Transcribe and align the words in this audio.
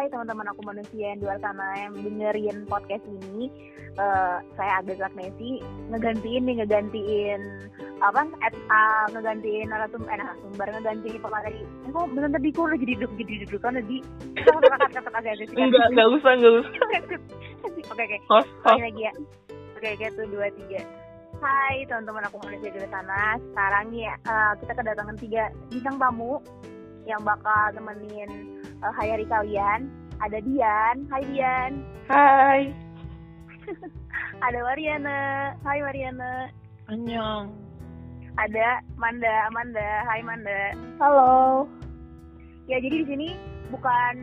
Hai 0.00 0.08
teman-teman 0.08 0.48
aku 0.48 0.64
manusia 0.64 1.12
yang 1.12 1.20
di 1.20 1.28
luar 1.28 1.36
sana 1.44 1.76
yang 1.76 1.92
dengerin 1.92 2.64
podcast 2.72 3.04
ini. 3.04 3.52
Uh, 4.00 4.40
Saya 4.56 4.80
Agnes 4.80 4.96
Agnesi 4.96 5.60
Ngegantiin 5.92 6.48
nih, 6.48 6.64
ngegantiin 6.64 7.68
Apa? 8.00 8.24
At, 8.40 8.56
uh, 8.56 9.12
ngegantiin 9.12 9.68
narasumber, 9.68 10.08
eh, 10.08 10.16
narasumber 10.24 10.66
Ngegantiin 10.72 11.20
pemateri. 11.20 11.60
Kok 11.92 12.16
bener 12.16 12.32
tadi 12.32 12.48
kok 12.48 12.72
jadi 12.80 12.92
duduk 12.96 13.12
jadi 13.12 13.34
duduk 13.44 13.60
kan 13.60 13.76
tadi 13.76 13.96
kata-kata 14.40 14.84
agak 14.88 15.04
agak 15.20 15.52
Enggak, 15.52 15.86
enggak 15.92 16.08
usah, 16.16 16.32
enggak 16.32 16.52
usah. 16.64 16.72
Oke, 17.92 18.04
oke. 18.08 18.16
Lagi 18.80 19.02
ya. 19.04 19.12
Oke, 19.76 19.88
oke, 20.00 20.06
tuh, 20.16 20.24
dua, 20.32 20.48
tiga. 20.56 20.80
Hai 21.44 21.84
teman-teman 21.84 22.24
aku 22.24 22.40
manusia 22.40 22.72
di 22.72 22.88
sana. 22.88 23.36
Sekarang 23.52 23.92
nih 23.92 24.08
uh, 24.24 24.56
kita 24.64 24.72
kedatangan 24.80 25.16
tiga 25.20 25.52
bintang 25.68 26.00
tamu 26.00 26.40
Yang 27.04 27.20
bakal 27.28 27.64
temenin 27.76 28.59
uh, 28.84 28.92
hari 28.94 29.24
kalian. 29.28 29.88
Ada 30.20 30.38
Dian, 30.44 30.96
hai 31.08 31.22
Dian. 31.32 31.72
Hai. 32.12 32.60
Ada 34.46 34.58
Mariana, 34.64 35.20
hai 35.64 35.78
Mariana. 35.80 36.32
Annyeong. 36.92 37.48
Ada 38.36 38.84
Manda, 38.96 39.48
Amanda, 39.48 40.04
hai 40.08 40.20
Manda. 40.24 40.76
Halo. 41.00 41.64
Ya 42.68 42.80
jadi 42.80 43.04
di 43.04 43.06
sini 43.08 43.28
bukan 43.72 44.14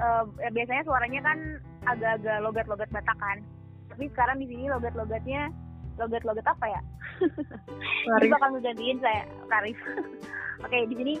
uh, 0.00 0.24
biasanya 0.52 0.82
suaranya 0.84 1.20
kan 1.22 1.38
agak-agak 1.84 2.38
logat-logat 2.40 2.88
Batak 2.92 3.18
kan. 3.20 3.38
Tapi 3.92 4.08
sekarang 4.16 4.40
di 4.40 4.46
sini 4.48 4.72
logat-logatnya 4.72 5.52
logat-logat 6.00 6.46
apa 6.48 6.66
ya? 6.66 6.80
Ini 8.18 8.26
bakal 8.32 8.58
ngegantiin 8.58 8.98
saya 8.98 9.22
Karif. 9.46 9.78
Oke, 10.64 10.78
di 10.90 10.94
sini 10.98 11.14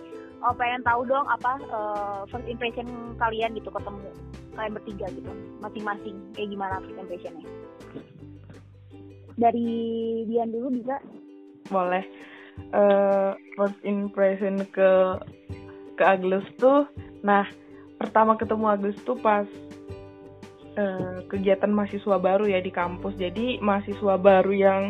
oh, 0.44 0.54
pengen 0.54 0.84
tahu 0.84 1.08
dong 1.08 1.24
apa 1.24 1.52
uh, 1.72 2.20
first 2.28 2.44
impression 2.44 2.86
kalian 3.16 3.56
gitu 3.56 3.72
ketemu 3.72 4.12
kalian 4.54 4.72
bertiga 4.76 5.06
gitu 5.10 5.30
masing-masing. 5.64 6.16
Kayak 6.36 6.48
gimana 6.52 6.74
first 6.84 7.00
impressionnya? 7.00 7.48
Dari 9.34 9.68
Dian 10.30 10.52
dulu 10.52 10.68
bisa? 10.78 10.96
Boleh. 11.72 12.04
Uh, 12.70 13.34
first 13.58 13.80
impression 13.82 14.62
ke 14.70 15.18
ke 15.98 16.02
Agus 16.06 16.46
tuh 16.58 16.86
nah 17.26 17.46
pertama 17.98 18.38
ketemu 18.38 18.64
Agus 18.70 18.96
tuh 19.02 19.18
pas 19.18 19.48
uh, 20.78 21.18
kegiatan 21.26 21.72
mahasiswa 21.72 22.20
baru 22.20 22.46
ya 22.46 22.62
di 22.62 22.70
kampus. 22.70 23.16
Jadi 23.18 23.58
mahasiswa 23.58 24.14
baru 24.20 24.52
yang 24.54 24.82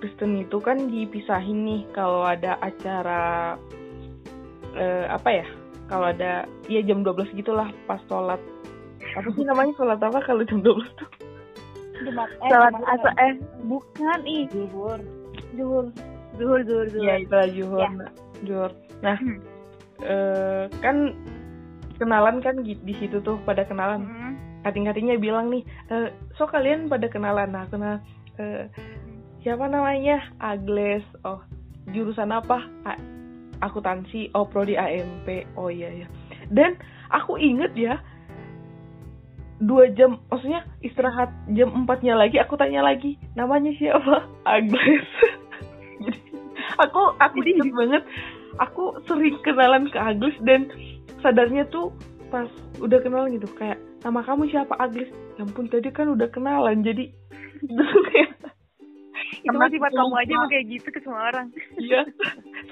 Kristen 0.00 0.40
itu 0.40 0.60
kan 0.60 0.88
dipisahin 0.88 1.64
nih 1.64 1.82
kalau 1.92 2.24
ada 2.24 2.56
acara 2.60 3.56
uh, 4.74 5.04
apa 5.10 5.42
ya 5.42 5.46
kalau 5.88 6.10
ada 6.10 6.48
ya 6.70 6.80
jam 6.84 7.04
12 7.04 7.36
gitulah 7.36 7.68
pas 7.84 8.00
sholat. 8.08 8.40
Apa 9.14 9.28
sih 9.36 9.44
namanya 9.44 9.72
sholat 9.76 10.00
apa 10.00 10.18
kalau 10.24 10.42
jam 10.48 10.64
12 10.64 10.98
tuh? 10.98 11.10
Jumat, 12.04 12.28
eh, 12.28 12.50
sholat 12.50 12.74
asa 12.88 13.10
eh. 13.20 13.32
Bukan 13.68 14.20
ih. 14.26 14.44
Zuhur. 14.50 15.00
Zuhur. 15.54 15.86
Zuhur 16.34 16.60
zuhur 16.66 16.86
zuhur. 16.90 17.04
Ya 17.06 17.14
itu 17.20 17.36
zuhur 17.60 17.80
ya. 17.84 17.90
zuhur. 18.42 18.70
Nah 19.04 19.16
hmm. 19.20 19.38
uh, 20.02 20.64
kan 20.82 20.96
kenalan 22.00 22.42
kan 22.42 22.58
di 22.64 22.94
situ 22.98 23.20
tuh 23.22 23.38
pada 23.46 23.62
kenalan. 23.64 24.04
Hmm. 24.04 24.22
kating-katingnya 24.64 25.20
bilang 25.20 25.52
nih 25.52 25.60
e, 25.92 26.08
so 26.40 26.48
kalian 26.48 26.88
pada 26.88 27.04
kenalan? 27.12 27.52
Nah 27.52 27.68
kenal 27.68 28.00
uh, 28.40 28.64
siapa 29.44 29.68
namanya? 29.68 30.24
Agles 30.40 31.04
oh 31.20 31.44
jurusan 31.92 32.32
apa 32.32 32.64
akuntansi 33.64 34.30
oh 34.36 34.44
prodi 34.44 34.76
AMP 34.76 35.56
oh 35.56 35.72
iya 35.72 36.04
ya 36.04 36.06
dan 36.52 36.76
aku 37.08 37.40
inget 37.40 37.72
ya 37.72 37.96
dua 39.62 39.86
jam 39.94 40.18
maksudnya 40.28 40.66
istirahat 40.82 41.30
jam 41.54 41.70
empatnya 41.72 42.18
lagi 42.18 42.36
aku 42.42 42.58
tanya 42.58 42.82
lagi 42.82 43.16
namanya 43.38 43.70
siapa? 43.78 44.26
Agnes. 44.56 45.06
Jadi 46.04 46.20
aku 46.76 47.02
aku 47.22 47.38
inget 47.46 47.70
banget 47.70 48.02
aku 48.58 48.98
sering 49.06 49.38
kenalan 49.46 49.86
ke 49.88 49.98
Agnes 49.98 50.34
dan 50.42 50.68
sadarnya 51.22 51.64
tuh 51.70 51.94
pas 52.28 52.50
udah 52.82 52.98
kenalan 52.98 53.38
gitu 53.38 53.46
kayak 53.54 53.78
nama 54.02 54.20
kamu 54.26 54.50
siapa 54.50 54.74
Agnes? 54.76 55.08
Ya 55.38 55.46
ampun 55.46 55.70
tadi 55.70 55.88
kan 55.94 56.10
udah 56.12 56.28
kenalan 56.34 56.82
jadi 56.82 57.08
itu 57.64 57.84
masih 59.54 59.78
buat 59.80 59.92
kamu 59.92 60.14
aja 60.16 60.32
mau 60.36 60.48
kayak 60.48 60.66
gitu 60.68 60.88
ke 60.88 61.00
semua 61.04 61.22
orang. 61.32 61.46
Iya. 61.78 62.02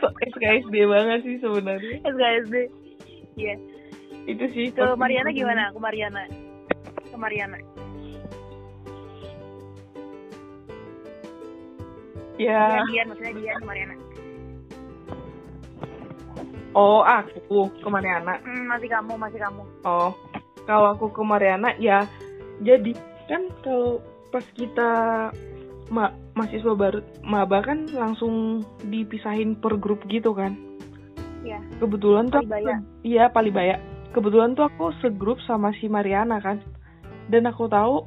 So, 0.00 0.08
SKSD 0.34 0.74
banget 0.88 1.18
sih 1.24 1.36
sebenarnya. 1.38 1.96
SKSD 2.04 2.54
iya. 3.38 3.54
Itu 4.26 4.44
sih 4.54 4.70
ke 4.70 4.82
Mariana 4.94 5.30
gimana? 5.34 5.70
Ke 5.74 5.80
Mariana. 5.80 6.22
Ke 7.10 7.16
Mariana. 7.18 7.58
Ya. 12.40 12.82
Dian 12.88 13.06
maksudnya 13.10 13.34
Dian 13.36 13.56
ke 13.60 13.66
Mariana. 13.66 13.94
Oh, 16.72 17.04
aku 17.04 17.68
ke 17.68 17.88
Mariana. 17.92 18.40
Hmm, 18.40 18.64
masih 18.64 18.88
kamu, 18.88 19.20
masih 19.20 19.36
kamu. 19.36 19.62
Oh, 19.84 20.16
kalau 20.64 20.96
aku 20.96 21.12
ke 21.12 21.20
Mariana 21.20 21.76
ya. 21.76 22.08
Jadi 22.64 22.96
kan 23.28 23.52
kalau 23.60 24.00
pas 24.32 24.44
kita 24.56 24.90
ma 25.92 26.08
mahasiswa 26.32 26.72
baru 26.72 27.00
maba 27.20 27.60
kan 27.60 27.88
langsung 27.92 28.64
dipisahin 28.88 29.56
per 29.58 29.76
grup 29.76 30.04
gitu 30.08 30.32
kan? 30.32 30.56
Iya. 31.42 31.58
kebetulan 31.82 32.30
tuh 32.30 32.46
iya 33.02 33.26
Palibaya. 33.26 33.82
Kebetulan 34.14 34.54
tuh 34.54 34.70
aku 34.70 34.94
segrup 35.02 35.42
sama 35.42 35.74
si 35.74 35.90
Mariana 35.90 36.38
kan. 36.38 36.62
Dan 37.26 37.50
aku 37.50 37.66
tahu 37.66 38.06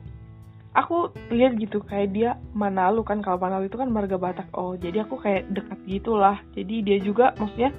aku 0.72 1.12
lihat 1.36 1.60
gitu 1.60 1.84
kayak 1.84 2.16
dia 2.16 2.32
Manalu 2.56 3.04
kan. 3.04 3.20
Kalau 3.20 3.36
Manalu 3.36 3.68
itu 3.68 3.76
kan 3.76 3.92
marga 3.92 4.16
Batak. 4.16 4.48
Oh 4.56 4.80
jadi 4.80 5.04
aku 5.04 5.20
kayak 5.20 5.52
dekat 5.52 5.80
gitulah. 5.84 6.40
Jadi 6.56 6.76
dia 6.86 6.98
juga 7.04 7.36
maksudnya 7.36 7.76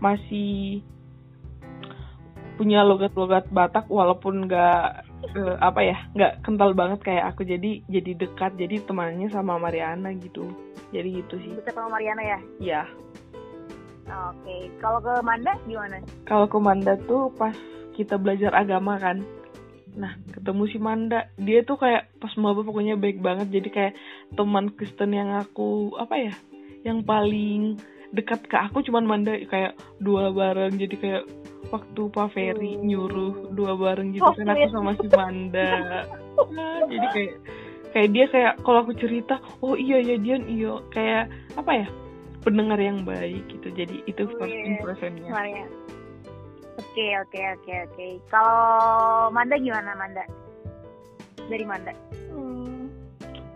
masih 0.00 0.80
punya 2.56 2.86
logat-logat 2.86 3.50
Batak 3.52 3.90
walaupun 3.90 4.48
nggak 4.48 5.04
uh, 5.32 5.56
apa 5.60 5.80
ya 5.80 5.96
nggak 6.12 6.32
kental 6.44 6.70
banget 6.76 7.00
kayak 7.02 7.24
aku 7.32 7.46
jadi 7.46 7.80
jadi 7.88 8.12
dekat 8.18 8.54
jadi 8.60 8.84
temannya 8.84 9.28
sama 9.32 9.56
Mariana 9.56 10.12
gitu. 10.16 10.50
Jadi 10.92 11.08
gitu 11.24 11.34
sih. 11.40 11.52
Dekat 11.58 11.74
sama 11.74 11.98
Mariana 11.98 12.22
ya? 12.22 12.38
Iya. 12.60 12.82
Oke 14.04 14.44
okay. 14.44 14.60
kalau 14.78 15.00
ke 15.00 15.12
Manda 15.24 15.52
gimana? 15.64 15.96
Kalau 16.28 16.46
ke 16.46 16.58
Manda 16.60 16.94
tuh 17.08 17.32
pas 17.34 17.56
kita 17.96 18.20
belajar 18.20 18.52
agama 18.52 19.00
kan. 19.00 19.24
Nah 19.96 20.18
ketemu 20.34 20.62
si 20.68 20.78
Manda 20.78 21.30
dia 21.40 21.64
tuh 21.64 21.80
kayak 21.80 22.12
pas 22.20 22.32
maba 22.36 22.60
pokoknya 22.60 23.00
baik 23.00 23.24
banget. 23.24 23.48
Jadi 23.48 23.68
kayak 23.72 23.94
teman 24.36 24.72
Kristen 24.76 25.16
yang 25.16 25.32
aku 25.34 25.96
apa 25.96 26.14
ya 26.20 26.34
yang 26.84 27.00
paling 27.00 27.80
dekat 28.14 28.46
ke 28.46 28.56
aku 28.60 28.84
cuman 28.84 29.08
Manda 29.08 29.34
kayak 29.48 29.74
dua 29.98 30.30
bareng. 30.30 30.76
Jadi 30.76 30.94
kayak 31.00 31.24
waktu 31.74 32.02
Pak 32.14 32.28
Ferry 32.30 32.78
hmm. 32.78 32.84
nyuruh 32.86 33.34
dua 33.50 33.74
bareng 33.74 34.14
gitu 34.14 34.22
oh, 34.22 34.34
kan 34.34 34.54
aku 34.54 34.66
sama 34.70 34.92
si 34.94 35.06
Manda. 35.10 35.70
Nah, 36.54 36.86
jadi 36.86 37.06
kayak 37.10 37.34
kayak 37.90 38.08
dia 38.14 38.24
kayak 38.30 38.52
kalau 38.62 38.78
aku 38.86 38.94
cerita 38.94 39.42
oh 39.62 39.74
iya 39.74 39.98
ya 40.02 40.16
dia 40.18 40.38
iya 40.46 40.78
kayak 40.94 41.30
apa 41.58 41.72
ya 41.84 41.88
pendengar 42.46 42.78
yang 42.78 43.02
baik 43.02 43.42
gitu. 43.50 43.68
Jadi 43.74 44.06
itu 44.06 44.22
oh, 44.22 44.30
first 44.38 44.54
yeah. 44.54 44.70
impressionnya. 44.70 45.30
Oke 46.74 47.06
oke 47.22 47.40
oke 47.58 47.74
oke. 47.90 48.06
Kalau 48.30 48.62
Manda 49.34 49.58
gimana 49.58 49.90
Manda? 49.98 50.24
Dari 51.50 51.64
Manda. 51.66 51.92
Hmm, 52.30 52.90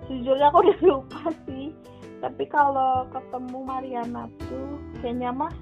sejujurnya 0.07 0.51
aku 0.51 0.59
udah 0.67 0.79
lupa 0.83 1.23
sih. 1.47 1.71
Tapi 2.19 2.45
kalau 2.51 3.07
ketemu 3.15 3.59
Mariana 3.63 4.27
tuh 4.51 4.75
kayaknya 4.99 5.31
mah 5.31 5.55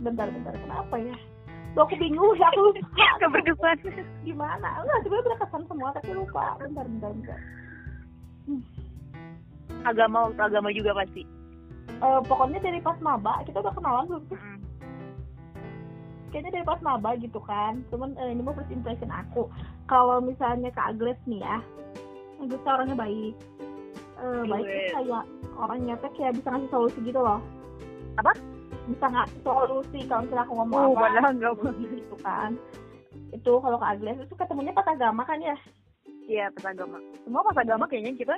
bentar-bentar 0.00 0.52
kenapa 0.56 0.96
ya 1.00 1.16
Tuh 1.76 1.84
aku 1.84 1.92
bingung 2.00 2.32
ya 2.40 2.48
aku 2.48 2.72
lupa. 2.72 3.28
berkesan. 3.36 3.76
Gimana? 4.24 4.80
Enggak, 4.80 4.98
sebenarnya 5.04 5.26
berkesan 5.28 5.62
semua 5.68 5.92
tapi 5.92 6.10
lupa. 6.16 6.56
Bentar, 6.56 6.88
bentar, 6.88 7.10
bentar. 7.12 7.38
Hmm. 8.48 8.62
Agama 9.84 10.32
agama 10.40 10.72
juga 10.72 10.96
pasti. 10.96 11.28
Uh, 12.00 12.24
pokoknya 12.24 12.64
dari 12.64 12.80
pas 12.80 12.96
maba 13.04 13.44
kita 13.44 13.60
udah 13.60 13.76
kenalan 13.76 14.08
belum 14.08 14.24
sih? 14.32 14.40
Hmm. 14.40 14.60
Kayaknya 16.32 16.50
dari 16.56 16.64
pas 16.64 16.80
maba 16.80 17.10
gitu 17.20 17.40
kan. 17.44 17.84
Cuman 17.92 18.16
uh, 18.16 18.28
ini 18.32 18.40
mau 18.40 18.56
first 18.56 18.72
impression 18.72 19.12
aku. 19.12 19.44
Kalau 19.84 20.24
misalnya 20.24 20.72
ke 20.72 20.80
Agnes 20.80 21.20
nih 21.28 21.44
ya, 21.44 21.60
Agnes 22.40 22.64
orangnya 22.64 22.96
baik. 22.96 23.36
Uh, 24.16 24.48
baik 24.48 24.64
kayak 24.96 25.28
orangnya 25.60 25.92
tuh 26.00 26.08
kayak 26.16 26.40
bisa 26.40 26.48
ngasih 26.56 26.72
solusi 26.72 26.98
gitu 27.04 27.20
loh. 27.20 27.44
Apa? 28.16 28.32
Bisa 28.86 29.06
ngasih 29.10 29.40
solusi 29.42 29.98
kalau 30.06 30.22
misalnya 30.22 30.44
aku 30.46 30.54
ngomong 30.54 30.78
oh, 30.78 30.94
apa 30.94 31.00
padahal 31.10 31.32
nggak 31.34 31.54
gitu 31.74 32.16
kan. 32.22 32.50
Itu 33.34 33.52
kalau 33.58 33.78
ke 33.82 33.86
Agnes 33.86 34.16
itu 34.22 34.34
ketemunya 34.38 34.72
pas 34.72 34.86
agama 34.86 35.22
kan 35.26 35.38
ya? 35.42 35.56
Iya 36.26 36.46
pas 36.54 36.70
agama. 36.70 36.98
Semua 37.26 37.42
pas 37.42 37.58
agama 37.58 37.84
kayaknya 37.90 38.14
kita. 38.14 38.36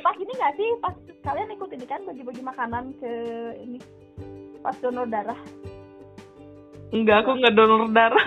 Pas 0.00 0.16
ini 0.16 0.32
nggak 0.32 0.54
sih? 0.56 0.68
Pas 0.80 0.94
kalian 1.24 1.52
ikut 1.52 1.70
ini 1.72 1.86
kan 1.88 2.00
bagi-bagi 2.08 2.42
makanan 2.44 2.96
ke 3.00 3.12
ini 3.60 3.78
pas 4.64 4.76
donor 4.80 5.08
darah? 5.08 5.40
Enggak 6.88 7.24
aku 7.24 7.36
nggak 7.36 7.54
donor 7.56 7.88
darah. 7.92 8.26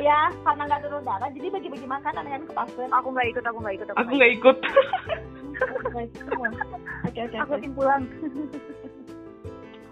Ya 0.00 0.32
karena 0.44 0.68
nggak 0.68 0.82
donor 0.88 1.02
darah 1.04 1.28
jadi 1.32 1.48
bagi-bagi 1.52 1.88
makanan 1.88 2.24
kan 2.24 2.42
ke 2.48 2.52
pasien. 2.56 2.90
Aku 2.92 3.08
nggak 3.12 3.28
ikut 3.36 3.44
aku 3.44 3.58
nggak 3.60 3.76
ikut 3.76 3.88
aku 3.92 4.12
nggak 4.16 4.32
ikut. 4.40 4.58
oke 5.92 7.20
oke 7.20 7.36
aku 7.36 7.52
tim 7.60 7.72
pulang 7.76 8.02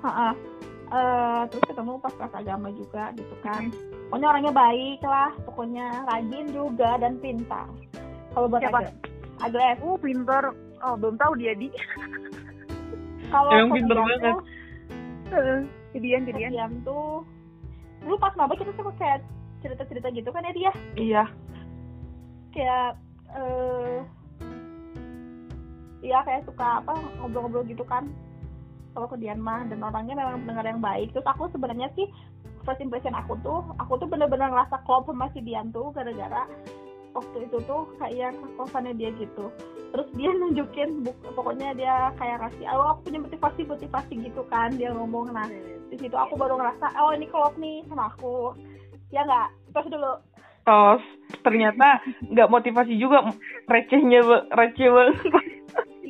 uh, 0.09 1.43
terus 1.49 1.65
ketemu 1.71 1.93
pas 2.03 2.15
kelas 2.15 2.35
agama 2.35 2.69
juga 2.75 3.15
gitu 3.15 3.35
kan. 3.45 3.71
Pokoknya 4.11 4.27
orangnya 4.35 4.53
baik 4.55 5.01
lah 5.07 5.31
pokoknya 5.47 5.87
rajin 6.11 6.47
juga 6.51 6.99
dan 6.99 7.19
pintar. 7.23 7.69
Kalau 8.35 8.47
buat 8.51 8.63
Siapa? 8.63 8.91
Agnes. 9.41 9.79
Oh 9.83 9.97
pintar. 9.97 10.45
Oh 10.81 10.95
belum 10.97 11.17
tahu 11.21 11.33
dia 11.39 11.53
di. 11.55 11.71
Kalau 13.31 13.51
Emang 13.55 13.79
pintar 13.79 13.97
banget. 13.99 14.37
jadian 15.95 16.23
jadian 16.27 16.53
Dian 16.53 16.73
tuh. 16.83 17.23
Dulu 18.03 18.17
pas 18.17 18.35
maba 18.35 18.57
kita 18.57 18.73
suka 18.75 18.91
kayak 18.97 19.21
cerita-cerita 19.61 20.09
gitu 20.17 20.33
kan 20.33 20.43
ya 20.49 20.53
dia 20.57 20.73
iya. 20.97 21.25
Kayak 22.51 22.99
eh 23.31 24.01
iya 26.01 26.19
kayak 26.25 26.49
suka 26.49 26.81
apa 26.81 26.97
ngobrol-ngobrol 27.21 27.69
gitu 27.69 27.85
kan 27.85 28.09
kalau 28.95 29.07
ke 29.07 29.17
Dian 29.19 29.41
mah 29.41 29.67
dan 29.69 29.81
orangnya 29.83 30.15
memang 30.19 30.47
dengar 30.47 30.65
yang 30.67 30.83
baik. 30.83 31.15
Terus 31.15 31.27
aku 31.27 31.51
sebenarnya 31.55 31.91
sih 31.95 32.07
first 32.65 32.83
impression 32.83 33.17
aku 33.17 33.39
tuh 33.41 33.65
aku 33.81 33.97
tuh 33.97 34.09
bener-bener 34.09 34.53
ngerasa 34.53 34.83
klop 34.85 35.09
sama 35.09 35.33
si 35.33 35.41
Dian 35.41 35.73
tuh 35.73 35.91
gara-gara 35.97 36.45
waktu 37.11 37.51
itu 37.51 37.59
tuh 37.67 37.91
kayak 37.99 38.37
kosannya 38.55 38.95
dia 38.95 39.11
gitu. 39.19 39.51
Terus 39.91 40.09
dia 40.15 40.31
nunjukin 40.39 41.03
buk, 41.03 41.17
pokoknya 41.35 41.75
dia 41.75 41.95
kayak 42.19 42.47
kasih 42.47 42.67
oh 42.71 42.95
aku 42.97 43.11
punya 43.11 43.21
motivasi 43.27 43.61
motivasi 43.67 44.15
gitu 44.23 44.43
kan 44.49 44.75
dia 44.75 44.95
ngomong. 44.95 45.35
Nah 45.35 45.47
di 45.91 45.97
situ 45.99 46.15
aku 46.15 46.39
baru 46.39 46.59
ngerasa 46.59 46.87
oh 47.03 47.11
ini 47.15 47.27
klop 47.31 47.55
nih 47.59 47.83
sama 47.91 48.15
aku. 48.15 48.55
Ya 49.11 49.27
nggak? 49.27 49.49
Terus 49.75 49.89
dulu. 49.91 50.13
Tos. 50.63 51.03
Ternyata 51.41 52.05
nggak 52.31 52.51
motivasi 52.53 52.95
juga 52.95 53.27
recehnya 53.67 54.23
receh 54.55 54.89
banget. 54.93 55.19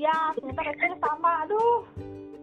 Iya, 0.00 0.32
ternyata 0.32 0.61
recehnya 0.65 0.97
sama. 1.00 1.44
Aduh, 1.44 1.85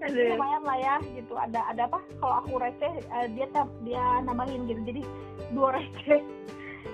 lumayan 0.06 0.64
lah 0.64 0.78
ya 0.78 0.96
gitu. 1.16 1.34
Ada 1.34 1.60
ada 1.74 1.82
apa? 1.90 2.00
Kalau 2.22 2.36
aku 2.46 2.62
receh, 2.62 2.94
eh, 3.02 3.28
dia 3.34 3.48
dia 3.84 4.06
nambahin 4.24 4.70
gitu. 4.70 4.82
Jadi 4.86 5.02
dua 5.54 5.78
receh. 5.78 6.22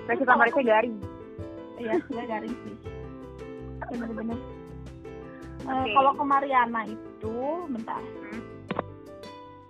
receh 0.04 0.26
sama 0.28 0.44
receh 0.44 0.64
garing 0.64 0.96
Iya, 1.80 1.98
dia 2.06 2.24
garing 2.28 2.54
sih. 2.54 2.76
Bener-bener. 3.92 4.38
Eh, 5.64 5.72
Oke. 5.72 5.90
kalau 5.96 6.12
ke 6.12 6.24
Mariana 6.24 6.80
itu, 6.86 7.36
bentar. 7.72 8.00
Hmm. 8.00 8.42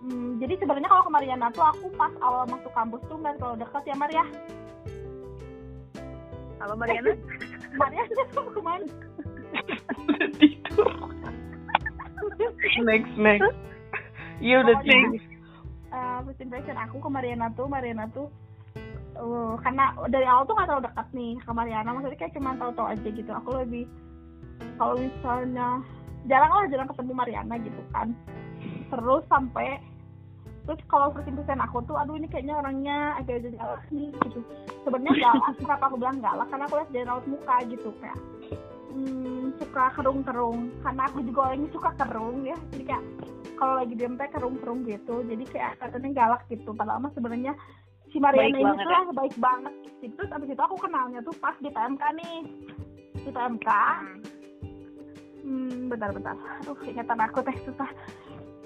Hmm, 0.05 0.31
jadi 0.37 0.61
sebenarnya 0.61 0.91
kalau 0.91 1.05
ke 1.09 1.13
Mariana 1.17 1.49
tuh 1.55 1.65
aku 1.65 1.87
pas 1.97 2.13
awal 2.21 2.45
masuk 2.45 2.69
kampus 2.77 3.01
tuh 3.09 3.17
nggak 3.17 3.41
terlalu 3.41 3.57
dekat 3.65 3.83
ya 3.89 3.97
Maria. 3.97 4.25
kalau 6.61 6.81
Mariana 6.81 7.13
Mariana 7.81 8.23
tuh 8.33 8.45
ke 8.53 8.61
mana? 8.61 8.89
tidur 10.41 10.93
next 12.91 13.15
next. 13.19 13.53
Iya 14.43 14.67
udah 14.67 14.77
Pokoknya, 14.83 14.99
tidur. 14.99 15.23
uh, 15.95 16.19
first 16.27 16.43
impression 16.43 16.77
aku 16.77 16.97
ke 16.99 17.09
Mariana 17.09 17.47
tuh 17.55 17.67
Mariana 17.71 18.05
tuh 18.11 18.27
uh, 19.15 19.55
karena 19.63 19.95
dari 20.11 20.27
awal 20.27 20.43
tuh 20.43 20.59
gak 20.59 20.67
terlalu 20.67 20.87
dekat 20.91 21.07
nih 21.15 21.33
ke 21.39 21.51
Mariana 21.55 21.91
maksudnya 21.95 22.19
kayak 22.19 22.35
cuma 22.35 22.59
tahu-tahu 22.59 22.87
aja 22.91 23.09
gitu. 23.15 23.31
Aku 23.31 23.51
lebih 23.63 23.87
kalau 24.79 24.99
misalnya 24.99 25.69
jarang 26.27 26.51
lah 26.51 26.67
jarang 26.67 26.89
ketemu 26.91 27.13
Mariana 27.15 27.55
gitu 27.63 27.83
kan. 27.95 28.09
Terus 28.91 29.23
sampai 29.31 29.79
terus 30.65 30.81
kalau 30.89 31.13
first 31.13 31.29
impression 31.29 31.61
aku 31.61 31.79
tuh 31.85 31.95
aduh 31.95 32.17
ini 32.17 32.27
kayaknya 32.27 32.59
orangnya 32.59 33.15
agak 33.23 33.45
jadi 33.47 33.55
galak 33.55 33.85
nih 33.95 34.11
gitu. 34.27 34.41
Sebenarnya 34.83 35.15
galak 35.31 35.55
kenapa 35.63 35.85
aku 35.87 35.97
bilang 36.03 36.19
galak 36.19 36.49
karena 36.51 36.65
aku 36.67 36.75
lihat 36.83 36.91
dari 36.91 37.07
raut 37.07 37.25
muka 37.31 37.57
gitu 37.71 37.89
kayak 38.03 38.19
hmm, 38.95 39.59
suka 39.59 39.85
kerung-kerung. 39.99 40.71
Karena 40.81 41.03
aku 41.11 41.19
juga 41.27 41.51
orangnya 41.51 41.71
suka 41.75 41.91
kerung 41.99 42.47
ya. 42.47 42.57
Jadi 42.71 42.85
kayak 42.87 43.05
kalau 43.59 43.75
lagi 43.83 43.95
diem 43.99 44.15
teh 44.15 44.31
kerung-kerung 44.31 44.87
gitu. 44.87 45.27
Jadi 45.27 45.45
kayak 45.51 45.83
katanya 45.83 46.11
galak 46.15 46.43
gitu. 46.47 46.71
Padahal 46.73 47.03
mah 47.03 47.13
sebenarnya 47.13 47.53
si 48.15 48.23
Mariana 48.23 48.47
Baik 48.47 48.55
ini 48.55 48.63
banget, 48.63 48.79
tuh 48.79 48.87
ya? 48.87 48.95
lah 48.95 49.05
baik 49.19 49.37
banget 49.43 49.75
gitu. 49.83 50.13
Terus 50.15 50.31
abis 50.31 50.49
itu 50.55 50.63
aku 50.63 50.77
kenalnya 50.79 51.21
tuh 51.27 51.35
pas 51.43 51.57
di 51.59 51.71
PMK 51.75 52.03
nih. 52.23 52.39
Di 53.25 53.31
PMK 53.35 53.69
hmm, 55.45 55.93
bentar-bentar 55.93 56.37
aduh 56.63 56.79
ingatan 56.87 57.19
aku 57.19 57.39
teh 57.43 57.57
susah. 57.67 57.91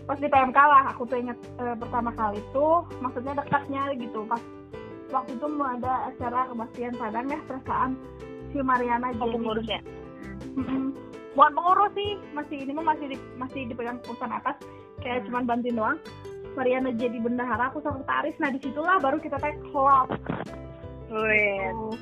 Pas 0.05 0.19
di 0.21 0.29
PMK 0.29 0.59
lah 0.61 0.93
aku 0.93 1.09
tuh 1.09 1.17
inget 1.21 1.39
eh, 1.57 1.77
pertama 1.81 2.13
kali 2.13 2.41
tuh 2.53 2.85
maksudnya 3.01 3.33
dekatnya 3.41 3.97
gitu. 3.97 4.29
Pas 4.29 4.41
waktu 5.09 5.41
itu 5.41 5.47
mau 5.49 5.73
ada 5.73 6.13
acara 6.13 6.49
kebaktian 6.53 6.95
Padang 7.01 7.27
ya 7.33 7.41
perasaan 7.49 7.91
si 8.53 8.61
Mariana 8.61 9.13
jadi 9.17 9.33
pengurus 9.37 9.69
ya 9.69 9.81
Mm-mm. 10.59 10.95
bukan 11.39 11.53
pengurus 11.55 11.93
sih 11.95 12.11
masih 12.35 12.57
ini 12.67 12.73
mah 12.75 12.95
masih 12.95 13.07
di, 13.15 13.17
masih 13.39 13.61
dipegang 13.71 13.99
perusahaan 14.03 14.35
atas. 14.35 14.57
Kayak 14.99 15.23
Hmm. 15.23 15.27
cuman 15.31 15.43
bantuin 15.47 15.77
doang. 15.79 15.99
Mariana 16.59 16.91
jadi 16.91 17.19
bendahara 17.23 17.71
aku 17.71 17.79
sekretaris 17.79 18.35
nah 18.43 18.51
di 18.51 18.59
situlah 18.59 18.99
baru 18.99 19.23
kita 19.23 19.39
klop. 19.71 20.11
Wih, 21.09 21.71
Tuh. 21.71 21.95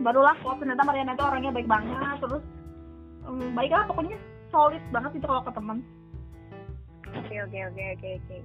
barulah 0.00 0.32
klop 0.40 0.56
ternyata 0.64 0.82
Mariana 0.88 1.12
itu 1.12 1.24
orangnya 1.24 1.52
baik 1.52 1.68
banget. 1.68 2.16
Terus 2.24 2.44
um, 3.28 3.52
baik 3.52 3.72
lah 3.74 3.84
pokoknya 3.84 4.16
solid 4.50 4.82
banget 4.94 5.18
itu 5.18 5.26
kalau 5.26 5.42
ke 5.42 5.52
teman 5.52 5.78
oke 7.06 7.34
oke 7.44 7.58
oke 7.72 7.82
oke 7.98 8.08
oke 8.22 8.36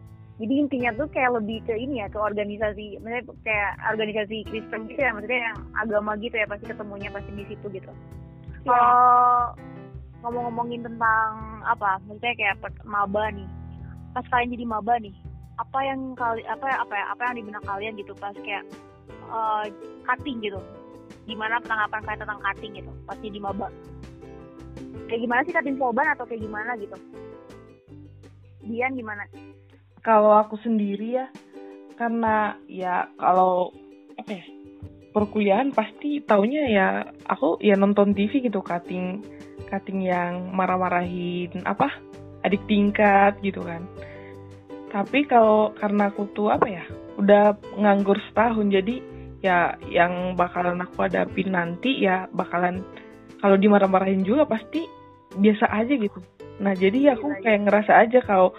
jadi 0.42 0.54
intinya 0.58 0.90
tuh 0.98 1.06
kayak 1.14 1.38
lebih 1.38 1.62
ke 1.70 1.78
ini 1.78 2.02
ya 2.02 2.10
ke 2.10 2.18
organisasi 2.18 2.98
maksudnya 2.98 3.24
kayak 3.46 3.72
organisasi 3.94 4.38
Kristen 4.50 4.90
gitu 4.90 4.98
ya 4.98 5.14
maksudnya 5.14 5.42
yang 5.54 5.58
agama 5.78 6.18
gitu 6.18 6.34
ya 6.34 6.50
pasti 6.50 6.66
ketemunya 6.66 7.14
pasti 7.14 7.32
di 7.38 7.46
situ 7.46 7.66
gitu. 7.70 7.92
Ya. 8.66 8.74
kalau 8.74 9.54
ngomong-ngomongin 10.26 10.82
tentang 10.82 11.62
apa 11.62 12.02
maksudnya 12.10 12.34
kayak 12.34 12.58
maba 12.82 13.30
nih. 13.30 13.46
Pas 14.18 14.26
kalian 14.34 14.54
jadi 14.58 14.66
maba 14.66 14.98
nih 14.98 15.14
apa 15.62 15.80
yang 15.86 16.18
kali 16.18 16.42
apa 16.50 16.66
apa 16.74 16.94
ya 16.98 17.06
apa 17.14 17.22
yang 17.30 17.36
di 17.38 17.44
benak 17.46 17.64
kalian 17.70 17.94
gitu 18.02 18.14
pas 18.18 18.34
kayak 18.42 18.66
eh, 19.30 19.66
cutting 20.10 20.42
gitu? 20.42 20.58
Gimana 21.30 21.62
penanggapan 21.62 22.02
kalian 22.02 22.22
tentang 22.26 22.42
cutting 22.42 22.72
gitu 22.82 22.92
pas 23.06 23.18
jadi 23.22 23.38
maba? 23.38 23.70
Kayak 25.06 25.22
gimana 25.22 25.42
sih 25.46 25.54
cutting 25.54 25.78
polban 25.78 26.10
atau 26.18 26.26
kayak 26.26 26.42
gimana 26.42 26.74
gitu? 26.82 26.98
Dian 28.66 28.98
gimana 28.98 29.22
kalau 30.02 30.34
aku 30.38 30.58
sendiri 30.62 31.22
ya 31.22 31.28
karena 31.98 32.58
ya 32.66 33.10
kalau 33.18 33.70
apa 34.18 34.32
ya 34.42 34.46
perkuliahan 35.14 35.70
pasti 35.76 36.24
taunya 36.24 36.66
ya 36.72 36.88
aku 37.30 37.62
ya 37.62 37.78
nonton 37.78 38.18
TV 38.18 38.42
gitu 38.50 38.66
cutting 38.66 39.22
cutting 39.70 40.02
yang 40.02 40.50
marah-marahin 40.56 41.62
apa 41.68 41.94
adik 42.42 42.66
tingkat 42.66 43.38
gitu 43.46 43.62
kan 43.62 43.86
tapi 44.92 45.24
kalau 45.30 45.72
karena 45.78 46.12
aku 46.12 46.28
tuh 46.34 46.52
apa 46.52 46.68
ya 46.68 46.84
udah 47.22 47.56
nganggur 47.80 48.18
setahun 48.32 48.68
jadi 48.72 48.96
ya 49.42 49.78
yang 49.88 50.34
bakalan 50.34 50.82
aku 50.82 51.06
hadapin 51.06 51.54
nanti 51.54 52.02
ya 52.02 52.26
bakalan 52.34 52.82
kalau 53.42 53.58
dimarah-marahin 53.58 54.26
juga 54.26 54.46
pasti 54.50 54.86
biasa 55.38 55.70
aja 55.70 55.94
gitu 55.96 56.20
nah 56.62 56.74
jadi 56.74 57.18
aku 57.18 57.26
Biasa 57.30 57.38
aja. 57.40 57.44
kayak 57.46 57.62
ngerasa 57.68 57.92
aja 58.06 58.20
kalau 58.26 58.50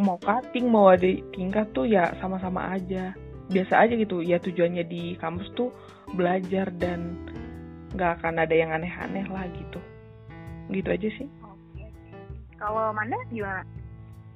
mau 0.00 0.18
cutting 0.18 0.66
mau 0.68 0.90
ada 0.90 1.06
tingkat 1.36 1.70
tuh 1.76 1.86
ya 1.86 2.12
sama-sama 2.18 2.74
aja. 2.74 3.14
Biasa 3.50 3.86
aja 3.86 3.94
gitu. 3.94 4.24
Ya 4.24 4.40
tujuannya 4.40 4.84
di 4.88 5.14
kampus 5.20 5.48
tuh 5.54 5.70
belajar 6.16 6.72
dan 6.74 7.16
nggak 7.94 8.22
akan 8.22 8.42
ada 8.42 8.54
yang 8.54 8.70
aneh-aneh 8.72 9.26
lah 9.28 9.44
gitu. 9.52 9.80
Gitu 10.72 10.88
aja 10.88 11.08
sih. 11.20 11.28
Oke. 11.44 11.84
Kalau 12.56 12.90
Manda 12.96 13.16
gimana? 13.30 13.62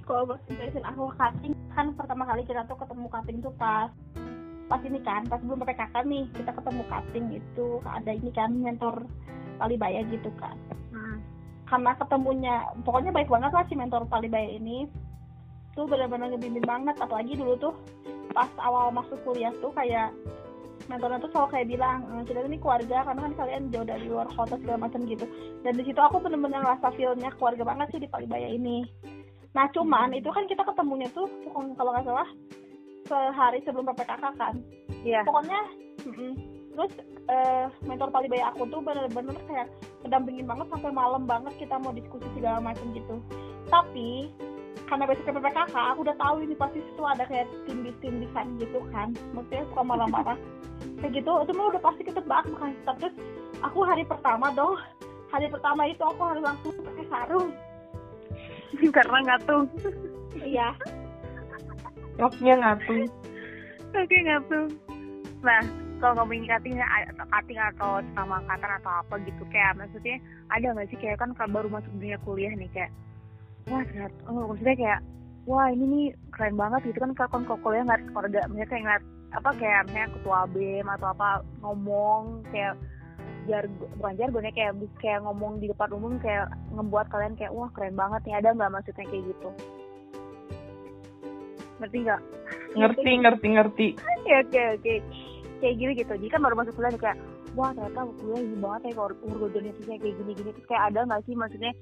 kalau 0.05 0.37
impression 0.53 0.85
aku 0.85 1.09
cutting. 1.17 1.57
Kan 1.73 1.97
pertama 1.97 2.29
kali 2.29 2.45
kita 2.45 2.63
tuh 2.69 2.77
ketemu 2.77 3.07
cutting 3.09 3.39
tuh 3.41 3.55
pas 3.57 3.89
pas 4.69 4.81
ini 4.81 5.01
kan 5.05 5.25
pas 5.29 5.41
belum 5.45 5.61
PPKK 5.61 5.95
nih 6.09 6.25
kita 6.33 6.51
ketemu 6.57 6.83
cutting 6.89 7.27
itu 7.37 7.67
ada 7.85 8.11
ini 8.13 8.31
kan 8.33 8.51
mentor 8.53 9.05
Palibaya 9.61 10.01
gitu 10.09 10.33
kan. 10.41 10.57
Hmm. 10.95 11.19
karena 11.65 11.91
ketemunya 11.99 12.55
pokoknya 12.87 13.11
baik 13.11 13.27
banget 13.27 13.51
lah 13.51 13.65
si 13.67 13.75
mentor 13.75 14.07
Palibaya 14.07 14.47
ini 14.47 14.87
tuh 15.75 15.85
benar-benar 15.91 16.33
ngebimbing 16.35 16.67
banget. 16.67 16.97
Apalagi 16.99 17.39
dulu 17.39 17.55
tuh 17.59 17.75
pas 18.35 18.51
awal 18.59 18.91
masuk 18.91 19.19
kuliah 19.23 19.55
tuh 19.63 19.71
kayak 19.75 20.11
mentornya 20.91 21.23
tuh 21.23 21.31
selalu 21.33 21.49
kayak 21.55 21.67
bilang 21.71 21.99
"Eh, 22.13 22.23
kita 22.29 22.45
ini 22.45 22.59
keluarga 22.61 23.07
karena 23.07 23.21
kan 23.31 23.33
kalian 23.39 23.63
jauh 23.73 23.87
dari 23.87 24.05
luar 24.11 24.29
kota 24.35 24.59
segala 24.61 24.85
macam 24.85 25.01
gitu. 25.07 25.25
Dan 25.65 25.73
di 25.81 25.85
situ 25.87 26.01
aku 26.01 26.21
benar-benar 26.21 26.61
ngerasa 26.61 26.93
feelnya 26.99 27.31
keluarga 27.39 27.63
banget 27.65 27.87
sih 27.95 28.01
di 28.03 28.09
Palibaya 28.11 28.49
ini. 28.51 28.85
Nah 29.55 29.71
cuman 29.71 30.13
itu 30.13 30.29
kan 30.29 30.45
kita 30.51 30.67
ketemunya 30.67 31.09
tuh 31.15 31.31
pokoknya 31.47 31.75
kalau 31.79 31.91
nggak 31.95 32.07
salah 32.11 32.29
sehari 33.07 33.59
sebelum 33.65 33.87
PPKK 33.93 34.25
kan. 34.37 34.55
Iya. 35.05 35.21
pokoknya 35.21 35.61
mm-mm. 36.09 36.33
terus 36.73 36.93
eh, 37.29 37.67
mentor 37.85 38.09
Palibaya 38.09 38.51
aku 38.53 38.65
tuh 38.73 38.81
bener-bener 38.81 39.37
kayak 39.47 39.69
mendampingin 40.01 40.49
banget 40.49 40.67
sampai 40.73 40.91
malam 40.93 41.29
banget 41.29 41.53
kita 41.61 41.77
mau 41.81 41.93
diskusi 41.93 42.25
segala 42.37 42.61
macam 42.61 42.89
gitu. 42.93 43.21
Tapi 43.69 44.33
karena 44.85 45.05
besok 45.09 45.25
PPKK 45.33 45.75
aku 45.75 45.99
udah 46.05 46.17
tahu 46.21 46.37
ini 46.45 46.55
pasti 46.59 46.79
itu 46.83 47.03
ada 47.03 47.25
kayak 47.25 47.49
tim 47.65 47.79
di 47.83 47.93
tim 48.05 48.15
desain 48.21 48.49
gitu 48.61 48.79
kan. 48.93 49.15
Maksudnya 49.33 49.65
suka 49.73 49.83
marah-marah. 49.83 50.39
Kayak 51.01 51.13
gitu 51.23 51.33
itu 51.41 51.53
mah 51.57 51.67
udah 51.73 51.83
pasti 51.83 52.03
ketebak 52.05 52.45
makanya. 52.51 52.93
Terus 53.01 53.15
aku 53.63 53.79
hari 53.87 54.05
pertama 54.05 54.53
dong. 54.53 54.77
Hari 55.33 55.47
pertama 55.51 55.83
itu 55.89 56.03
aku 56.05 56.21
harus 56.23 56.43
langsung 56.45 56.75
pakai 56.85 57.07
sarung. 57.11 57.49
Karena 58.97 59.19
ngatung. 59.25 59.65
Iya. 60.39 60.69
Roknya 62.21 62.55
ngatung. 62.61 63.09
Oke 63.95 64.17
ngatung. 64.27 64.69
Nah 65.41 65.63
kalau 66.03 66.21
ngomongin 66.21 66.45
cutting 66.51 66.77
atau 66.77 67.27
cutting 67.33 67.59
atau 67.59 68.05
sama 68.13 68.43
angkatan 68.45 68.71
atau 68.83 68.93
apa 69.01 69.15
gitu 69.25 69.43
kayak 69.49 69.79
maksudnya 69.81 70.21
ada 70.53 70.77
nggak 70.77 70.91
sih? 70.93 70.99
Kayak 71.01 71.23
kan 71.25 71.31
baru 71.49 71.73
masuk 71.73 71.89
dunia 71.97 72.19
kuliah 72.27 72.53
nih 72.53 72.69
kayak 72.75 72.93
wah 73.69 73.83
ternyata 73.85 74.17
oh, 74.29 74.45
maksudnya 74.53 74.77
kayak 74.77 75.01
wah 75.45 75.67
ini 75.73 75.85
nih 75.85 76.07
keren 76.33 76.57
banget 76.57 76.81
gitu 76.89 76.99
kan 77.01 77.13
kalau 77.17 77.45
kalau 77.45 77.61
kuliah 77.61 77.85
nggak 77.85 78.03
keluarga 78.13 78.41
mereka 78.49 78.71
kayak 78.75 78.83
ngeliat 78.85 79.05
apa 79.35 79.51
kayak 79.59 79.81
misalnya 79.91 80.09
ketua 80.15 80.41
bem 80.55 80.87
atau 80.87 81.09
apa 81.11 81.29
ngomong 81.61 82.23
kayak 82.55 82.75
jar 83.45 83.65
bukan 84.01 84.15
jargonnya 84.17 84.53
kayak 84.57 84.73
kayak 85.01 85.21
ngomong 85.25 85.61
di 85.61 85.69
depan 85.69 85.93
umum 85.93 86.17
kayak 86.21 86.49
ngebuat 86.73 87.07
kalian 87.13 87.35
kayak 87.37 87.53
wah 87.53 87.69
keren 87.77 87.97
banget 87.97 88.21
nih. 88.25 88.35
Ada 88.41 88.57
nggak 88.57 88.73
maksudnya 88.73 89.05
kayak 89.05 89.25
gitu? 89.29 89.49
Ngerti 91.81 91.97
nggak? 92.09 92.21
Ngerti 92.75 93.11
ngerti 93.23 93.47
ngerti. 93.53 93.89
Ya 94.25 94.37
oke 94.41 94.63
oke. 94.81 94.95
Kayak 95.61 95.75
gini 95.77 95.93
gitu. 96.01 96.13
Jadi 96.17 96.31
kan 96.33 96.41
baru 96.41 96.55
masuk 96.57 96.75
kuliah 96.77 96.97
kayak 96.97 97.19
wah 97.55 97.71
ternyata 97.77 98.01
kuliah 98.19 98.41
ini 98.41 98.57
banget 98.59 98.81
ya 98.89 98.93
kalau 98.97 99.39
organisasinya 99.39 99.97
kayak 100.01 100.15
gini 100.19 100.33
gini 100.35 100.51
terus 100.57 100.67
kayak 100.67 100.85
ada 100.91 101.01
nggak 101.07 101.23
sih 101.29 101.35
maksudnya 101.37 101.73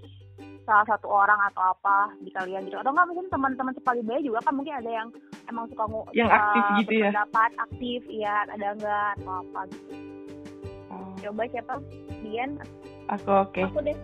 salah 0.62 0.86
satu 0.86 1.06
orang 1.10 1.38
atau 1.52 1.62
apa 1.74 2.14
di 2.22 2.30
kalian 2.30 2.66
gitu. 2.66 2.78
Atau 2.78 2.94
nggak 2.94 3.08
mungkin 3.10 3.26
teman-teman 3.30 3.74
Baya 3.82 4.20
juga 4.22 4.38
kan 4.42 4.54
mungkin 4.56 4.74
ada 4.78 4.90
yang 4.90 5.08
emang 5.50 5.66
suka 5.70 5.84
yang 6.14 6.30
aktif 6.30 6.62
gitu 6.82 6.92
ya? 7.02 7.10
dapat 7.14 7.50
aktif 7.58 8.00
ya 8.10 8.34
ada 8.50 8.68
nggak 8.78 9.08
atau 9.20 9.32
apa 9.46 9.60
gitu. 9.70 9.94
Oh. 10.92 11.12
coba 11.22 11.42
siapa? 11.48 11.74
Dian? 12.22 12.50
Aku 13.10 13.30
oke. 13.30 13.52
Okay. 13.54 13.64
aku 13.66 13.80
deh. 13.82 13.96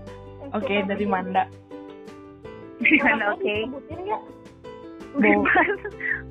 Oke 0.54 0.64
okay, 0.64 0.78
dari 0.86 1.06
Manda. 1.06 1.44
Dari 2.82 2.98
Manda 3.02 3.24
oke. 3.34 3.42
Okay. 3.42 3.60
mau 5.18 5.42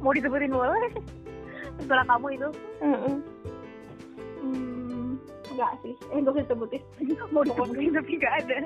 mau 0.01 0.11
disebutin 0.15 0.53
boleh. 0.53 0.91
Setelah 1.81 2.05
kamu 2.07 2.27
itu. 2.39 2.49
Mm 2.81 2.97
-mm. 2.97 3.15
hmm, 4.41 5.09
enggak 5.53 5.71
sih. 5.83 5.93
Eh 6.13 6.17
enggak 6.17 6.33
usah 6.39 6.45
disebutin. 6.45 6.81
Mau 7.33 7.43
disebutin 7.45 7.93
tapi 7.93 8.11
enggak 8.17 8.35
ada 8.45 8.57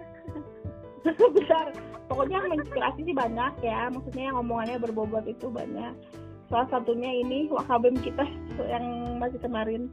besar. 1.37 1.73
Pokoknya 2.11 2.43
menginspirasi 2.43 3.07
sih 3.07 3.15
banyak 3.15 3.53
ya. 3.63 3.87
Maksudnya 3.89 4.23
yang 4.31 4.37
omongannya 4.43 4.77
berbobot 4.81 5.25
itu 5.25 5.47
banyak. 5.47 5.93
Salah 6.51 6.67
satunya 6.67 7.07
ini 7.23 7.47
wakabem 7.47 7.95
kita 8.03 8.27
yang 8.73 9.17
masih 9.17 9.39
kemarin. 9.39 9.87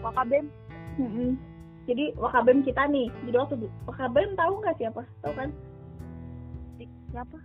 Wakabem? 0.00 0.48
Mm 0.96 1.10
-hmm. 1.12 1.30
jadi 1.84 2.16
wakabem 2.16 2.64
kita 2.64 2.88
nih. 2.88 3.12
Jadi 3.28 3.36
waktu 3.36 3.54
wakabem 3.84 4.32
tahu 4.32 4.54
nggak 4.64 4.78
siapa? 4.80 5.02
Tahu 5.20 5.34
kan? 5.36 5.48
Siapa? 7.12 7.38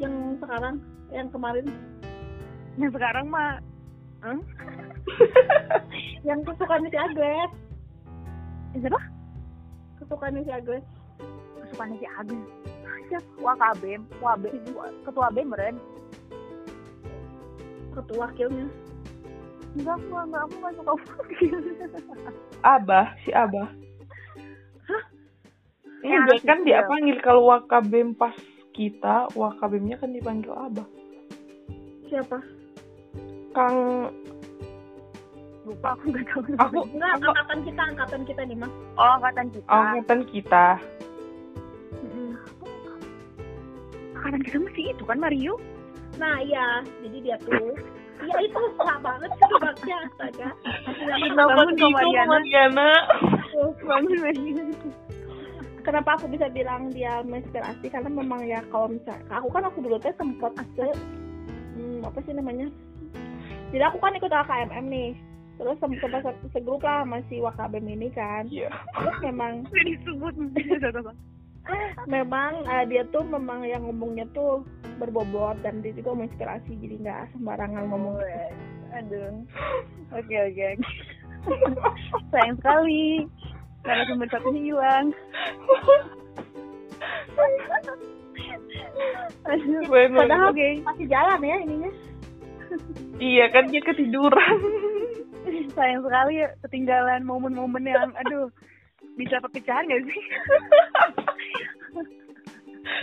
Yang 0.00 0.14
sekarang 0.40 0.76
yang 1.12 1.28
kemarin. 1.28 1.66
Yang 2.80 2.90
sekarang 2.96 3.26
mah 3.28 3.60
hmm? 4.24 4.40
yang 6.28 6.40
kesukaan 6.40 6.88
si 6.88 6.96
Agnes. 6.96 7.52
Siapa 8.80 9.21
kesukaan 10.12 10.44
si 10.44 10.52
Agnes 10.52 10.84
kesukaan 11.64 11.96
si 11.96 12.04
Agnes 12.04 12.44
siapa 13.08 13.32
Wakabem 13.40 14.04
Wabem 14.20 14.60
ketua 15.08 15.32
BEM 15.32 15.48
meren 15.48 15.76
ketua 17.92 18.28
wakilnya. 18.28 18.66
Enggak 19.76 19.96
aku 20.00 20.12
enggak. 20.16 20.42
Aku 20.48 20.54
nggak 20.60 20.72
suka 20.76 20.92
wakil. 20.96 21.56
Abah 22.76 23.06
si 23.24 23.30
Abah. 23.32 23.68
Hah? 24.88 25.04
Ini 26.02 26.16
ya, 26.16 26.36
kan 26.42 26.58
dia 26.64 26.80
panggil 26.88 27.16
kalau 27.20 27.52
Wakabem 27.52 28.16
pas 28.16 28.34
kita 28.72 29.28
Wakabemnya 29.36 30.00
kan 30.00 30.12
dipanggil 30.12 30.52
Abah. 30.52 30.88
Siapa? 32.08 32.40
Kang 33.52 34.08
lupa 35.62 35.94
aku 35.94 36.04
nggak 36.10 36.26
tahu. 36.26 36.40
Aku 36.58 36.78
nggak 36.98 37.12
angkatan 37.22 37.58
kita 37.62 37.82
angkatan 37.94 38.20
kita 38.26 38.42
nih 38.46 38.56
mas? 38.58 38.72
Oh 38.98 39.10
angkatan 39.18 39.46
kita. 39.54 39.68
Oh, 39.70 39.82
angkatan 39.82 40.20
kita. 40.26 40.66
Hmm. 42.02 42.32
angkatan 44.18 44.40
kita 44.42 44.56
masih 44.58 44.84
itu 44.90 45.04
kan 45.06 45.18
Mario? 45.22 45.54
Nah 46.18 46.42
iya. 46.42 46.82
Jadi 47.06 47.16
dia 47.22 47.36
tuh 47.42 47.78
Iya 48.22 48.36
itu 48.46 48.58
susah 48.78 48.98
banget 49.02 49.30
sih 49.34 49.54
baknya 49.58 49.96
astaga. 50.06 50.48
Kenapa 51.10 51.60
gitu 51.74 51.86
Mariana? 51.90 52.90
Kenapa 55.82 56.10
aku 56.14 56.30
bisa 56.30 56.46
bilang 56.54 56.94
dia 56.94 57.26
menginspirasi? 57.26 57.90
Karena 57.90 58.06
memang 58.14 58.46
ya 58.46 58.62
kalau 58.70 58.94
misal 58.94 59.18
aku 59.26 59.50
kan 59.50 59.66
aku 59.66 59.82
dulu 59.82 59.98
teh 59.98 60.14
sempat 60.14 60.54
se 60.78 60.86
hmm, 61.74 62.06
apa 62.06 62.18
sih 62.22 62.30
namanya? 62.30 62.70
Jadi 63.74 63.82
aku 63.82 63.98
kan 63.98 64.14
ikut 64.14 64.30
KMM 64.30 64.86
nih 64.86 65.10
terus 65.62 65.78
sempat 65.78 66.10
satu 66.10 66.46
segrup 66.50 66.82
lah 66.82 67.06
masih 67.06 67.38
wakabem 67.38 67.86
ini 67.86 68.10
kan. 68.10 68.50
Yeah. 68.50 68.74
terus 68.98 69.16
memang 69.22 69.62
disebut. 69.86 70.34
Memang 72.10 72.66
uh, 72.66 72.82
dia 72.90 73.06
tuh 73.14 73.22
memang 73.22 73.62
yang 73.62 73.86
ngomongnya 73.86 74.26
tuh 74.34 74.66
berbobot 74.98 75.54
dan 75.62 75.78
dia 75.78 75.94
juga 75.94 76.18
menginspirasi 76.18 76.74
jadi 76.74 76.96
nggak 76.98 77.38
sembarangan 77.38 77.86
ngomong. 77.86 78.18
Oh, 78.18 78.98
aduh. 78.98 79.46
Oke 80.10 80.34
oke 80.34 80.68
sayang 82.34 82.58
sekali. 82.58 83.30
Karena 83.86 84.02
sumber 84.10 84.26
satu 84.34 84.50
hilang. 84.50 85.14
Padahal 89.86 90.50
okay. 90.50 90.82
masih 90.82 91.06
jalan 91.06 91.46
ya 91.46 91.56
ininya. 91.62 91.90
Iya 93.22 93.54
kan 93.54 93.70
dia 93.70 93.86
ketiduran 93.86 94.58
sayang 95.76 96.02
sekali 96.04 96.42
ya 96.42 96.48
ketinggalan 96.66 97.22
momen-momen 97.26 97.84
yang 97.86 98.10
aduh 98.14 98.50
bisa 99.18 99.40
perpecahan 99.42 99.88
gak 99.88 100.02
sih 100.08 100.22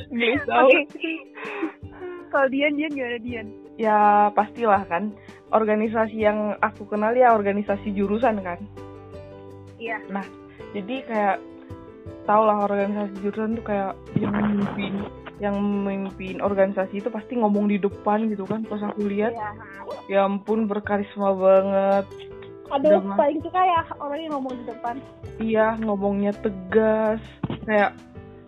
Gelisah. 0.09 0.65
Okay. 0.69 1.15
Kalau 2.29 2.47
Dian, 2.51 2.77
Dian 2.77 2.93
gimana 2.93 3.17
Dian? 3.19 3.47
Ya 3.79 4.29
pastilah 4.37 4.85
kan. 4.85 5.15
Organisasi 5.49 6.13
yang 6.13 6.53
aku 6.61 6.85
kenal 6.85 7.17
ya 7.17 7.33
organisasi 7.33 7.89
jurusan 7.97 8.37
kan. 8.45 8.61
Iya. 9.81 9.97
Nah, 10.13 10.21
jadi 10.77 10.95
kayak 11.09 11.37
tau 12.29 12.45
lah 12.45 12.69
organisasi 12.69 13.17
jurusan 13.25 13.57
tuh 13.57 13.65
kayak 13.65 13.97
yang 14.13 14.33
memimpin 14.35 14.93
yang 15.39 15.55
memimpin 15.57 16.43
organisasi 16.43 16.99
itu 16.99 17.09
pasti 17.09 17.39
ngomong 17.39 17.71
di 17.71 17.79
depan 17.79 18.27
gitu 18.27 18.43
kan 18.43 18.67
pas 18.67 18.83
aku 18.83 19.07
lihat 19.07 19.31
ya, 19.31 19.49
ya 20.11 20.19
ampun 20.27 20.67
berkarisma 20.67 21.31
banget 21.31 22.05
aduh 22.69 23.01
Dengan, 23.01 23.17
paling 23.17 23.39
suka 23.41 23.61
ya 23.65 23.81
orang 23.97 24.19
yang 24.21 24.33
ngomong 24.37 24.53
di 24.53 24.63
depan. 24.69 24.95
Iya 25.41 25.67
ngomongnya 25.81 26.33
tegas 26.37 27.21
kayak 27.65 27.97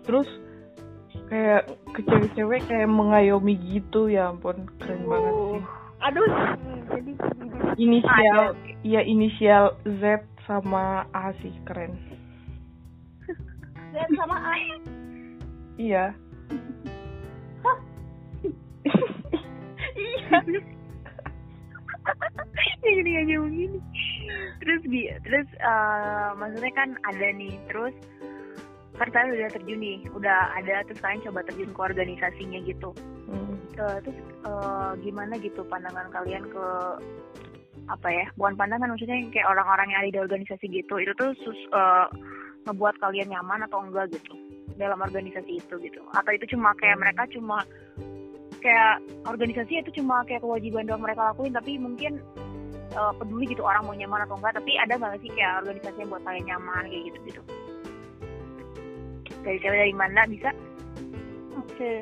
terus 0.05 0.29
kayak 1.31 1.63
ke 1.95 2.01
cewek-cewek 2.05 2.61
kayak 2.67 2.89
mengayomi 2.91 3.55
gitu 3.57 4.11
ya 4.11 4.29
ampun 4.29 4.67
keren 4.77 5.01
uh, 5.05 5.09
banget 5.09 5.33
sih. 5.33 5.63
Aduh 6.01 6.29
jadi 6.91 7.11
inisial 7.79 8.43
iya 8.85 9.01
inisial 9.01 9.79
Z 9.85 10.27
sama 10.45 11.07
A 11.15 11.33
sih 11.41 11.53
keren. 11.65 11.97
Z 13.93 13.97
sama 14.13 14.37
A. 14.37 14.53
Iya. 15.79 16.13
Iya. 19.91 20.39
Gini 22.81 23.11
aja 23.13 23.35
begini 23.37 23.77
terus 24.61 24.81
bi 24.85 25.09
terus 25.25 25.49
uh, 25.65 26.37
maksudnya 26.37 26.71
kan 26.77 26.89
ada 27.09 27.27
nih 27.33 27.57
terus 27.67 27.95
kan 29.01 29.09
kalian 29.09 29.33
udah 29.33 29.51
terjun 29.57 29.79
nih 29.81 29.99
udah 30.13 30.39
ada 30.53 30.85
terus 30.85 31.01
kalian 31.01 31.25
coba 31.25 31.41
terjun 31.49 31.73
ke 31.73 31.81
organisasinya 31.81 32.59
gitu 32.69 32.89
hmm. 33.25 33.57
uh, 33.81 33.97
terus 34.05 34.19
uh, 34.45 34.93
gimana 35.01 35.33
gitu 35.41 35.65
pandangan 35.65 36.13
kalian 36.13 36.45
ke 36.45 36.65
apa 37.89 38.07
ya 38.13 38.25
bukan 38.37 38.55
pandangan 38.55 38.93
maksudnya 38.93 39.17
kayak 39.33 39.49
orang-orang 39.49 39.89
yang 39.89 39.99
ada 40.05 40.13
di 40.13 40.21
organisasi 40.21 40.65
gitu 40.69 41.01
itu 41.01 41.11
tuh 41.17 41.33
sus, 41.41 41.59
uh, 41.73 42.05
ngebuat 42.69 43.01
kalian 43.01 43.33
nyaman 43.33 43.65
atau 43.65 43.81
enggak 43.81 44.13
gitu 44.13 44.37
dalam 44.77 45.01
organisasi 45.01 45.57
itu 45.57 45.75
gitu 45.81 46.01
atau 46.13 46.31
itu 46.31 46.45
cuma 46.53 46.77
kayak 46.77 46.95
hmm. 46.95 47.01
mereka 47.01 47.23
cuma 47.33 47.65
kayak 48.61 49.01
organisasi 49.25 49.81
itu 49.81 49.89
cuma 49.97 50.21
kayak 50.29 50.45
kewajiban 50.45 50.85
doang 50.85 51.01
mereka 51.01 51.33
lakuin 51.33 51.51
tapi 51.57 51.81
mungkin 51.81 52.21
uh, 52.95 53.13
peduli 53.15 53.45
gitu 53.51 53.63
orang 53.63 53.83
mau 53.87 53.95
nyaman 53.95 54.25
atau 54.25 54.35
enggak 54.39 54.55
tapi 54.57 54.71
ada 54.75 54.93
nggak 54.97 55.21
sih 55.21 55.31
kayak 55.33 55.63
organisasi 55.63 55.97
yang 56.01 56.09
buat 56.11 56.23
kalian 56.23 56.45
nyaman 56.47 56.83
kayak 56.87 57.03
gitu 57.11 57.17
gitu? 57.29 57.41
Dari 59.41 59.57
cewek 59.57 59.79
dari 59.89 59.95
mana 59.97 60.21
bisa? 60.29 60.49
Oke. 61.57 61.75
Okay. 61.75 61.97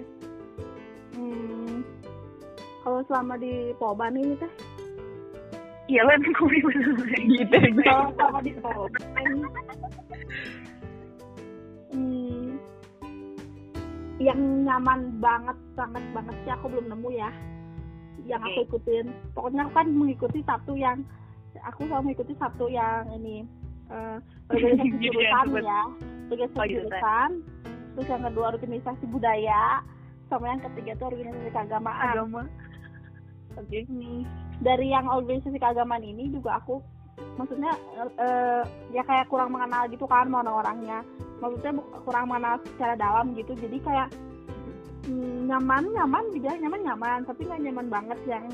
hmm, 1.16 1.82
kalau 2.84 3.00
selama 3.08 3.36
di 3.38 3.76
Poban 3.78 4.16
ini 4.16 4.36
teh 4.40 4.52
iya 5.90 6.06
lo 6.06 6.12
emang 6.16 6.34
kuliah 6.38 6.64
gitu 7.28 7.58
kalau 7.84 8.10
selama 8.16 8.40
di 8.46 8.52
Poban 8.58 9.30
hmm, 11.94 12.48
yang 14.22 14.40
nyaman 14.64 15.00
banget 15.20 15.58
banget 15.76 16.04
banget 16.16 16.36
sih 16.46 16.52
aku 16.54 16.66
belum 16.72 16.88
nemu 16.88 17.10
ya 17.14 17.30
yang 18.30 18.42
aku 18.46 18.62
ikutin. 18.70 19.10
Pokoknya 19.34 19.66
aku 19.66 19.74
kan 19.74 19.88
mengikuti 19.90 20.40
satu 20.46 20.78
yang 20.78 21.02
aku 21.66 21.90
selalu 21.90 22.14
mengikuti 22.14 22.34
satu 22.38 22.70
yang 22.70 23.10
ini 23.18 23.44
uh, 23.90 24.22
organisasi 24.54 24.96
jurusan 25.04 25.46
ya. 25.60 25.82
Organisasi 26.30 26.70
jurusan. 26.78 27.32
terus 27.98 28.08
yang 28.08 28.24
kedua 28.32 28.46
organisasi 28.54 29.06
budaya. 29.10 29.82
Sama 30.30 30.46
yang 30.54 30.62
ketiga 30.62 30.94
itu 30.94 31.04
organisasi 31.10 31.50
keagamaan. 31.50 32.14
Agama. 32.16 32.42
Oke. 33.58 33.66
Okay. 33.66 33.82
hmm, 33.90 34.24
dari 34.62 34.94
yang 34.94 35.10
organisasi 35.10 35.58
keagamaan 35.58 36.06
ini 36.06 36.30
juga 36.30 36.62
aku 36.62 36.80
maksudnya 37.36 37.76
uh, 38.00 38.64
ya 38.96 39.04
kayak 39.04 39.28
kurang 39.28 39.52
mengenal 39.52 39.90
gitu 39.90 40.06
kan 40.06 40.30
orang-orangnya. 40.30 41.02
Maksudnya 41.42 41.72
kurang 42.06 42.30
mengenal 42.30 42.62
secara 42.78 42.94
dalam 42.94 43.34
gitu. 43.34 43.58
Jadi 43.58 43.82
kayak 43.82 44.08
hmm, 45.10 45.50
nyaman 45.50 45.84
nyaman 45.90 46.26
juga 46.30 46.54
nyaman 46.62 46.82
nyaman. 46.86 47.20
Tapi 47.26 47.42
nggak 47.50 47.62
nyaman 47.66 47.88
banget 47.90 48.20
yang 48.30 48.46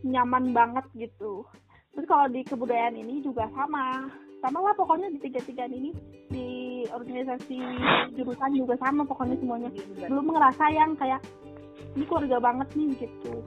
nyaman 0.00 0.44
banget 0.56 0.86
gitu. 0.96 1.44
Terus 1.92 2.06
kalau 2.08 2.26
di 2.32 2.40
kebudayaan 2.48 2.96
ini 2.96 3.20
juga 3.20 3.44
sama. 3.52 4.08
Sama 4.40 4.56
lah 4.64 4.72
pokoknya 4.72 5.12
di 5.12 5.20
tiga 5.20 5.44
tiga 5.44 5.68
ini. 5.68 5.92
Di 6.32 6.48
organisasi 6.88 7.60
jurusan 8.16 8.56
juga 8.56 8.80
sama 8.80 9.04
pokoknya 9.04 9.36
semuanya. 9.36 9.68
Belum 10.08 10.32
ngerasa 10.32 10.64
yang 10.72 10.96
kayak 10.96 11.20
ini 11.92 12.08
keluarga 12.08 12.40
banget 12.40 12.68
nih 12.72 12.88
gitu. 12.96 13.44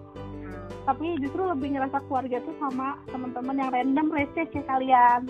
Tapi 0.84 1.18
justru 1.18 1.42
lebih 1.48 1.74
ngerasa 1.74 1.98
keluarga 2.06 2.38
tuh 2.44 2.53
sama 2.62 3.00
teman-teman 3.10 3.58
yang 3.58 3.72
random 3.74 4.08
receh 4.13 4.46
kayak 4.53 4.68
kalian. 4.70 5.25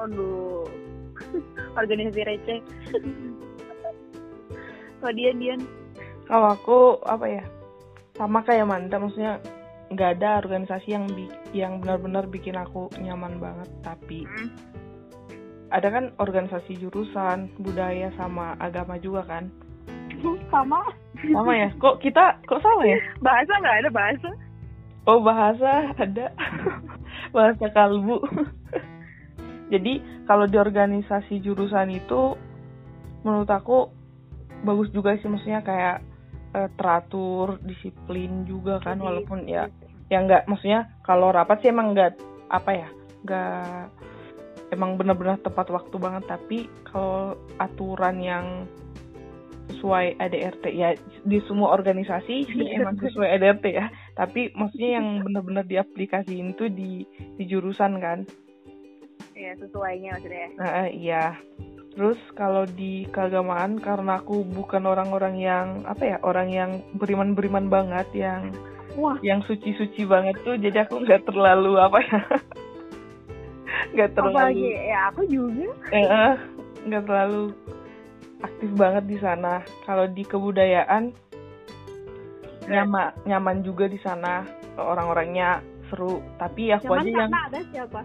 Aduh 0.00 0.64
organisasi 1.80 2.20
receh 2.26 2.58
kalau 5.04 5.20
dia 5.20 5.36
Dian? 5.36 5.60
Kalau 6.24 6.56
aku 6.56 6.78
apa 7.04 7.28
ya 7.28 7.44
sama 8.16 8.40
kayak 8.40 8.64
mantap 8.64 9.04
maksudnya 9.04 9.36
nggak 9.92 10.16
ada 10.16 10.40
organisasi 10.40 10.96
yang 10.96 11.04
bi 11.12 11.28
yang 11.52 11.84
benar-benar 11.84 12.24
bikin 12.24 12.56
aku 12.56 12.88
nyaman 12.96 13.36
banget 13.36 13.68
tapi 13.84 14.24
hmm. 14.24 14.48
ada 15.68 15.92
kan 15.92 16.16
organisasi 16.16 16.80
jurusan 16.80 17.52
budaya 17.60 18.08
sama 18.16 18.56
agama 18.56 18.96
juga 18.96 19.28
kan? 19.28 19.52
Sama. 20.52 20.80
Sama 21.20 21.52
ya? 21.52 21.68
Kok 21.76 22.00
kita 22.00 22.40
kok 22.48 22.64
sama 22.64 22.88
ya? 22.88 22.96
Bahasa 23.20 23.52
nggak 23.60 23.78
ada 23.84 23.90
bahasa. 23.92 24.30
Oh 25.04 25.20
bahasa 25.20 25.92
ada. 26.00 26.32
Bahasa 27.36 27.66
kalbu. 27.76 28.24
Jadi 29.72 30.00
kalau 30.24 30.48
di 30.48 30.56
organisasi 30.56 31.44
jurusan 31.44 31.92
itu 31.92 32.36
menurut 33.24 33.48
aku 33.48 33.88
bagus 34.64 34.88
juga 34.90 35.14
sih 35.20 35.28
maksudnya 35.28 35.60
kayak 35.60 35.96
uh, 36.56 36.68
teratur 36.80 37.60
disiplin 37.62 38.48
juga 38.48 38.80
kan 38.80 38.98
Jadi, 38.98 39.06
walaupun 39.06 39.38
ya 39.44 39.68
yang 40.08 40.28
nggak 40.28 40.48
maksudnya 40.48 40.88
kalau 41.04 41.32
rapat 41.32 41.60
sih 41.64 41.70
emang 41.72 41.92
nggak 41.92 42.16
apa 42.52 42.70
ya 42.72 42.88
nggak 43.24 43.88
emang 44.72 44.96
benar-benar 44.98 45.40
tepat 45.40 45.70
waktu 45.70 45.96
banget 45.96 46.24
tapi 46.28 46.58
kalau 46.88 47.38
aturan 47.60 48.18
yang 48.20 48.46
sesuai 49.64 50.20
ADRT 50.20 50.64
ya 50.76 50.92
di 51.24 51.40
semua 51.48 51.72
organisasi 51.72 52.44
sih 52.52 52.68
emang 52.76 53.00
sesuai 53.00 53.40
ADRT 53.40 53.64
ya 53.72 53.86
tapi 54.12 54.52
maksudnya 54.52 55.00
yang 55.00 55.24
benar-benar 55.24 55.64
diaplikasiin 55.64 56.56
tuh 56.56 56.68
di 56.68 57.04
di 57.36 57.44
jurusan 57.48 58.00
kan. 58.00 58.28
Ya 59.34 59.50
sesuainya 59.58 60.14
maksudnya 60.14 60.48
nah, 60.60 60.86
iya 60.86 61.34
Terus 61.94 62.18
kalau 62.34 62.66
di 62.66 63.06
keagamaan 63.06 63.78
karena 63.78 64.18
aku 64.18 64.42
bukan 64.42 64.82
orang-orang 64.82 65.38
yang 65.38 65.66
apa 65.86 66.02
ya 66.02 66.16
orang 66.26 66.48
yang 66.50 66.70
beriman-beriman 66.98 67.70
banget 67.70 68.08
yang 68.14 68.50
Wah. 68.98 69.14
yang 69.22 69.42
suci-suci 69.46 70.02
banget 70.06 70.38
tuh 70.42 70.58
jadi 70.58 70.86
aku 70.86 71.02
nggak 71.06 71.26
terlalu 71.26 71.78
apa 71.78 71.98
ya 72.02 72.20
nggak 73.94 74.10
terlalu 74.14 74.34
Apalagi, 74.34 74.70
ya 74.90 75.00
aku 75.10 75.22
juga 75.30 75.66
eh, 75.94 76.34
nggak 76.82 77.04
terlalu 77.06 77.42
aktif 78.42 78.70
banget 78.74 79.04
di 79.08 79.18
sana. 79.22 79.62
Kalau 79.86 80.04
di 80.10 80.22
kebudayaan 80.26 81.14
nyaman 82.68 83.12
nyaman 83.28 83.56
juga 83.60 83.84
di 83.86 84.00
sana 84.00 84.44
orang-orangnya 84.80 85.60
seru 85.92 86.24
tapi 86.40 86.72
aku 86.72 86.88
Cuman 86.88 87.04
aja 87.04 87.12
yang 87.12 87.32
ada 87.32 87.60
siapa 87.68 88.00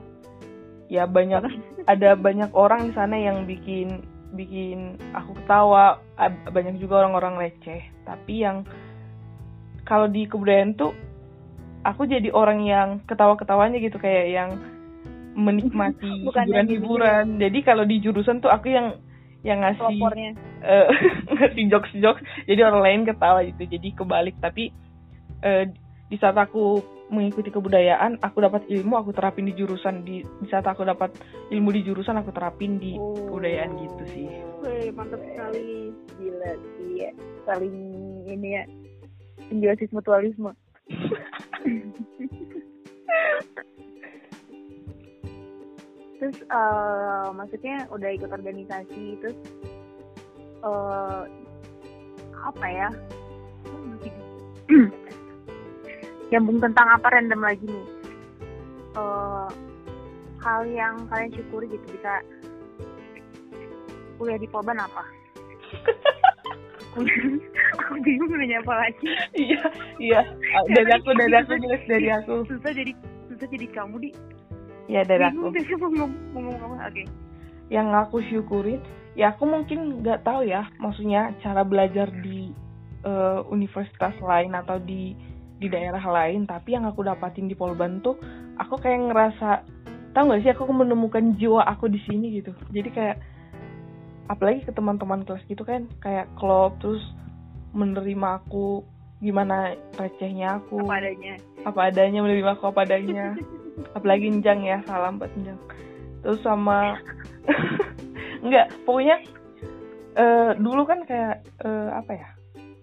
ya 0.90 1.06
banyak 1.06 1.46
ada 1.86 2.18
banyak 2.18 2.50
orang 2.58 2.90
di 2.90 2.94
sana 2.98 3.16
yang 3.16 3.46
bikin 3.46 4.04
bikin 4.34 4.98
aku 5.14 5.38
ketawa. 5.42 6.02
Banyak 6.50 6.82
juga 6.82 7.06
orang-orang 7.06 7.48
receh. 7.48 7.82
Tapi 8.04 8.44
yang 8.44 8.66
kalau 9.86 10.10
di 10.10 10.26
kebudayaan 10.26 10.78
tuh 10.78 10.94
aku 11.86 12.06
jadi 12.10 12.34
orang 12.34 12.66
yang 12.66 12.90
ketawa-ketawanya 13.06 13.78
gitu. 13.80 14.02
Kayak 14.02 14.28
yang 14.34 14.50
menikmati 15.38 16.10
hiburan-hiburan. 16.26 17.38
jadi 17.38 17.60
kalau 17.64 17.86
di 17.86 18.02
jurusan 18.02 18.42
tuh 18.42 18.52
aku 18.52 18.74
yang 18.74 18.98
yang 19.46 19.64
ngasih 19.64 19.96
uh, 20.66 20.90
ngasih 21.38 21.64
jokes-jokes. 21.70 22.26
Jadi 22.50 22.60
orang 22.66 22.82
lain 22.82 23.02
ketawa 23.08 23.46
gitu. 23.46 23.64
Jadi 23.66 23.94
kebalik. 23.94 24.36
Tapi 24.42 24.74
uh, 25.46 25.64
di 26.10 26.18
saat 26.18 26.34
aku 26.34 26.82
mengikuti 27.14 27.54
kebudayaan 27.54 28.18
aku 28.22 28.42
dapat 28.42 28.66
ilmu 28.66 28.98
aku 28.98 29.14
terapin 29.14 29.46
di 29.46 29.54
jurusan 29.54 30.02
di, 30.02 30.26
di 30.26 30.48
saat 30.50 30.66
aku 30.66 30.82
dapat 30.82 31.14
ilmu 31.54 31.70
di 31.70 31.86
jurusan 31.86 32.18
aku 32.18 32.34
terapin 32.34 32.82
di 32.82 32.98
oh. 32.98 33.14
kebudayaan 33.30 33.78
gitu 33.78 34.04
sih 34.14 34.28
Wih, 34.66 34.90
mantap 34.98 35.22
sekali 35.22 35.94
gila 36.18 36.52
sih 36.58 37.06
ya. 37.06 37.14
saling 37.46 37.78
ini 38.26 38.58
ya 38.58 38.66
simbiosis 39.50 39.94
mutualisme 39.94 40.50
terus 46.20 46.36
uh, 46.52 47.32
maksudnya 47.32 47.88
udah 47.94 48.10
ikut 48.12 48.34
organisasi 48.34 49.16
terus 49.24 49.38
uh, 50.66 51.24
apa 52.44 52.68
ya 52.68 52.90
nyambung 56.30 56.62
tentang 56.62 56.88
apa 56.94 57.08
random 57.10 57.42
lagi 57.42 57.66
nih. 57.66 57.88
Uh, 58.98 59.50
hal 60.42 60.66
yang 60.66 60.96
kalian 61.12 61.32
syukuri 61.36 61.68
gitu 61.70 61.86
bisa 61.94 62.24
kuliah 64.18 64.40
di 64.40 64.48
Poban 64.50 64.80
apa? 64.80 65.04
Aku 67.80 67.94
bingung 68.02 68.34
nanya 68.34 68.60
apa 68.66 68.74
lagi. 68.76 69.08
Iya 69.38 69.62
iya. 70.02 70.22
Dari 70.74 70.90
aku 70.90 71.14
dari 71.14 71.36
aku 71.38 71.54
jelas 71.62 71.84
dari 71.86 72.10
aku. 72.10 72.44
susah 72.50 72.74
jadi 72.74 72.92
susah 73.30 73.48
jadi 73.48 73.68
kamu 73.70 73.96
di. 74.02 74.10
Ya 74.90 75.06
dari 75.06 75.22
aku. 75.22 75.54
mau 75.94 76.10
ngomong, 76.34 76.82
oke. 76.82 77.04
Yang 77.70 77.88
aku 77.94 78.18
syukurin 78.26 78.82
ya 79.14 79.38
aku 79.38 79.46
mungkin 79.46 80.02
nggak 80.02 80.26
tahu 80.26 80.46
ya 80.50 80.66
maksudnya 80.82 81.34
cara 81.44 81.62
belajar 81.62 82.10
di 82.24 82.50
uh, 83.06 83.46
universitas 83.50 84.16
lain 84.22 84.54
atau 84.58 84.82
di 84.82 85.14
di 85.60 85.68
daerah 85.68 86.02
lain 86.02 86.48
tapi 86.48 86.74
yang 86.74 86.88
aku 86.88 87.04
dapatin 87.04 87.52
di 87.52 87.56
Polban 87.56 88.00
tuh 88.00 88.16
aku 88.56 88.80
kayak 88.80 89.12
ngerasa 89.12 89.50
tau 90.16 90.26
gak 90.32 90.42
sih 90.42 90.52
aku 90.52 90.66
menemukan 90.72 91.36
jiwa 91.38 91.68
aku 91.68 91.92
di 91.92 92.02
sini 92.08 92.42
gitu. 92.42 92.56
Jadi 92.74 92.90
kayak 92.90 93.18
apalagi 94.32 94.66
ke 94.66 94.72
teman-teman 94.74 95.26
kelas 95.26 95.44
gitu 95.50 95.62
kan 95.66 95.86
kayak 96.02 96.30
klop 96.38 96.78
terus 96.82 97.02
menerima 97.76 98.42
aku 98.42 98.82
gimana 99.20 99.76
recehnya 100.00 100.64
aku. 100.64 100.82
Apa 100.88 100.98
adanya. 101.04 101.34
Apa 101.68 101.80
adanya 101.92 102.20
menerima 102.24 102.52
aku 102.58 102.72
apa 102.72 102.88
adanya. 102.88 103.36
Apalagi 103.98 104.28
njang 104.32 104.64
ya 104.64 104.80
salam 104.88 105.20
buat 105.20 105.32
njang. 105.40 105.60
Terus 106.24 106.40
sama 106.44 107.00
enggak 108.44 108.72
pokoknya 108.88 109.24
uh, 110.16 110.52
dulu 110.56 110.84
kan 110.88 111.04
kayak 111.08 111.44
uh, 111.64 111.96
apa 111.96 112.12
ya 112.16 112.30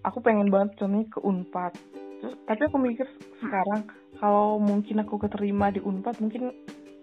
aku 0.05 0.21
pengen 0.21 0.49
banget 0.49 0.77
contohnya 0.79 1.05
ke 1.09 1.19
unpad 1.21 1.73
Terus, 2.17 2.33
tapi 2.49 2.61
aku 2.65 2.77
mikir 2.81 3.07
sekarang 3.37 3.85
kalau 4.17 4.57
mungkin 4.57 5.05
aku 5.05 5.21
keterima 5.21 5.69
di 5.69 5.77
Unpad 5.77 6.17
mungkin 6.17 6.49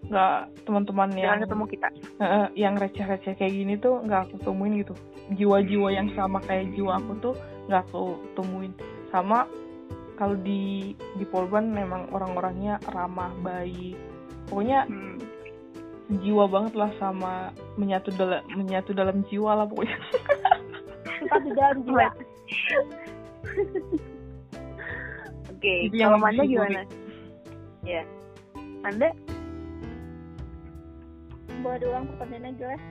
nggak 0.05 0.67
teman-teman 0.69 1.11
yang 1.17 1.41
ketemu 1.41 1.65
kita. 1.71 1.89
Uh, 2.21 2.49
yang 2.53 2.75
receh-receh 2.77 3.39
kayak 3.39 3.55
gini 3.55 3.75
tuh 3.81 4.05
nggak 4.05 4.29
aku 4.29 4.37
temuin 4.45 4.83
gitu. 4.83 4.95
Jiwa-jiwa 5.33 5.89
yang 5.95 6.13
sama 6.13 6.43
kayak 6.45 6.75
jiwa 6.77 7.01
aku 7.01 7.13
tuh 7.25 7.35
nggak 7.71 7.83
aku 7.89 8.19
temuin. 8.37 8.73
Sama 9.09 9.49
kalau 10.21 10.37
di 10.37 10.93
di 11.17 11.25
Polban 11.25 11.73
memang 11.73 12.13
orang-orangnya 12.13 12.83
ramah 12.93 13.33
baik. 13.41 13.97
Pokoknya 14.51 14.85
hmm. 14.85 15.19
jiwa 16.21 16.45
banget 16.53 16.75
lah 16.77 16.91
sama 17.01 17.55
menyatu 17.81 18.13
dalam 18.13 18.45
menyatu 18.53 18.93
dalam 18.93 19.25
jiwa 19.31 19.57
lah 19.63 19.67
pokoknya. 19.71 19.97
Di 21.25 21.51
dalam 21.57 21.79
jiwa 21.89 22.13
oke 25.65 25.97
kalau 25.97 26.19
Manda 26.21 26.43
gimana? 26.45 26.81
Ya 27.89 28.03
Manda? 28.85 29.09
Boleh 31.65 31.79
diulang 31.81 32.05
pertanyaannya 32.13 32.53
jelas. 32.61 32.83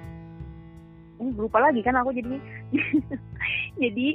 Ini 1.22 1.30
lupa 1.38 1.62
lagi 1.62 1.86
kan 1.86 1.94
aku 1.94 2.10
jadi 2.10 2.42
jadi 3.84 4.08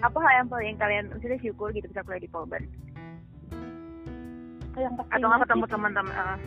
apa 0.00 0.16
hal 0.16 0.32
yang 0.40 0.48
paling 0.48 0.76
kalian 0.80 1.04
sudah 1.20 1.36
syukur 1.44 1.68
gitu 1.76 1.84
bisa 1.92 2.00
kuliah 2.00 2.24
di 2.24 2.32
Polban 2.32 2.64
yang 4.76 4.92
atau 4.92 5.24
nggak 5.24 5.48
ketemu 5.48 5.64
teman-teman 5.72 6.12
uh. 6.12 6.38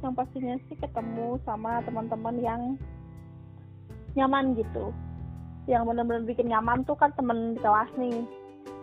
yang 0.00 0.14
pastinya 0.14 0.54
sih 0.70 0.78
ketemu 0.78 1.36
sama 1.42 1.82
teman-teman 1.82 2.36
yang 2.40 2.60
nyaman 4.14 4.54
gitu. 4.54 4.94
Yang 5.68 5.82
benar-benar 5.86 6.24
bikin 6.26 6.50
nyaman 6.50 6.82
tuh 6.86 6.96
kan 6.96 7.12
temen 7.14 7.54
di 7.54 7.60
kelas 7.62 7.90
nih 7.98 8.24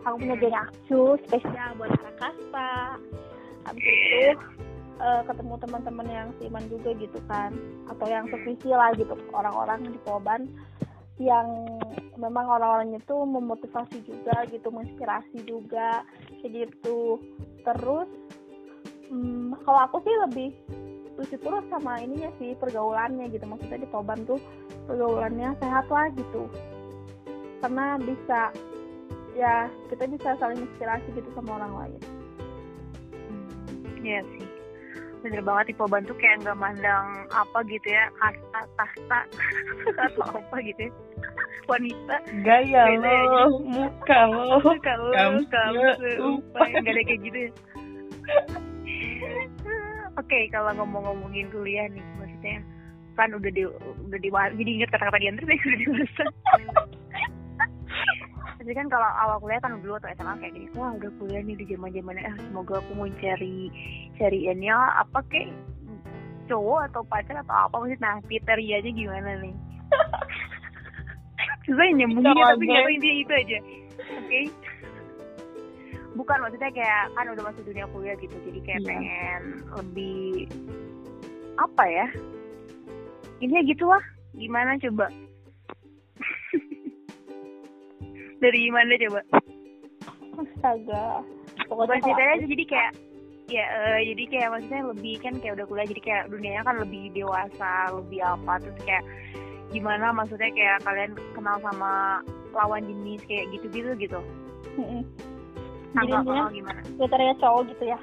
aku 0.07 0.23
punya 0.23 0.35
geng 0.39 0.55
aksu 0.55 1.01
spesial 1.27 1.69
buat 1.75 1.91
anak 1.91 2.15
kaspa. 2.15 2.95
Habis 3.67 3.83
itu 3.83 4.23
uh, 5.03 5.21
ketemu 5.27 5.53
teman-teman 5.59 6.07
yang 6.07 6.27
seiman 6.39 6.65
juga 6.71 6.95
gitu 6.95 7.19
kan. 7.27 7.51
Atau 7.91 8.07
yang 8.07 8.31
sevisi 8.31 8.71
lah 8.71 8.95
gitu 8.95 9.13
orang-orang 9.35 9.91
di 9.91 9.99
Poban 10.07 10.47
yang 11.17 11.49
memang 12.13 12.45
orang-orangnya 12.45 13.01
tuh 13.09 13.25
memotivasi 13.25 14.05
juga 14.05 14.45
gitu 14.53 14.69
menginspirasi 14.69 15.43
juga 15.43 16.05
kayak 16.39 16.71
gitu. 16.71 17.19
Terus 17.67 18.07
hmm, 19.11 19.59
kalau 19.67 19.79
aku 19.91 19.97
sih 20.07 20.15
lebih 20.29 20.49
bersyukur 21.17 21.57
sama 21.73 21.97
ininya 21.99 22.29
sih 22.39 22.55
pergaulannya 22.55 23.27
gitu. 23.33 23.43
Maksudnya 23.43 23.83
di 23.83 23.89
Poban 23.89 24.23
tuh 24.23 24.39
pergaulannya 24.87 25.57
sehat 25.59 25.91
lah 25.91 26.07
gitu. 26.15 26.47
Karena 27.57 27.97
bisa 27.97 28.53
ya 29.37 29.69
kita 29.93 30.09
bisa 30.09 30.33
saling 30.41 30.65
inspirasi 30.65 31.07
gitu 31.13 31.29
sama 31.37 31.61
orang 31.61 31.73
lain. 31.77 32.01
Hmm, 33.29 33.47
iya 34.01 34.25
sih. 34.33 34.45
Bener 35.21 35.41
banget 35.45 35.73
tipe 35.73 35.85
bantu 35.85 36.13
kayak 36.17 36.41
nggak 36.41 36.57
mandang 36.57 37.29
apa 37.29 37.57
gitu 37.69 37.87
ya 37.87 38.09
kasta 38.17 38.61
tahta 38.73 39.19
atau 40.09 40.25
apa 40.41 40.55
gitu 40.65 40.89
ya. 40.89 40.91
Wanita. 41.69 42.15
Gaya 42.41 42.81
lo 42.97 43.61
muka 43.61 44.19
lo 44.25 44.57
muka 44.65 44.93
lo 44.97 45.11
kamu 45.13 45.39
nggak 46.57 46.93
ada 46.93 47.01
kayak 47.05 47.21
gitu 47.21 47.37
ya. 47.37 47.51
Oke, 50.17 50.33
okay, 50.33 50.43
kalau 50.49 50.73
ngomong-ngomongin 50.81 51.45
kuliah 51.53 51.85
nih, 51.93 52.01
maksudnya 52.17 52.65
kan 53.13 53.29
udah 53.37 53.51
di 53.53 53.69
udah 54.09 54.17
di 54.17 54.29
jadi 54.33 54.71
inget 54.81 54.89
kata-kata 54.89 55.21
dia 55.21 55.29
terus 55.37 55.61
udah 55.61 55.77
dewasa. 55.77 56.25
Jadi 58.67 58.83
kan 58.83 58.87
kalau 58.91 59.07
awal 59.07 59.39
kuliah 59.39 59.63
kan 59.63 59.79
dulu 59.79 59.95
atau 59.95 60.11
SMA 60.11 60.43
kayak 60.43 60.53
gini, 60.59 60.67
wah 60.75 60.91
udah 60.91 61.07
kuliah 61.15 61.39
nih 61.39 61.55
di 61.55 61.65
zaman 61.71 61.87
zamannya, 61.95 62.27
eh, 62.27 62.35
semoga 62.51 62.83
aku 62.83 62.91
mau 62.99 63.07
cari 63.15 63.71
cariannya 64.19 64.75
apa 64.75 65.23
kayak 65.31 65.55
cowok 66.51 66.91
atau 66.91 67.01
pacar 67.07 67.39
atau 67.47 67.55
apa 67.55 67.75
maksudnya 67.79 68.03
nah 68.03 68.15
kriterianya 68.27 68.91
gimana 68.91 69.29
nih? 69.39 69.55
Susah 71.63 71.87
nyambungnya 71.95 72.43
tapi 72.43 72.63
nggak 72.67 72.91
intinya 72.91 73.15
itu 73.23 73.33
aja. 73.39 73.57
Oke? 73.63 74.27
Okay? 74.27 74.45
bukan 76.17 76.41
maksudnya 76.41 76.73
kayak 76.73 77.03
kan 77.13 77.29
udah 77.29 77.43
masuk 77.45 77.63
dunia 77.63 77.85
kuliah 77.93 78.17
gitu 78.17 78.33
jadi 78.49 78.59
kayak 78.65 78.81
yeah. 78.81 78.89
pengen 78.89 79.41
lebih 79.77 80.49
apa 81.61 81.83
ya 81.85 82.07
ini 83.37 83.53
ya 83.53 83.63
gitu 83.69 83.85
lah 83.85 84.01
gimana 84.33 84.81
coba 84.81 85.13
dari 88.41 88.69
mana 88.69 88.93
coba? 89.01 89.21
Astaga. 90.37 91.25
Pokoknya 91.67 91.99
ceritanya 92.05 92.45
jadi 92.45 92.65
kayak 92.69 92.91
ya 93.47 93.63
uh, 93.63 93.99
jadi 94.03 94.23
kayak 94.27 94.49
maksudnya 94.51 94.81
lebih 94.91 95.15
kan 95.23 95.33
kayak 95.39 95.55
udah 95.55 95.65
kuliah 95.71 95.87
jadi 95.87 96.01
kayak 96.03 96.23
dunianya 96.27 96.61
kan 96.67 96.75
lebih 96.83 97.03
dewasa 97.15 97.71
lebih 97.95 98.19
apa 98.19 98.59
terus 98.59 98.75
kayak 98.83 99.03
gimana 99.71 100.11
maksudnya 100.11 100.51
kayak 100.51 100.83
kalian 100.83 101.11
kenal 101.31 101.55
sama 101.63 102.19
lawan 102.51 102.83
jenis 102.83 103.23
kayak 103.25 103.47
gitu-gitu 103.55 103.91
gitu. 103.99 104.19
Mm 104.77 105.03
jadi 105.97 106.13
oh, 106.13 106.51
gimana? 106.51 106.81
kriteria 106.99 107.33
cowok 107.41 107.63
gitu 107.73 107.83
ya? 107.89 107.99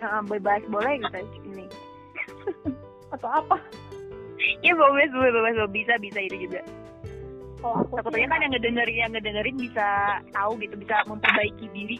Uh, 0.00 0.22
bebas 0.24 0.62
boleh 0.72 1.02
gitu 1.02 1.18
ini. 1.52 1.66
Atau 3.12 3.28
apa? 3.28 3.58
Ya 4.64 4.72
bebas 4.72 5.10
bebas 5.12 5.32
bebas 5.52 5.68
bisa 5.74 5.94
bisa 6.00 6.18
itu 6.22 6.48
juga 6.48 6.62
kalau 7.60 7.76
aku 7.84 7.92
takutnya 8.00 8.28
kan 8.32 8.40
yang 8.40 8.52
ngedengerin 8.56 8.96
yang 8.96 9.12
ngedengerin 9.12 9.56
bisa 9.60 9.88
tahu 10.32 10.52
gitu 10.64 10.74
bisa 10.80 10.96
memperbaiki 11.04 11.66
diri. 11.76 11.98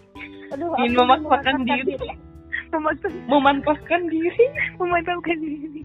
Aduh, 0.57 0.73
ingin 0.81 0.97
memaksakan 0.97 1.63
diri, 1.69 1.85
diri. 1.95 2.09
memanfaatkan 3.29 4.03
diri. 4.09 4.45
Memanfaatkan 4.81 5.39
diri. 5.39 5.83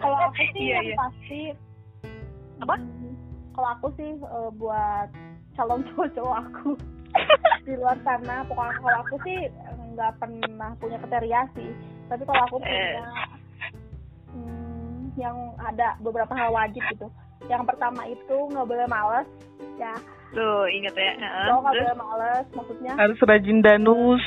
Kalau 0.00 0.16
aku 0.16 0.42
sih 0.54 0.64
iya, 0.64 0.80
yang 0.80 0.86
iya. 0.86 0.96
pasti 0.96 1.40
apa? 2.62 2.74
Hmm, 2.78 3.14
kalau 3.52 3.68
aku 3.76 3.86
sih 3.98 4.10
uh, 4.24 4.50
buat 4.56 5.08
calon 5.58 5.80
cowok-cowok 5.92 6.36
aku 6.46 6.70
di 7.66 7.74
luar 7.74 7.98
sana 8.06 8.46
pokoknya 8.46 8.74
kalau 8.80 8.98
aku 9.02 9.16
sih 9.26 9.38
nggak 9.98 10.12
pernah 10.22 10.70
punya 10.78 10.96
kriteria 11.02 11.40
sih. 11.58 11.70
Tapi 12.06 12.22
kalau 12.22 12.42
aku 12.46 12.56
punya 12.62 12.86
eh. 12.86 13.02
hmm, 14.30 15.14
yang 15.18 15.36
ada 15.58 15.98
beberapa 16.00 16.32
hal 16.38 16.54
wajib 16.54 16.82
gitu 16.94 17.10
yang 17.48 17.64
pertama 17.64 18.04
itu 18.04 18.36
nggak 18.52 18.68
boleh 18.68 18.86
males 18.90 19.28
ya. 19.80 19.94
Tuh 20.30 20.68
inget 20.68 20.94
ya. 20.94 21.12
Uh, 21.16 21.58
nggak 21.58 21.74
boleh 21.74 21.96
males 21.96 22.46
maksudnya. 22.52 22.92
Harus 23.00 23.18
rajin 23.24 23.58
danus. 23.64 24.24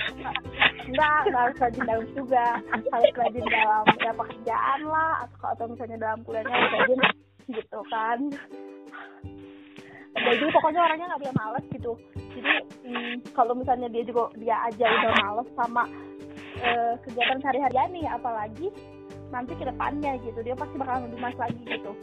Enggak 0.90 1.20
nggak 1.30 1.44
harus 1.46 1.58
rajin 1.62 1.84
danus 1.86 2.12
juga. 2.18 2.46
Harus 2.90 3.14
rajin 3.14 3.46
dalam 3.46 3.86
ya 4.02 4.12
pekerjaan 4.18 4.80
lah 4.90 5.14
atau 5.28 5.48
atau 5.54 5.66
misalnya 5.70 5.98
dalam 6.02 6.20
kuliahnya 6.26 6.54
harus 6.54 6.74
rajin 6.74 7.00
gitu 7.54 7.80
kan. 7.94 8.20
Jadi 10.14 10.46
pokoknya 10.54 10.82
orangnya 10.82 11.06
nggak 11.14 11.22
boleh 11.22 11.38
males 11.38 11.66
gitu. 11.70 11.94
Jadi 12.34 12.54
hmm, 12.82 13.14
kalau 13.38 13.54
misalnya 13.54 13.88
dia 13.94 14.04
juga 14.04 14.34
dia 14.42 14.58
aja 14.66 14.86
udah 14.90 15.14
males 15.22 15.50
sama 15.54 15.84
uh, 16.66 16.94
kegiatan 17.06 17.38
sehari-harian 17.46 17.90
nih 17.94 18.08
apalagi 18.10 18.68
nanti 19.30 19.54
ke 19.54 19.64
depannya 19.70 20.18
gitu. 20.26 20.40
Dia 20.42 20.58
pasti 20.58 20.76
bakalan 20.82 21.08
lebih 21.08 21.20
mas 21.22 21.38
lagi 21.38 21.62
gitu 21.64 21.94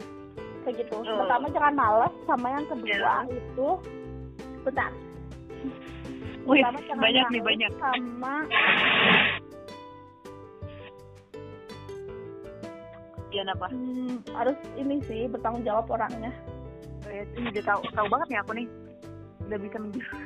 kayak 0.65 0.77
gitu 0.85 0.97
oh. 1.01 1.17
pertama 1.25 1.47
jangan 1.53 1.75
males 1.75 2.15
sama 2.29 2.47
yang 2.53 2.65
kedua 2.69 2.91
yeah. 2.91 3.23
itu 3.29 3.69
bentar 4.67 4.91
Wih, 6.49 6.65
banyak 6.97 7.27
nih 7.31 7.43
banyak 7.45 7.73
sama 7.79 8.35
Iya 13.31 13.47
apa? 13.47 13.71
Hmm, 13.71 14.19
harus 14.35 14.59
ini 14.75 14.99
sih 15.07 15.31
bertanggung 15.31 15.63
jawab 15.63 15.87
orangnya. 15.87 16.35
Ini 17.07 17.55
udah 17.55 17.63
tahu 17.63 17.81
tahu 17.95 18.07
banget 18.11 18.27
nih 18.27 18.39
aku 18.43 18.53
nih. 18.59 18.67
Udah 19.47 19.59
bisa 19.63 19.77
menjawab. 19.79 20.19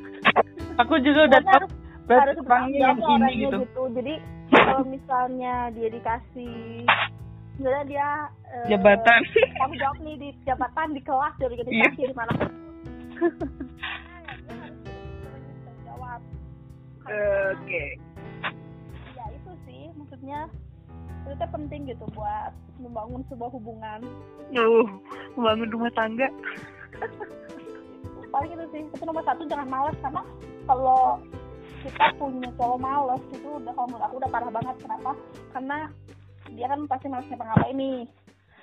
aku 0.81 0.95
juga 1.05 1.21
udah 1.29 1.41
tahu 1.45 1.65
harus 2.09 2.37
bertanggung 2.41 2.75
jawab 2.81 2.97
orangnya 3.05 3.29
gitu. 3.37 3.59
gitu. 3.61 3.83
Jadi 3.93 4.15
kalau 4.49 4.85
misalnya 4.89 5.55
dia 5.77 5.89
dikasih 5.93 6.57
misalnya 7.59 7.85
dia 7.87 8.09
uh, 8.51 8.67
jabatan. 8.71 9.21
Tanggung 9.59 9.79
jawab 9.79 9.99
nih 10.03 10.17
di 10.19 10.29
jabatan 10.43 10.89
di 10.95 11.01
kelas 11.03 11.35
di 11.39 11.45
organisasi 11.47 12.01
yeah. 12.03 12.11
di 12.11 12.17
mana? 12.17 12.33
Jawab 15.87 16.21
oke. 17.05 17.59
Okay. 17.63 17.89
ya 19.15 19.25
itu 19.31 19.51
sih 19.69 19.83
maksudnya 19.95 20.41
itu 21.25 21.47
penting 21.49 21.81
gitu 21.89 22.05
buat 22.13 22.53
membangun 22.83 23.23
sebuah 23.33 23.51
hubungan. 23.55 24.01
Uh 24.53 24.87
membangun 25.39 25.71
rumah 25.71 25.93
tangga. 25.95 26.29
Paling 28.35 28.51
itu 28.51 28.65
sih 28.75 28.83
itu 28.83 29.05
nomor 29.07 29.23
satu 29.23 29.47
jangan 29.47 29.71
malas 29.71 29.97
karena 30.03 30.23
kalau 30.67 31.23
kita 31.85 32.07
punya 32.17 32.49
cowok 32.57 32.79
males 32.81 33.23
itu 33.31 33.49
udah 33.61 33.73
kalau 33.77 33.89
menurut 33.93 34.05
aku 34.09 34.15
udah 34.19 34.31
parah 34.33 34.51
banget. 34.51 34.77
Kenapa? 34.83 35.13
Karena 35.55 35.79
dia 36.55 36.67
kan 36.71 36.81
pasti 36.87 37.07
malas 37.11 37.27
ngapa-ngapain 37.29 37.77
nih? 37.77 37.99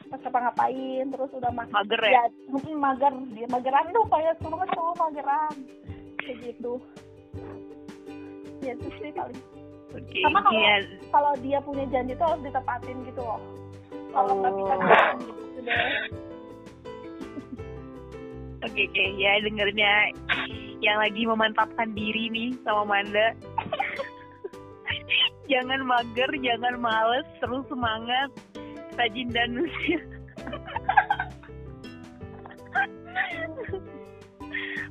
Pas 0.10 0.20
ngapa-ngapain 0.20 1.06
terus 1.12 1.32
udah 1.36 1.52
ma 1.54 1.64
mager 1.70 2.02
ya, 2.04 2.12
ya 2.12 2.24
mungkin 2.50 2.74
mager. 2.80 3.14
Dia 3.36 3.48
mageran 3.48 3.86
tuh 3.92 4.06
kayak 4.10 4.36
semua 4.40 4.64
kan 4.64 4.70
cowok 4.76 4.96
mageran. 5.00 5.54
Kayak 6.20 6.38
gitu. 6.48 6.74
Ya 8.64 8.72
itu 8.76 8.88
sih 9.00 9.12
paling. 9.14 9.40
Okay, 9.92 10.24
sama 10.24 10.40
kalau 10.40 10.56
yeah. 10.56 10.80
kalau 11.12 11.34
dia 11.44 11.60
punya 11.60 11.84
janji 11.92 12.16
tuh 12.16 12.24
harus 12.24 12.48
ditepatin 12.48 12.96
gitu 13.04 13.20
loh 13.28 13.44
kalau 14.12 14.32
nggak 14.40 14.54
bisa 14.56 14.74
oh. 14.76 14.80
gitu 15.20 15.60
deh. 15.68 15.76
Oke 18.62 18.78
okay, 18.78 18.86
oke. 18.86 18.94
Okay. 18.94 19.10
ya 19.18 19.42
dengernya 19.42 19.94
yang 20.86 21.02
lagi 21.02 21.26
memantapkan 21.26 21.98
diri 21.98 22.30
nih 22.30 22.54
sama 22.62 22.94
Manda. 22.94 23.34
jangan 25.52 25.84
mager, 25.84 26.32
jangan 26.40 26.80
males, 26.80 27.28
terus 27.44 27.68
semangat, 27.68 28.32
rajin 28.96 29.28
dan 29.36 29.52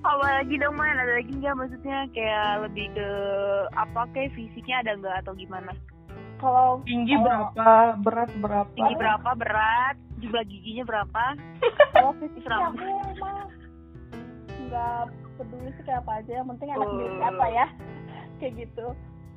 apa 0.01 0.27
lagi 0.41 0.57
dong 0.57 0.77
man 0.77 0.97
ada 0.97 1.21
lagi 1.21 1.33
nggak? 1.33 1.57
Maksudnya 1.57 2.09
kayak 2.17 2.69
lebih 2.69 2.87
ke 2.97 3.09
apa? 3.77 4.09
Kayak 4.17 4.33
fisiknya 4.37 4.77
ada 4.81 4.93
nggak 4.97 5.17
atau 5.25 5.33
gimana? 5.37 5.73
Kalau 6.41 6.81
tinggi 6.89 7.13
kalau- 7.21 7.53
berapa? 7.53 8.01
Berat 8.01 8.31
berapa? 8.41 8.71
Tinggi 8.73 8.95
berapa? 8.97 9.31
Berat. 9.37 9.97
Jumlah 10.21 10.45
giginya 10.49 10.85
berapa? 10.85 11.25
Kalau 11.93 12.13
fisik 12.21 12.45
aku 12.45 12.89
mah 13.21 13.45
nggak 14.71 15.01
peduli 15.37 15.71
sih 15.77 15.85
kayak 15.85 16.01
apa 16.05 16.13
aja. 16.25 16.31
Yang 16.41 16.49
penting 16.57 16.69
anak 16.73 16.89
Oh. 16.89 16.97
milik 16.97 17.21
apa 17.21 17.47
ya? 17.49 17.67
Kayak 18.41 18.53
gitu 18.65 18.87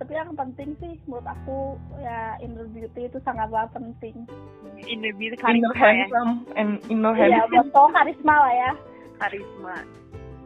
tapi 0.03 0.19
yang 0.19 0.35
penting 0.35 0.75
sih 0.83 0.99
menurut 1.07 1.23
aku 1.23 1.79
ya 2.03 2.35
inner 2.43 2.67
beauty 2.75 3.07
itu 3.07 3.23
sangatlah 3.23 3.71
penting. 3.71 4.27
Ini 4.83 5.15
bisa 5.15 5.39
inner 5.47 5.71
karisma 5.71 5.79
ya. 5.79 5.87
handsome 6.03 6.31
and 6.59 6.71
inner 6.91 7.15
ya 7.15 7.39
handsome. 7.39 7.47
buat 7.55 7.67
cowok 7.71 7.91
karisma 7.95 8.35
lah 8.35 8.51
ya. 8.51 8.71
Karisma. 9.23 9.75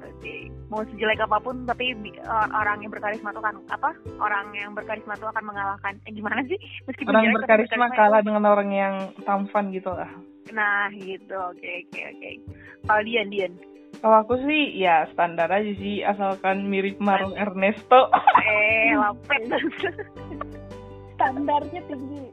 Oke 0.06 0.34
mau 0.70 0.86
sejelek 0.94 1.26
apa 1.26 1.42
pun 1.42 1.66
tapi 1.66 1.98
or- 2.22 2.52
orang 2.54 2.86
yang 2.86 2.94
berkarisma 2.94 3.34
tuh 3.34 3.42
kan 3.42 3.58
apa? 3.74 3.98
Orang 4.22 4.54
yang 4.54 4.78
berkarisma 4.78 5.18
tuh 5.18 5.26
akan 5.34 5.42
mengalahkan. 5.50 5.98
Eh 6.06 6.14
gimana 6.14 6.46
sih? 6.46 6.62
Meskipun 6.86 7.18
orang 7.18 7.26
jelek 7.26 7.34
tapi 7.34 7.42
berkarisma 7.42 7.90
berkarisma 7.90 7.98
kalah 7.98 8.22
itu- 8.22 8.28
dengan 8.30 8.44
orang 8.46 8.70
yang 8.70 8.94
tampan 9.26 9.74
gitu 9.74 9.90
lah. 9.90 10.12
Nah 10.54 10.94
gitu. 10.94 11.34
Oke 11.34 11.82
oke 11.90 12.02
oke. 12.14 12.30
Kalau 12.86 13.02
Dian 13.02 13.34
Dian 13.34 13.58
kalau 14.02 14.18
aku 14.22 14.36
sih 14.46 14.78
ya 14.78 15.10
standar 15.14 15.50
aja 15.50 15.72
sih 15.78 16.06
asalkan 16.06 16.70
mirip 16.70 17.02
Marlon 17.02 17.34
Ernesto. 17.34 18.12
Eh 18.46 18.94
lapet. 19.02 19.42
Standarnya 21.18 21.82
tinggi. 21.90 22.30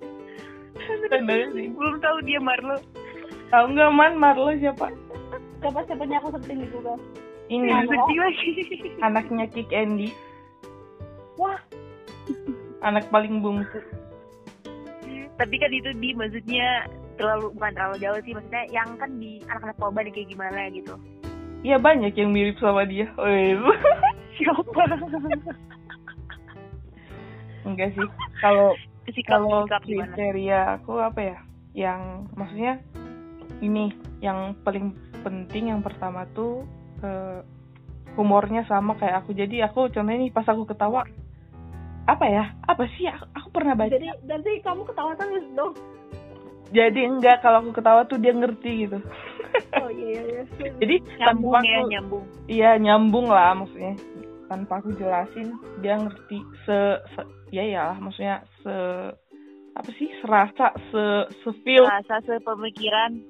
Standarnya 1.09 1.49
sih 1.57 1.67
belum 1.73 1.97
tahu 2.05 2.17
dia 2.29 2.41
Marlo. 2.41 2.77
Tahu 3.49 3.65
nggak 3.73 3.91
man? 3.95 4.13
Marlo 4.21 4.53
siapa? 4.61 4.93
Coba 5.65 5.81
siapanya 5.89 6.21
aku 6.21 6.37
di 6.45 6.67
Google? 6.69 7.01
Ini. 7.49 7.69
Sedih 7.89 8.19
lagi 8.21 8.51
anaknya 9.01 9.47
Kick 9.49 9.71
Andy. 9.73 10.13
Wah. 11.41 11.61
Anak 12.85 13.09
paling 13.09 13.41
bungsu 13.41 13.81
tapi 15.35 15.59
kan 15.59 15.67
itu 15.75 15.91
di 15.99 16.15
maksudnya 16.15 16.87
terlalu 17.19 17.51
bukan 17.59 17.75
terlalu 17.75 17.97
jauh 17.99 18.21
sih. 18.23 18.33
Maksudnya 18.39 18.65
yang 18.71 18.95
kan 18.95 19.11
di 19.19 19.43
anak-anak 19.51 19.77
korban 19.83 20.07
kayak 20.15 20.31
gimana 20.31 20.71
gitu 20.71 20.95
Iya 21.65 21.81
banyak 21.81 22.13
yang 22.13 22.29
mirip 22.29 22.61
sama 22.61 22.85
dia. 22.85 23.09
Wih. 23.17 23.57
siapa 24.37 24.85
Enggak 27.65 27.97
sih. 27.97 28.09
Kalau 28.45 28.77
kalau 29.25 29.65
kriteria 29.81 30.77
aku 30.77 31.01
apa 31.01 31.21
ya? 31.25 31.39
Yang 31.73 32.01
maksudnya 32.37 32.75
ini 33.65 33.97
yang 34.21 34.53
paling 34.61 34.93
penting 35.25 35.73
yang 35.73 35.81
pertama 35.81 36.29
tuh 36.37 36.69
eh, 37.01 37.41
humornya 38.21 38.69
sama 38.69 38.93
kayak 39.01 39.25
aku. 39.25 39.33
Jadi 39.33 39.65
aku 39.65 39.89
contohnya 39.89 40.21
nih 40.21 40.37
pas 40.37 40.45
aku 40.45 40.69
ketawa 40.69 41.09
apa 42.05 42.27
ya? 42.29 42.53
Apa 42.69 42.85
sih? 42.93 43.09
Aku, 43.09 43.25
aku 43.33 43.49
pernah 43.57 43.73
baca. 43.73 43.89
jadi 43.89 44.13
nanti 44.29 44.61
kamu 44.61 44.85
ketawa 44.85 45.17
terus 45.17 45.49
dong 45.57 45.73
Jadi 46.75 47.01
enggak 47.07 47.39
kalau 47.39 47.63
aku 47.63 47.71
ketawa 47.79 48.03
tuh 48.11 48.19
dia 48.19 48.35
ngerti 48.35 48.91
gitu. 48.91 48.99
oh 49.83 49.91
iya 49.95 50.09
iya 50.11 50.43
iya. 50.59 50.71
Jadi 50.83 50.97
nyambung 51.23 51.55
tanpa 51.55 51.71
ya 51.71 51.79
aku, 51.79 51.89
nyambung. 51.89 52.25
iya 52.51 52.71
nyambung 52.83 53.27
lah 53.31 53.55
maksudnya. 53.55 53.95
Tanpa 54.51 54.83
aku 54.83 54.91
jelasin 54.99 55.55
dia 55.79 55.95
ngerti 56.03 56.43
se, 56.67 56.79
se 57.15 57.23
ya 57.55 57.63
ya 57.63 57.95
maksudnya 58.03 58.43
se 58.67 58.75
apa 59.79 59.91
sih? 59.95 60.11
Serasa 60.19 60.75
se 60.91 61.05
se 61.47 61.51
feel. 61.63 61.87
Rasa 61.87 62.19
sepemikiran 62.27 63.23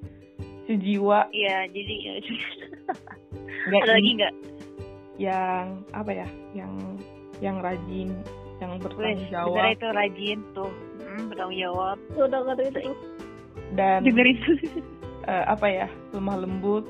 sejiwa 0.65 1.29
ya 1.29 1.69
jadi 1.69 1.93
nggak 3.69 3.81
ada 3.85 3.93
lagi 3.93 4.09
nggak? 4.17 4.33
Yang 5.21 5.65
apa 5.93 6.11
ya? 6.11 6.27
Yang 6.57 6.73
yang 7.45 7.57
rajin 7.61 8.09
yang 8.63 8.79
bertanggung 8.79 9.19
bener 9.19 9.29
jawab. 9.29 9.67
itu 9.67 9.87
rajin 9.91 10.39
tuh. 10.55 10.71
Hmm, 11.05 11.29
bertanggung 11.29 11.59
jawab. 11.59 11.97
Tuh 12.15 12.25
dengerin 12.25 12.71
itu 12.71 12.91
dan 13.75 14.05
dengerin 14.05 14.37
eh, 15.31 15.43
apa 15.47 15.65
ya 15.67 15.87
lemah 16.13 16.37
lembut. 16.39 16.85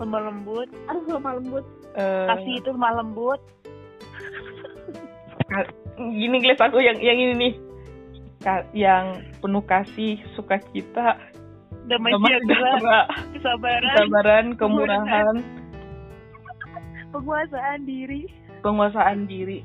Lemah 0.00 0.20
lembut. 0.32 0.68
Aduh 0.88 1.04
lemah 1.20 1.32
lembut. 1.38 1.64
Eh, 1.94 2.26
kasih 2.28 2.52
itu 2.60 2.68
lemah 2.72 2.92
lembut. 3.02 3.40
Gini 6.00 6.36
guys 6.40 6.60
aku 6.62 6.80
yang 6.80 6.98
yang 7.02 7.18
ini 7.18 7.34
nih. 7.36 7.54
Ka- 8.40 8.68
yang 8.72 9.20
penuh 9.44 9.60
kasih 9.68 10.16
sukacita 10.32 11.20
damai 11.84 12.14
damai 12.16 12.40
sejahtera 12.40 13.00
kesabaran 13.36 13.92
kesabaran 13.92 14.46
kemurahan. 14.56 15.34
Penguasaan 17.10 17.80
diri. 17.84 18.30
Penguasaan 18.64 19.28
diri. 19.28 19.60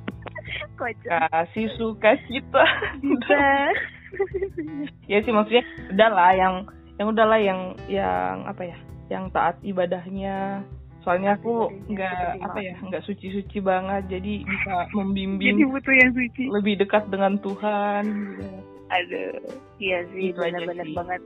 Kocak. 0.76 1.32
Kasih 1.32 1.72
sukacita 1.80 2.66
ya 5.12 5.18
sih 5.22 5.34
maksudnya 5.34 5.64
udahlah 5.92 6.32
yang 6.34 6.56
yang 6.96 7.08
udahlah 7.12 7.40
yang 7.40 7.60
yang 7.92 8.36
apa 8.48 8.64
ya 8.66 8.78
yang 9.12 9.30
taat 9.30 9.60
ibadahnya. 9.62 10.64
Soalnya 11.06 11.38
aku 11.38 11.70
nggak 11.86 12.42
apa 12.42 12.60
ya 12.66 12.74
nggak 12.82 13.06
suci 13.06 13.30
suci 13.30 13.62
banget 13.62 14.10
jadi 14.10 14.42
bisa 14.42 14.90
jadi 14.90 14.96
membimbing 14.98 15.62
butuh 15.70 15.94
yang 15.94 16.12
suci. 16.18 16.50
lebih 16.50 16.82
dekat 16.82 17.06
dengan 17.14 17.38
Tuhan 17.46 18.04
gitu. 18.34 18.46
aduh 18.90 19.38
iya 19.78 20.02
sih 20.10 20.34
Gitu 20.34 20.42
benar-benar 20.42 20.90
banget. 20.98 21.22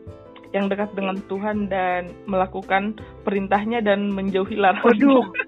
Yang 0.52 0.65
dekat 0.75 0.89
dengan 0.99 1.17
Tuhan 1.32 1.58
dan 1.71 2.12
melakukan 2.28 2.99
perintahnya 3.23 3.80
dan 3.80 4.12
menjauhi 4.12 4.60
Waduh. 4.60 4.60
larangan 4.60 5.32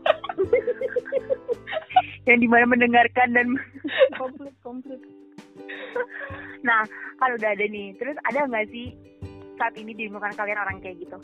yang 2.32 2.40
di 2.40 2.48
mana 2.48 2.64
mendengarkan 2.72 3.28
dan 3.36 3.48
komplit 4.20 4.56
komplit 4.64 5.02
nah 6.62 6.86
kalau 7.18 7.34
udah 7.38 7.52
ada 7.54 7.66
nih 7.66 7.94
terus 7.98 8.18
ada 8.26 8.46
nggak 8.46 8.70
sih 8.70 8.94
saat 9.62 9.78
ini 9.78 9.94
di 9.94 10.10
lingkungan 10.10 10.34
kalian 10.34 10.58
orang 10.58 10.82
kayak 10.82 10.98
gitu? 11.06 11.18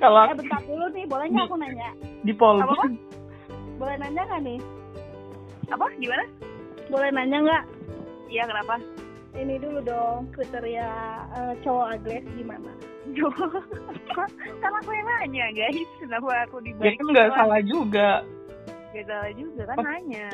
Kalau 0.00 0.24
eh 0.28 0.36
bentar 0.36 0.60
dulu 0.64 0.86
nih 0.96 1.04
boleh 1.04 1.26
nggak 1.28 1.46
aku 1.46 1.56
nanya? 1.60 1.90
di 2.24 2.32
Polri. 2.32 2.96
Boleh 3.76 3.96
nanya 4.00 4.22
nggak 4.24 4.40
nih? 4.40 4.58
Apa? 5.68 5.86
Gimana? 6.00 6.24
Boleh 6.88 7.08
nanya 7.12 7.38
nggak? 7.44 7.64
Iya 8.32 8.42
kenapa? 8.48 8.74
Ini 9.36 9.54
dulu 9.60 9.78
dong 9.84 10.32
kriteria 10.32 10.88
eh, 11.36 11.52
cowok 11.60 11.86
agres 12.00 12.24
gimana? 12.34 12.72
Kan 14.64 14.72
aku 14.72 14.90
yang 14.96 15.06
nanya 15.06 15.46
guys. 15.52 15.88
Kenapa 16.00 16.48
aku 16.48 16.56
ya 16.64 16.72
dibalik 16.72 16.96
kan 16.96 17.06
nggak 17.12 17.30
salah 17.36 17.60
juga. 17.62 18.10
Gak 18.96 19.04
salah 19.12 19.32
juga 19.36 19.62
kan 19.68 19.76
nanya. 19.84 20.28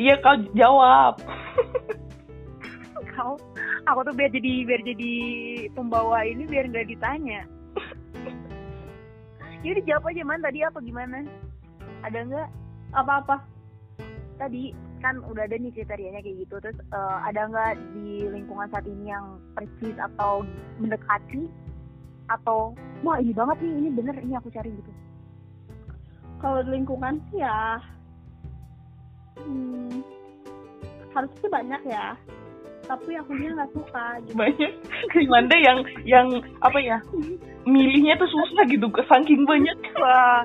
Iya 0.00 0.14
kau 0.24 0.36
jawab 0.56 1.20
kau 3.20 3.36
aku 3.84 4.00
tuh 4.08 4.14
biar 4.16 4.32
jadi 4.32 4.52
biar 4.64 4.80
jadi 4.80 5.14
pembawa 5.76 6.24
ini 6.24 6.48
biar 6.48 6.72
nggak 6.72 6.88
ditanya. 6.88 7.44
Ya 9.60 9.76
udah 9.76 9.84
jawab 9.84 10.08
aja 10.08 10.24
man. 10.24 10.40
Tadi 10.40 10.64
apa 10.64 10.80
gimana? 10.80 11.20
Ada 12.00 12.24
nggak? 12.24 12.48
Apa-apa. 12.96 13.44
Tadi 14.40 14.72
kan 15.04 15.20
udah 15.20 15.44
ada 15.44 15.52
nih 15.60 15.68
kriterianya 15.76 16.24
kayak 16.24 16.48
gitu. 16.48 16.64
Terus 16.64 16.80
eh, 16.80 17.18
ada 17.28 17.44
nggak 17.44 17.76
di 17.92 18.24
lingkungan 18.24 18.72
saat 18.72 18.88
ini 18.88 19.12
yang 19.12 19.36
persis 19.52 19.92
atau 20.00 20.48
mendekati? 20.80 21.44
Atau 22.32 22.72
wah 23.04 23.20
ini 23.20 23.36
banget 23.36 23.60
nih 23.60 23.74
ini 23.84 23.88
bener 23.92 24.16
ini 24.24 24.32
aku 24.32 24.48
cari 24.48 24.72
gitu. 24.72 24.92
Kalau 26.40 26.64
di 26.64 26.80
lingkungan 26.80 27.20
sih 27.28 27.44
ya 27.44 27.84
hmm, 29.44 30.00
harusnya 31.12 31.48
banyak 31.52 31.82
ya 31.84 32.16
tapi 32.90 33.14
aku 33.14 33.30
dia 33.38 33.50
nggak 33.54 33.70
suka 33.70 34.04
gitu. 34.26 34.34
Banyak. 34.34 34.72
Gimana 35.14 35.54
yang 35.62 35.78
yang 36.02 36.26
apa 36.58 36.78
ya 36.82 36.98
milihnya 37.62 38.18
tuh 38.18 38.26
susah 38.26 38.66
gitu 38.66 38.90
saking 39.06 39.46
banyak 39.46 39.78
wah 39.94 40.42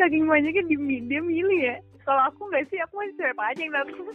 saking 0.00 0.24
banyaknya 0.24 0.64
di, 0.64 0.76
dia 1.04 1.20
milih 1.20 1.60
ya. 1.60 1.76
Kalau 2.08 2.32
aku 2.32 2.48
nggak 2.48 2.64
sih 2.72 2.80
aku 2.80 2.96
masih 2.96 3.14
siapa 3.20 3.42
aja 3.44 3.60
yang 3.60 3.74
datang. 3.76 4.08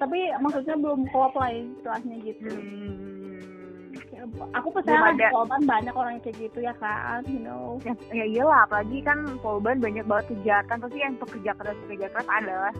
Tapi 0.00 0.18
maksudnya 0.40 0.76
belum 0.80 1.00
klop 1.12 1.36
lah 1.36 1.52
istilahnya 1.52 2.16
gitu. 2.24 2.48
Hmm. 2.48 3.92
Ya, 4.12 4.24
aku 4.56 4.72
percaya 4.72 4.98
kan 4.98 5.20
ada. 5.20 5.28
Polban 5.30 5.62
banyak 5.68 5.94
orang 5.94 6.12
yang 6.16 6.24
kayak 6.24 6.38
gitu 6.40 6.58
ya 6.64 6.74
kan 6.80 7.20
you 7.28 7.44
know. 7.44 7.76
Ya, 7.84 7.92
ya 8.10 8.24
iyalah 8.24 8.64
apalagi 8.64 9.04
kan 9.04 9.18
polban 9.44 9.78
banyak 9.78 10.08
banget 10.08 10.32
kejahatan 10.32 10.80
pasti 10.80 10.98
yang 11.04 11.14
pekerja 11.20 11.52
keras 11.54 11.76
pekerja 11.84 12.06
keras 12.16 12.28
adalah 12.32 12.72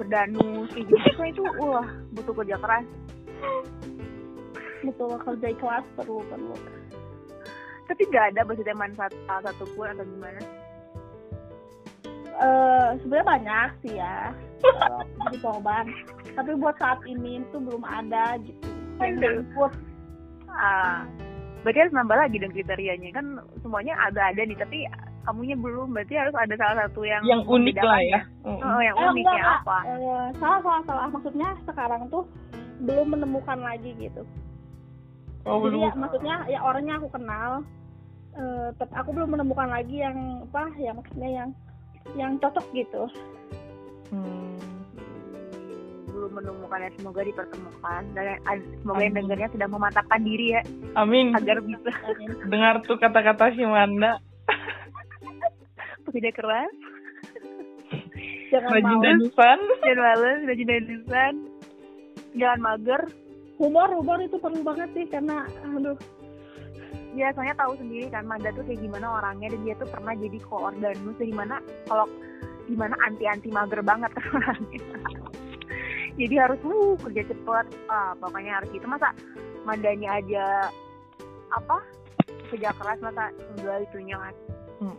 berdanus 0.00 0.68
kayak 0.72 0.86
gitu. 0.88 1.08
Kan 1.16 1.26
itu 1.28 1.42
wah 1.60 1.88
butuh 2.16 2.34
kerja 2.42 2.56
keras. 2.58 2.86
Betul 4.82 5.14
kerja 5.20 5.48
kelas 5.58 5.84
perlu 5.94 6.24
perlu. 6.26 6.56
Tapi 7.86 8.02
nggak 8.08 8.32
ada 8.32 8.46
manfaat 8.72 9.12
salah 9.28 9.42
satu 9.52 9.68
pun 9.76 9.90
atau 9.90 10.06
gimana? 10.06 10.40
Eh 12.42 12.88
sebenarnya 13.04 13.26
banyak 13.28 13.70
sih 13.84 13.94
ya. 14.00 14.32
Di 15.30 15.38
Polban 15.42 15.90
tapi 16.32 16.56
buat 16.56 16.78
saat 16.80 17.02
ini 17.04 17.42
itu 17.44 17.56
belum 17.60 17.84
ada 17.84 18.40
gitu. 18.40 18.68
Yang 19.02 19.44
ikut 19.50 19.72
ah 20.48 21.04
berarti 21.62 21.78
harus 21.78 21.94
nambah 21.94 22.16
lagi 22.16 22.36
dong 22.40 22.54
kriterianya. 22.54 23.10
Kan 23.12 23.38
semuanya 23.60 23.94
ada 24.00 24.32
ada 24.32 24.42
nih 24.42 24.58
tapi 24.58 24.88
kamunya 25.22 25.56
belum 25.56 25.94
berarti 25.94 26.14
harus 26.18 26.34
ada 26.34 26.54
salah 26.58 26.86
satu 26.86 27.02
yang 27.06 27.22
yang 27.22 27.42
unik 27.46 27.76
lah 27.78 28.00
ya? 28.02 28.20
oh, 28.42 28.58
oh 28.58 28.80
yang 28.82 28.96
eh, 28.98 29.06
unik 29.10 29.26
ya 29.26 29.44
apa? 29.62 29.78
Uh, 29.86 30.26
salah 30.38 30.60
salah 30.62 30.82
salah. 30.86 31.06
Maksudnya 31.10 31.48
sekarang 31.66 32.02
tuh 32.10 32.24
belum 32.82 33.14
menemukan 33.14 33.58
lagi 33.62 33.94
gitu. 33.98 34.22
Oh, 35.46 35.58
jadi 35.66 35.74
belum. 35.74 35.82
ya 35.82 35.90
maksudnya 35.98 36.36
ya 36.50 36.58
orangnya 36.62 36.94
aku 36.98 37.08
kenal. 37.14 37.50
Uh, 38.32 38.72
tapi 38.80 38.92
aku 38.96 39.10
belum 39.12 39.36
menemukan 39.36 39.68
lagi 39.68 40.00
yang 40.00 40.48
apa 40.48 40.72
ya 40.80 40.96
maksudnya 40.96 41.28
yang 41.30 41.48
yang 42.18 42.32
cocok 42.42 42.66
gitu. 42.74 43.02
Hmm. 44.12 44.50
belum 46.12 46.38
menemukannya 46.38 46.92
semoga 47.00 47.24
dipertemukan. 47.24 48.02
Dan 48.12 48.38
semoga 48.78 49.00
Amin. 49.00 49.06
yang 49.08 49.14
dengarnya 49.24 49.48
sudah 49.50 49.68
memantapkan 49.70 50.20
diri 50.22 50.46
ya. 50.54 50.62
Amin. 50.94 51.32
Agar 51.34 51.58
bisa. 51.64 51.90
Dengar 52.46 52.84
tuh 52.84 53.00
kata-kata 53.00 53.56
si 53.56 53.64
Manda 53.64 54.20
tidak 56.10 56.34
keras. 56.40 56.72
Jangan 58.52 58.68
rajin 58.68 58.98
danusan 59.00 59.58
jangan 59.80 59.96
males 59.96 60.40
rajin 60.44 60.68
danusan 60.68 61.34
jangan 62.36 62.60
mager. 62.60 63.02
Humor 63.56 63.88
humor 63.94 64.18
itu 64.20 64.36
perlu 64.36 64.60
banget 64.60 64.90
sih 64.92 65.06
karena 65.08 65.46
aduh. 65.62 65.96
Ya 67.16 67.32
soalnya 67.36 67.56
tahu 67.56 67.76
sendiri 67.76 68.08
kan 68.08 68.24
Manda 68.24 68.52
tuh 68.56 68.64
kayak 68.64 68.80
gimana 68.80 69.20
orangnya 69.20 69.52
dan 69.52 69.60
dia 69.64 69.74
tuh 69.76 69.88
pernah 69.88 70.16
jadi 70.16 70.38
koordanus 70.44 71.16
jadi 71.20 71.28
gimana 71.28 71.56
kalau 71.88 72.08
gimana 72.68 72.96
anti 73.04 73.24
anti 73.28 73.48
mager 73.52 73.80
banget 73.84 74.10
orangnya. 74.36 74.80
Jadi 76.16 76.34
harus 76.36 76.60
uh 76.64 76.96
kerja 77.08 77.22
cepet. 77.28 77.66
Ah 77.88 78.12
pokoknya 78.20 78.60
harus 78.60 78.68
gitu. 78.72 78.84
Masa 78.84 79.16
Mandanya 79.64 80.18
aja 80.18 80.68
apa 81.52 81.78
kerja 82.52 82.72
keras 82.76 82.98
masa 83.00 83.32
enggak 83.56 83.84
itunya 83.88 84.16
kan 84.16 84.34
hmm 84.80 84.96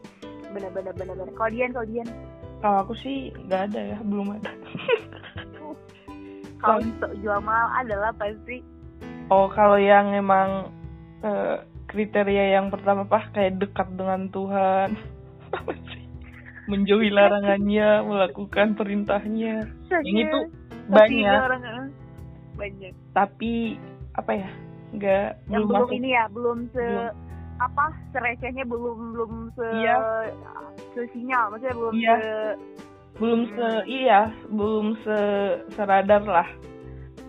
benar-benar 0.53 0.93
benar-benar 0.95 1.33
kalau 1.35 1.49
Dian 1.51 1.71
kalau 1.73 1.87
Dian? 1.89 2.09
Kalau 2.63 2.77
aku 2.87 2.93
sih 3.01 3.33
nggak 3.49 3.61
ada 3.73 3.81
ya 3.91 3.97
belum 4.05 4.39
ada. 4.39 4.51
Kalau 6.63 6.79
untuk 6.79 7.11
jual 7.19 7.43
mahal 7.43 7.83
adalah 7.83 8.15
pasti. 8.15 8.63
Oh 9.27 9.51
kalau 9.51 9.75
yang 9.75 10.15
emang 10.15 10.71
uh, 11.19 11.59
kriteria 11.91 12.55
yang 12.55 12.71
pertama 12.71 13.03
pak 13.03 13.35
kayak 13.35 13.59
dekat 13.59 13.91
dengan 13.99 14.31
Tuhan. 14.31 14.95
Menjauhi 16.71 17.11
larangannya 17.11 18.07
melakukan 18.07 18.79
perintahnya. 18.79 19.67
Ini 19.91 20.21
tuh 20.31 20.43
banyak. 20.87 21.35
eh. 21.35 21.87
banyak. 22.55 22.93
Tapi 23.11 23.75
apa 24.15 24.31
ya 24.31 24.49
nggak 24.93 25.49
belum, 25.51 25.67
belum 25.67 25.89
ini 25.99 26.09
ya 26.15 26.25
belum 26.29 26.57
se 26.71 26.79
belum 26.79 27.11
apa 27.63 27.85
serecehnya 28.11 28.67
belum 28.67 29.15
belum 29.15 29.33
se 29.55 29.67
iya. 29.79 29.95
se 30.91 31.01
sinyal 31.15 31.53
maksudnya 31.53 31.75
belum 31.75 31.93
iya. 31.95 32.15
se 32.19 32.31
belum 33.19 33.41
hmm. 33.45 33.51
se 33.55 33.67
iya 33.87 34.21
belum 34.51 34.87
se 35.05 35.17
seradar 35.77 36.23
lah 36.25 36.47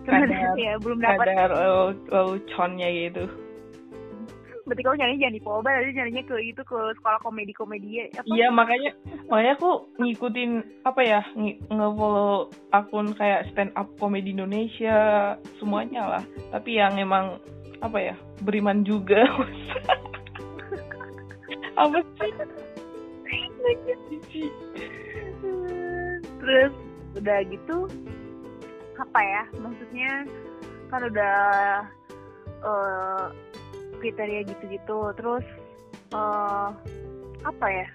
kadar 0.05 0.53
ya, 0.53 0.77
belum 0.77 1.01
dapat 1.01 1.25
kadar 1.33 1.51
leluconnya 2.09 2.89
gitu 2.93 3.25
berarti 4.65 4.81
kalau 4.81 4.97
nyari 4.97 5.21
jangan 5.21 5.37
di 5.37 5.43
Polba 5.45 5.69
tapi 5.77 5.93
nyarinya 5.93 6.23
ke 6.25 6.35
itu 6.41 6.61
ke 6.65 6.79
sekolah 6.97 7.19
komedi 7.21 7.53
komedi 7.53 8.09
apa? 8.17 8.25
iya 8.33 8.49
makanya 8.49 8.97
makanya 9.29 9.53
aku 9.61 9.71
ngikutin 10.01 10.51
apa 10.81 11.01
ya 11.05 11.21
nge-follow 11.69 12.49
akun 12.73 13.13
kayak 13.13 13.45
stand 13.53 13.69
up 13.77 13.85
komedi 14.01 14.33
Indonesia 14.33 14.97
semuanya 15.61 16.17
lah 16.17 16.23
tapi 16.49 16.81
yang 16.81 16.97
emang 16.97 17.37
apa 17.85 17.97
ya 18.01 18.15
beriman 18.41 18.81
juga 18.81 19.29
apa 21.75 21.99
sih? 22.19 22.31
Terus 26.39 26.73
udah 27.15 27.39
gitu 27.47 27.77
apa 28.95 29.19
ya 29.19 29.43
maksudnya 29.59 30.11
kan 30.87 31.01
udah 31.03 31.37
uh, 32.63 33.25
kriteria 33.99 34.47
gitu-gitu 34.47 35.11
terus 35.19 35.45
uh, 36.15 36.71
apa 37.43 37.67
ya? 37.67 37.87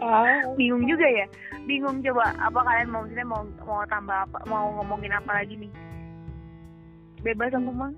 Oh. 0.00 0.56
bingung 0.56 0.88
juga 0.88 1.06
ya 1.06 1.26
bingung 1.68 2.00
coba 2.02 2.32
apa 2.40 2.58
kalian 2.64 2.88
mau 2.88 3.04
maksudnya 3.04 3.26
mau 3.28 3.42
mau 3.62 3.84
tambah 3.86 4.16
apa 4.26 4.38
mau 4.48 4.80
ngomongin 4.80 5.12
apa 5.12 5.44
lagi 5.44 5.54
nih? 5.60 5.72
Bebas 7.20 7.52
aku 7.52 7.70
mah 7.70 7.92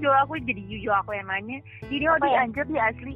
Jo 0.00 0.10
aku 0.24 0.40
jadi 0.40 0.62
jujur 0.70 0.94
aku 0.96 1.12
yang 1.12 1.28
nanya 1.28 1.58
jadi 1.90 2.04
oh 2.08 2.18
dianjur 2.22 2.66
ya? 2.72 2.88
asli. 2.88 3.14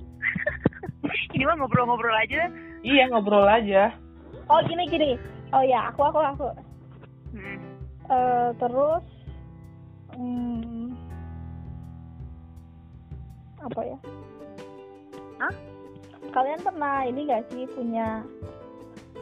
Ini 1.34 1.42
mah 1.46 1.56
ngobrol-ngobrol 1.60 2.12
aja. 2.12 2.50
Iya 2.84 3.04
ngobrol 3.10 3.46
aja. 3.48 3.94
Oh 4.50 4.60
gini 4.66 4.84
gini. 4.90 5.16
Oh 5.54 5.64
ya 5.64 5.88
aku 5.88 6.00
aku 6.04 6.20
aku. 6.20 6.48
Hmm. 7.36 7.58
uh, 8.08 8.48
terus 8.56 9.04
hmm, 10.16 10.96
apa 13.60 13.80
ya? 13.84 13.98
Hah? 15.36 15.54
kalian 16.36 16.60
pernah 16.60 17.06
ini 17.08 17.32
gak 17.32 17.48
sih 17.48 17.64
punya 17.72 18.20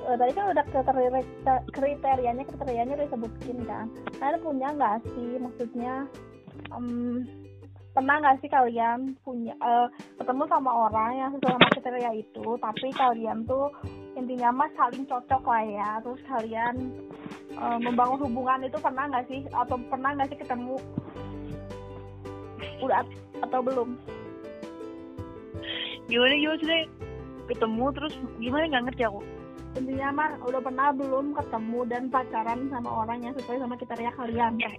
uh, 0.03 0.17
tadi 0.19 0.33
kan 0.35 0.51
udah 0.51 0.65
kriteria 0.67 1.21
kriterianya 1.71 2.43
kriterianya 2.43 2.93
udah 2.99 3.07
disebutin 3.07 3.59
kan. 3.67 3.87
Kalian 4.19 4.43
punya 4.43 4.69
nggak 4.75 4.97
sih? 5.15 5.31
Maksudnya 5.39 6.11
um, 6.75 7.25
pernah 7.95 8.19
nggak 8.19 8.43
sih 8.43 8.51
kalian 8.51 9.15
punya 9.23 9.55
uh, 9.63 9.87
ketemu 10.19 10.43
sama 10.51 10.91
orang 10.91 11.11
yang 11.15 11.31
sesuai 11.39 11.55
sama 11.55 11.69
kriteria 11.71 12.13
itu 12.19 12.47
tapi 12.59 12.89
kalian 12.91 13.47
tuh 13.47 13.71
intinya 14.19 14.51
mah 14.51 14.71
saling 14.75 15.07
cocok 15.07 15.43
lah 15.47 15.63
ya 15.63 15.91
terus 16.03 16.23
kalian 16.27 16.75
uh, 17.59 17.79
membangun 17.79 18.19
hubungan 18.27 18.67
itu 18.67 18.79
pernah 18.83 19.07
nggak 19.11 19.27
sih 19.31 19.41
atau 19.51 19.77
pernah 19.91 20.11
nggak 20.15 20.29
sih 20.35 20.39
ketemu? 20.39 20.77
Udah 22.83 23.07
atau 23.43 23.61
belum? 23.63 23.89
Gimana 26.11 26.35
gimana 26.37 26.59
sih 26.61 26.83
ketemu 27.55 27.85
terus 27.95 28.15
gimana? 28.43 28.65
Nggak 28.71 28.85
ngerti 28.91 29.03
aku. 29.07 29.21
Intinya 29.75 30.09
mah 30.15 30.31
udah 30.47 30.61
pernah 30.63 30.89
belum 30.95 31.35
ketemu 31.35 31.81
dan 31.91 32.03
pacaran 32.07 32.71
sama 32.71 32.91
orang 33.07 33.19
yang 33.27 33.35
sesuai 33.35 33.59
sama 33.59 33.75
kriteria 33.75 34.13
kalian. 34.15 34.55
Ya 34.63 34.71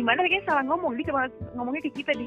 gimana 0.00 0.24
kayaknya 0.24 0.48
salah 0.48 0.64
ngomong? 0.64 0.96
Di 0.96 1.04
ngomongnya 1.52 1.84
ke 1.84 1.92
kita 1.92 2.12
di. 2.16 2.26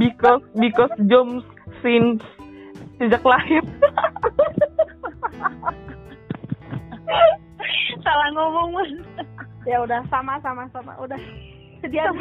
Because 0.00 0.40
because 0.56 0.94
Joms 1.04 1.44
since 1.84 2.24
sejak 2.96 3.20
lahir. 3.20 3.60
Salah 8.00 8.28
ngomong 8.32 8.80
mas. 8.80 8.90
Ya 9.68 9.84
udah 9.84 10.00
sama 10.08 10.40
sama 10.40 10.64
sama. 10.72 10.96
Udah. 10.96 11.20
Sedian 11.84 12.16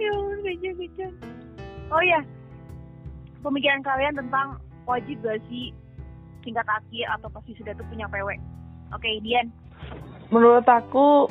ya 0.00 0.12
beja 0.40 0.70
beja 0.80 1.06
oh 1.92 2.02
ya 2.02 2.20
pemikiran 3.44 3.84
kalian 3.84 4.16
tentang 4.16 4.56
wajib 4.88 5.20
gak 5.20 5.40
sih 5.52 5.76
tingkat 6.42 6.66
akhir 6.66 7.06
atau 7.20 7.28
pasti 7.32 7.52
sudah 7.56 7.72
tuh 7.76 7.86
punya 7.88 8.08
PW. 8.08 8.28
Oke, 8.90 9.06
okay, 9.06 9.14
Dian. 9.22 9.48
Menurut 10.30 10.66
aku 10.66 11.30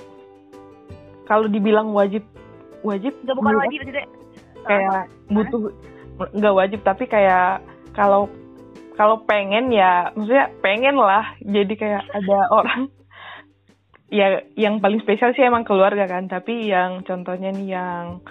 kalau 1.29 1.45
dibilang 1.45 1.93
wajib 1.93 2.25
wajib 2.81 3.13
nggak 3.21 3.37
bukan 3.37 3.55
wajib 3.59 3.79
tidak 3.85 4.07
kayak 4.65 5.05
butuh 5.29 5.61
nggak 6.35 6.55
wajib 6.55 6.79
tapi 6.81 7.03
kayak 7.05 7.61
kalau 7.93 8.25
kalau 8.97 9.23
pengen 9.23 9.71
ya 9.71 10.11
maksudnya 10.17 10.51
pengen 10.59 10.97
lah 10.99 11.37
jadi 11.43 11.73
kayak 11.75 12.03
ada 12.11 12.37
orang 12.51 12.91
ya 14.09 14.41
yang 14.57 14.81
paling 14.81 14.99
spesial 15.05 15.31
sih 15.37 15.45
emang 15.45 15.63
keluarga 15.63 16.09
kan 16.09 16.25
tapi 16.25 16.65
yang 16.67 17.05
contohnya 17.05 17.53
nih 17.53 17.77
yang 17.77 18.25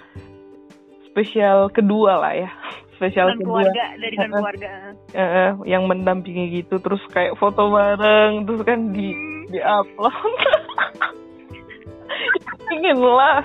spesial 1.09 1.71
kedua 1.71 2.19
lah 2.19 2.33
ya 2.35 2.51
spesial 2.99 3.31
dan 3.31 3.39
keluarga 3.39 3.85
dari 3.95 4.15
dan 4.19 4.29
keluarga. 4.35 4.71
Uh, 5.15 5.51
yang 5.63 5.87
mendampingi 5.87 6.59
gitu 6.59 6.75
terus 6.83 6.99
kayak 7.15 7.39
foto 7.39 7.71
bareng 7.71 8.43
terus 8.43 8.61
kan 8.67 8.91
di 8.91 9.15
hmm. 9.15 9.55
di 9.55 9.59
upload. 9.63 10.11
Ingin 12.75 12.99
lah. 13.01 13.41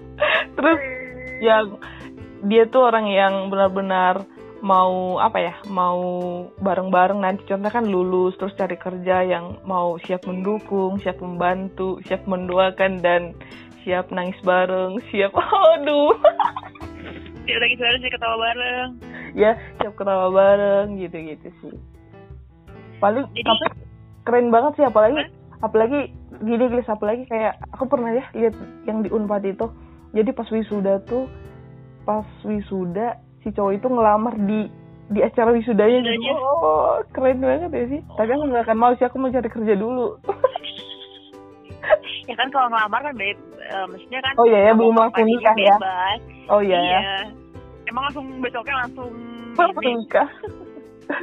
Terus 0.54 0.78
yang 1.42 1.82
dia 2.46 2.62
tuh 2.70 2.86
orang 2.86 3.10
yang 3.10 3.50
benar-benar 3.50 4.22
mau 4.62 5.18
apa 5.18 5.38
ya 5.42 5.54
mau 5.66 5.98
bareng-bareng. 6.62 7.18
Nanti 7.18 7.42
contohnya 7.42 7.74
kan 7.74 7.90
lulus 7.90 8.38
terus 8.38 8.54
cari 8.54 8.78
kerja 8.78 9.26
yang 9.26 9.58
mau 9.66 9.98
siap 10.06 10.22
mendukung 10.30 11.02
siap 11.02 11.18
membantu 11.18 11.98
siap 12.06 12.22
mendoakan 12.30 13.02
dan 13.02 13.34
siap 13.82 14.14
nangis 14.14 14.38
bareng 14.46 15.02
siap. 15.10 15.34
Aduh 15.34 16.14
lagi 17.46 17.76
bareng 17.76 18.00
siap 18.02 18.12
ketawa 18.14 18.36
bareng 18.38 18.90
ya 19.34 19.52
siap 19.80 19.94
ketawa 19.98 20.26
bareng 20.30 20.88
gitu 21.00 21.16
gitu 21.16 21.48
sih 21.62 21.74
paling 23.02 23.26
Jadi, 23.34 23.42
tapi 23.42 23.66
keren 24.22 24.48
banget 24.54 24.72
sih 24.78 24.84
apalagi 24.86 25.18
apa? 25.18 25.66
apalagi 25.66 26.00
gini 26.42 26.64
guys 26.70 26.88
apalagi 26.90 27.24
kayak 27.26 27.58
aku 27.74 27.86
pernah 27.86 28.14
ya 28.14 28.24
lihat 28.34 28.54
yang 28.86 29.02
di 29.02 29.10
unpad 29.10 29.42
itu 29.46 29.66
jadi 30.14 30.30
pas 30.34 30.48
wisuda 30.50 31.02
tuh 31.06 31.26
pas 32.02 32.26
wisuda 32.46 33.18
si 33.42 33.50
cowok 33.50 33.72
itu 33.78 33.86
ngelamar 33.90 34.34
di 34.38 34.70
di 35.12 35.20
acara 35.20 35.52
wisudanya 35.52 36.00
gitu. 36.00 36.32
Oh, 36.40 37.04
keren 37.12 37.44
banget 37.44 37.68
ya 37.68 37.84
sih. 37.84 38.00
Tapi 38.16 38.30
aku 38.32 38.44
nggak 38.48 38.64
akan 38.64 38.78
mau 38.80 38.92
sih, 38.96 39.04
aku 39.04 39.20
mau 39.20 39.28
cari 39.28 39.48
kerja 39.52 39.74
dulu. 39.76 40.16
ya 42.30 42.34
kan 42.38 42.48
kalau 42.54 42.68
ngelamar 42.70 43.00
kan 43.02 43.14
beb, 43.18 43.38
uh, 43.72 43.86
maksudnya 43.90 44.20
kan. 44.22 44.32
Oh 44.38 44.46
iya 44.46 44.60
ya, 44.70 44.72
belum 44.74 44.96
langsung 44.96 45.26
nikah 45.26 45.56
ya. 45.58 45.76
Oh 46.50 46.60
iya. 46.62 46.78
iya. 46.78 46.98
Ya. 47.00 47.18
Emang 47.90 48.02
langsung 48.08 48.26
besoknya 48.38 48.76
langsung. 48.86 49.12
Langsung 49.58 49.84
nikah. 49.84 50.28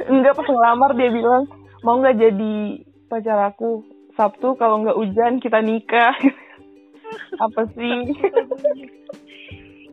Enggak 0.06 0.38
pas 0.38 0.46
ngelamar 0.46 0.90
dia 0.94 1.10
bilang 1.10 1.50
mau 1.82 1.98
nggak 1.98 2.14
jadi 2.14 2.54
pacar 3.10 3.50
aku 3.50 3.82
Sabtu 4.14 4.54
kalau 4.54 4.86
nggak 4.86 4.94
hujan 4.94 5.42
kita 5.42 5.58
nikah. 5.64 6.14
Apa 7.44 7.66
sih? 7.74 8.14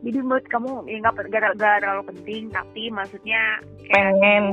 jadi 0.02 0.18
menurut 0.22 0.46
kamu 0.46 0.86
ya 0.86 0.96
nggak 1.02 1.26
gak, 1.26 1.58
gak 1.58 1.76
terlalu 1.82 2.02
penting 2.14 2.42
tapi 2.54 2.82
maksudnya 2.90 3.58
kayak 3.90 4.14
pengen 4.14 4.44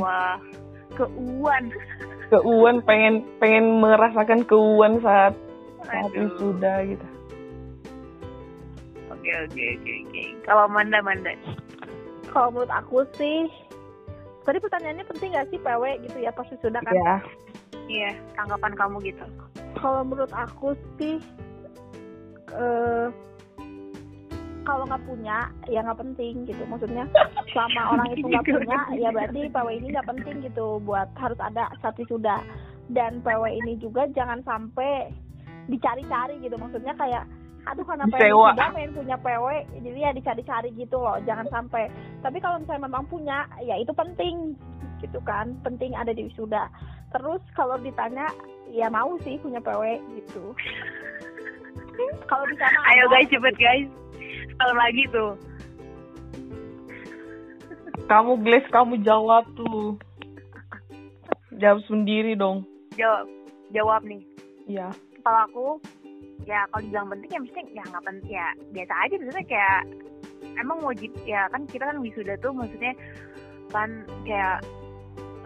keuan 0.95 1.63
keuan 2.33 2.75
pengen 2.81 3.15
pengen 3.37 3.65
merasakan 3.83 4.41
keuan 4.49 4.97
saat 5.05 5.37
saat 5.85 6.11
wisuda 6.13 6.73
gitu. 6.85 7.07
Oke 9.13 9.31
oke 9.45 9.63
oke 9.79 9.91
oke. 10.05 10.23
Kalau 10.45 10.65
Manda 10.69 10.99
Manda? 11.01 11.33
Kalau 12.29 12.51
menurut 12.51 12.71
aku 12.73 13.05
sih 13.15 13.47
tadi 14.45 14.61
pertanyaannya 14.61 15.05
penting 15.09 15.33
gak 15.33 15.49
sih 15.49 15.57
PW 15.57 15.83
gitu 16.05 16.17
ya 16.21 16.29
pas 16.29 16.45
wisuda 16.49 16.81
kan? 16.83 16.93
Iya. 16.93 17.15
Iya 17.85 18.11
tanggapan 18.33 18.73
kamu 18.73 18.97
gitu. 19.05 19.25
Kalau 19.77 20.01
menurut 20.01 20.33
aku 20.33 20.73
sih 20.97 21.21
uh, 22.53 23.13
kalau 24.65 24.83
nggak 24.89 25.05
punya 25.05 25.53
ya 25.69 25.85
nggak 25.85 26.01
penting 26.01 26.49
gitu. 26.49 26.65
Maksudnya 26.65 27.05
selama 27.53 27.81
orang 27.93 28.07
itu 28.17 28.25
nggak 28.25 28.45
punya 28.49 28.79
ya 28.97 29.09
berarti 29.13 29.39
PW 29.53 29.67
ini 29.77 29.87
nggak 29.93 30.09
penting 30.09 30.35
gitu 30.41 30.81
buat 30.81 31.09
harus 31.17 31.37
ada 31.37 31.69
satu 31.85 32.01
sudah. 32.09 32.41
Dan 32.89 33.21
PW 33.21 33.49
ini 33.65 33.77
juga 33.81 34.09
jangan 34.13 34.41
sampai 34.45 35.09
dicari-cari 35.67 36.35
gitu. 36.41 36.55
Maksudnya 36.57 36.93
kayak 36.97 37.25
aduh 37.65 37.81
karena 37.81 38.05
PW 38.05 38.53
sudah 38.53 38.69
main 38.77 38.93
punya 38.93 39.17
PW 39.17 39.45
jadi 39.81 39.97
ya 39.97 40.11
dicari-cari 40.13 40.69
gitu 40.77 41.01
loh 41.01 41.17
jangan 41.25 41.49
sampai. 41.49 41.89
Tapi 42.21 42.37
kalau 42.37 42.61
misalnya 42.61 42.85
memang 42.85 43.09
punya 43.09 43.49
ya 43.65 43.75
itu 43.81 43.89
penting 43.93 44.53
gitu 45.01 45.19
kan. 45.25 45.57
Penting 45.65 45.97
ada 45.97 46.13
di 46.13 46.29
wisuda. 46.29 46.69
Terus 47.09 47.41
kalau 47.57 47.81
ditanya 47.81 48.29
ya 48.69 48.89
mau 48.93 49.17
sih 49.25 49.41
punya 49.41 49.57
PW 49.61 49.97
gitu. 50.21 50.53
Kalau 52.29 52.45
di 52.45 52.55
sana 52.59 52.79
ayo 52.93 53.03
guys 53.09 53.29
cepet 53.33 53.55
guys. 53.57 53.89
Kalau 54.55 54.75
lagi 54.77 55.03
tuh. 55.09 55.31
Kamu 58.05 58.37
Glace 58.45 58.69
kamu 58.69 59.01
jawab 59.01 59.49
tuh. 59.57 59.97
Jawab 61.57 61.81
sendiri 61.89 62.37
dong. 62.37 62.61
Jawab. 62.93 63.25
Jawab 63.73 64.05
nih. 64.05 64.21
Iya 64.69 64.93
kalau 65.25 65.39
aku 65.49 65.67
ya 66.45 66.61
kalau 66.69 66.85
dibilang 66.85 67.09
penting 67.09 67.29
ya 67.33 67.39
mesti 67.41 67.61
ya 67.73 67.83
nggak 67.89 68.05
penting 68.05 68.33
ya 68.37 68.47
biasa 68.69 68.93
aja. 68.93 69.13
Maksudnya 69.17 69.45
kayak 69.49 69.81
emang 70.61 70.79
wajib 70.85 71.11
ya 71.25 71.41
kan 71.49 71.61
kita 71.65 71.83
kan 71.89 71.97
wisuda 71.97 72.37
tuh 72.37 72.53
maksudnya 72.53 72.93
kan 73.73 73.89
kayak 74.23 74.61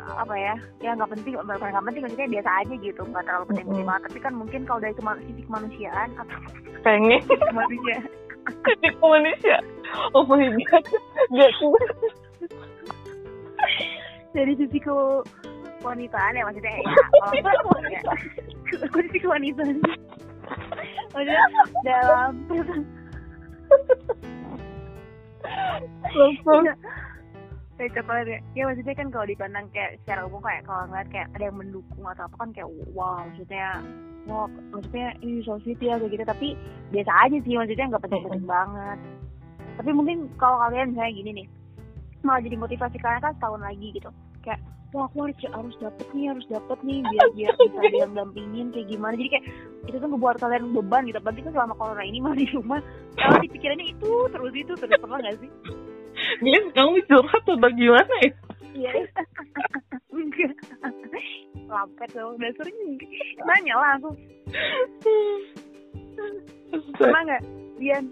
apa 0.10 0.36
ya 0.36 0.56
ya 0.84 0.92
nggak 0.98 1.12
penting 1.16 1.34
bukan 1.40 1.72
nggak 1.72 1.86
penting 1.88 2.04
maksudnya 2.04 2.30
biasa 2.36 2.50
aja 2.60 2.74
gitu. 2.84 3.02
Nggak 3.08 3.24
terlalu 3.24 3.46
penting 3.56 3.66
penting 3.72 3.88
banget. 3.88 4.04
Tapi 4.12 4.20
kan 4.20 4.34
mungkin 4.36 4.62
kalau 4.68 4.80
dari 4.84 4.96
sisi 5.24 5.42
kemanusiaan 5.48 6.10
atau 6.20 6.38
pengen. 6.84 7.24
Manusia 7.56 7.98
di 8.84 8.90
Indonesia 8.90 9.58
oh 10.18 10.26
my 10.28 10.50
god. 10.68 10.86
Gak 11.30 11.52
dari 14.34 14.54
sisi 14.58 14.78
ke 14.78 14.94
wanitaan 15.82 16.38
ya 16.38 16.44
maksudnya 16.46 16.74
ya 16.76 16.84
kalau 17.66 17.82
ya 17.90 18.02
sisi 18.70 19.18
kewanitaan 19.22 19.78
maksudnya 21.10 21.44
dalam. 21.86 22.32
Langsung 26.14 26.66
kayak 27.80 27.96
coklat 27.96 28.28
ya. 28.28 28.40
Ya 28.54 28.64
maksudnya 28.68 28.94
kan 28.94 29.08
kalau 29.08 29.26
dipandang 29.26 29.66
kayak 29.72 30.04
secara 30.04 30.28
umum 30.28 30.44
kayak 30.44 30.68
kalau 30.68 30.84
ngeliat 30.92 31.08
kayak 31.10 31.28
ada 31.32 31.44
yang 31.48 31.58
mendukung 31.58 32.04
atau 32.04 32.28
apa 32.28 32.36
kan 32.36 32.50
kayak 32.52 32.70
wow 32.92 33.24
maksudnya 33.24 33.80
wah 34.28 34.52
maksudnya 34.76 35.16
ini 35.24 35.40
so 35.48 35.56
sweet 35.64 35.80
ya 35.80 35.96
kayak 35.96 36.12
gitu. 36.12 36.24
Tapi 36.28 36.48
biasa 36.92 37.12
aja 37.26 37.38
sih 37.40 37.56
maksudnya 37.56 37.88
nggak 37.88 38.04
penting-penting 38.04 38.46
banget. 38.46 39.00
Tapi 39.80 39.90
mungkin 39.96 40.28
kalau 40.36 40.60
kalian 40.68 40.92
misalnya 40.92 41.14
gini 41.16 41.32
nih 41.44 41.48
malah 42.20 42.44
jadi 42.44 42.60
motivasi 42.60 43.00
kalian 43.00 43.24
kan 43.24 43.34
setahun 43.40 43.62
lagi 43.64 43.88
gitu. 43.96 44.12
Kayak 44.44 44.60
wah 44.94 45.06
aku 45.06 45.30
harus 45.30 45.38
harus 45.54 45.76
dapet 45.78 46.08
nih 46.18 46.26
harus 46.34 46.46
dapet 46.50 46.78
nih 46.82 47.00
biar 47.06 47.28
biar 47.38 47.54
bisa 47.58 47.82
yang 48.02 48.14
dampingin 48.18 48.68
kayak 48.74 48.88
gimana 48.90 49.14
jadi 49.14 49.30
kayak 49.38 49.46
itu 49.86 49.98
tuh 50.02 50.10
ngebuat 50.10 50.36
kalian 50.42 50.74
beban 50.74 51.04
gitu 51.06 51.20
berarti 51.22 51.42
kan 51.46 51.52
selama 51.54 51.74
corona 51.78 52.04
ini 52.06 52.18
malah 52.20 52.38
di 52.38 52.48
rumah 52.50 52.80
kalau 53.18 53.38
dipikirannya 53.42 53.86
itu 53.94 54.12
terus 54.34 54.54
itu 54.58 54.74
terus 54.74 54.98
pernah 54.98 55.20
gak 55.22 55.38
sih 55.42 55.52
Gila, 56.40 56.60
kamu 56.76 57.00
curhat 57.08 57.44
atau 57.48 57.70
gimana 57.74 58.14
ya? 58.20 58.32
Iya. 58.76 58.92
Lampet 61.70 62.10
tuh, 62.12 62.36
udah 62.36 62.52
sering 62.58 62.78
nanya 63.46 63.76
lah 63.78 63.92
aku. 63.98 64.12
Pernah 66.98 67.22
nggak, 67.24 67.44
Dian? 67.78 68.06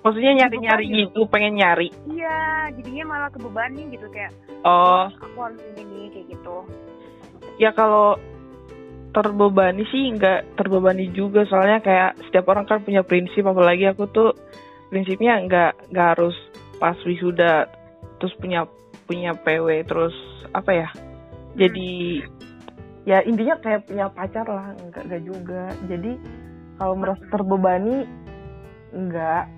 Maksudnya 0.00 0.32
nyari-nyari 0.44 0.86
gitu, 1.04 1.28
pengen 1.28 1.60
nyari? 1.60 1.92
Iya, 2.08 2.72
jadinya 2.72 3.04
malah 3.16 3.30
kebebanin 3.32 3.92
gitu 3.92 4.08
kayak. 4.08 4.32
Oh. 4.64 5.12
Aku 5.12 5.38
harus 5.44 5.60
ini 5.76 5.82
nih, 5.84 6.04
kayak 6.08 6.26
gitu. 6.32 6.56
Ya 7.60 7.70
kalau 7.76 8.16
terbebani 9.10 9.82
sih 9.90 10.14
nggak 10.14 10.54
terbebani 10.54 11.10
juga 11.10 11.42
soalnya 11.50 11.82
kayak 11.82 12.10
setiap 12.30 12.46
orang 12.50 12.64
kan 12.66 12.78
punya 12.80 13.02
prinsip 13.02 13.42
apalagi 13.42 13.90
aku 13.90 14.06
tuh 14.06 14.30
prinsipnya 14.88 15.42
nggak 15.46 15.90
nggak 15.90 16.08
harus 16.14 16.36
pas 16.78 16.94
wisuda 17.02 17.66
terus 18.22 18.34
punya 18.38 18.70
punya 19.10 19.34
PW 19.34 19.82
terus 19.82 20.14
apa 20.54 20.70
ya 20.70 20.88
jadi 21.58 22.22
ya 23.02 23.18
intinya 23.26 23.58
kayak 23.58 23.90
punya 23.90 24.06
pacar 24.14 24.46
lah 24.46 24.70
enggak 24.78 25.02
enggak 25.10 25.22
juga 25.26 25.62
jadi 25.90 26.12
kalau 26.78 26.94
merasa 26.94 27.24
terbebani 27.34 28.06
enggak 28.94 29.50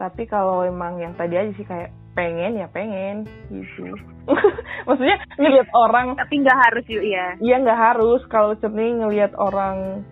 tapi 0.00 0.24
kalau 0.24 0.64
emang 0.64 0.96
yang 0.96 1.12
tadi 1.12 1.36
aja 1.36 1.52
sih 1.60 1.66
kayak 1.68 1.92
pengen 2.16 2.56
ya 2.56 2.66
pengen 2.72 3.28
gitu. 3.52 3.92
Maksudnya 4.88 5.20
ngelihat 5.36 5.68
orang 5.76 6.16
tapi 6.16 6.40
nggak 6.40 6.58
harus 6.58 6.84
yuk 6.88 7.04
ya 7.04 7.36
iya 7.44 7.60
nggak 7.60 7.76
harus. 7.76 8.24
Kalau 8.32 8.56
cernih 8.56 9.04
ngelihat 9.04 9.36
orang 9.36 10.08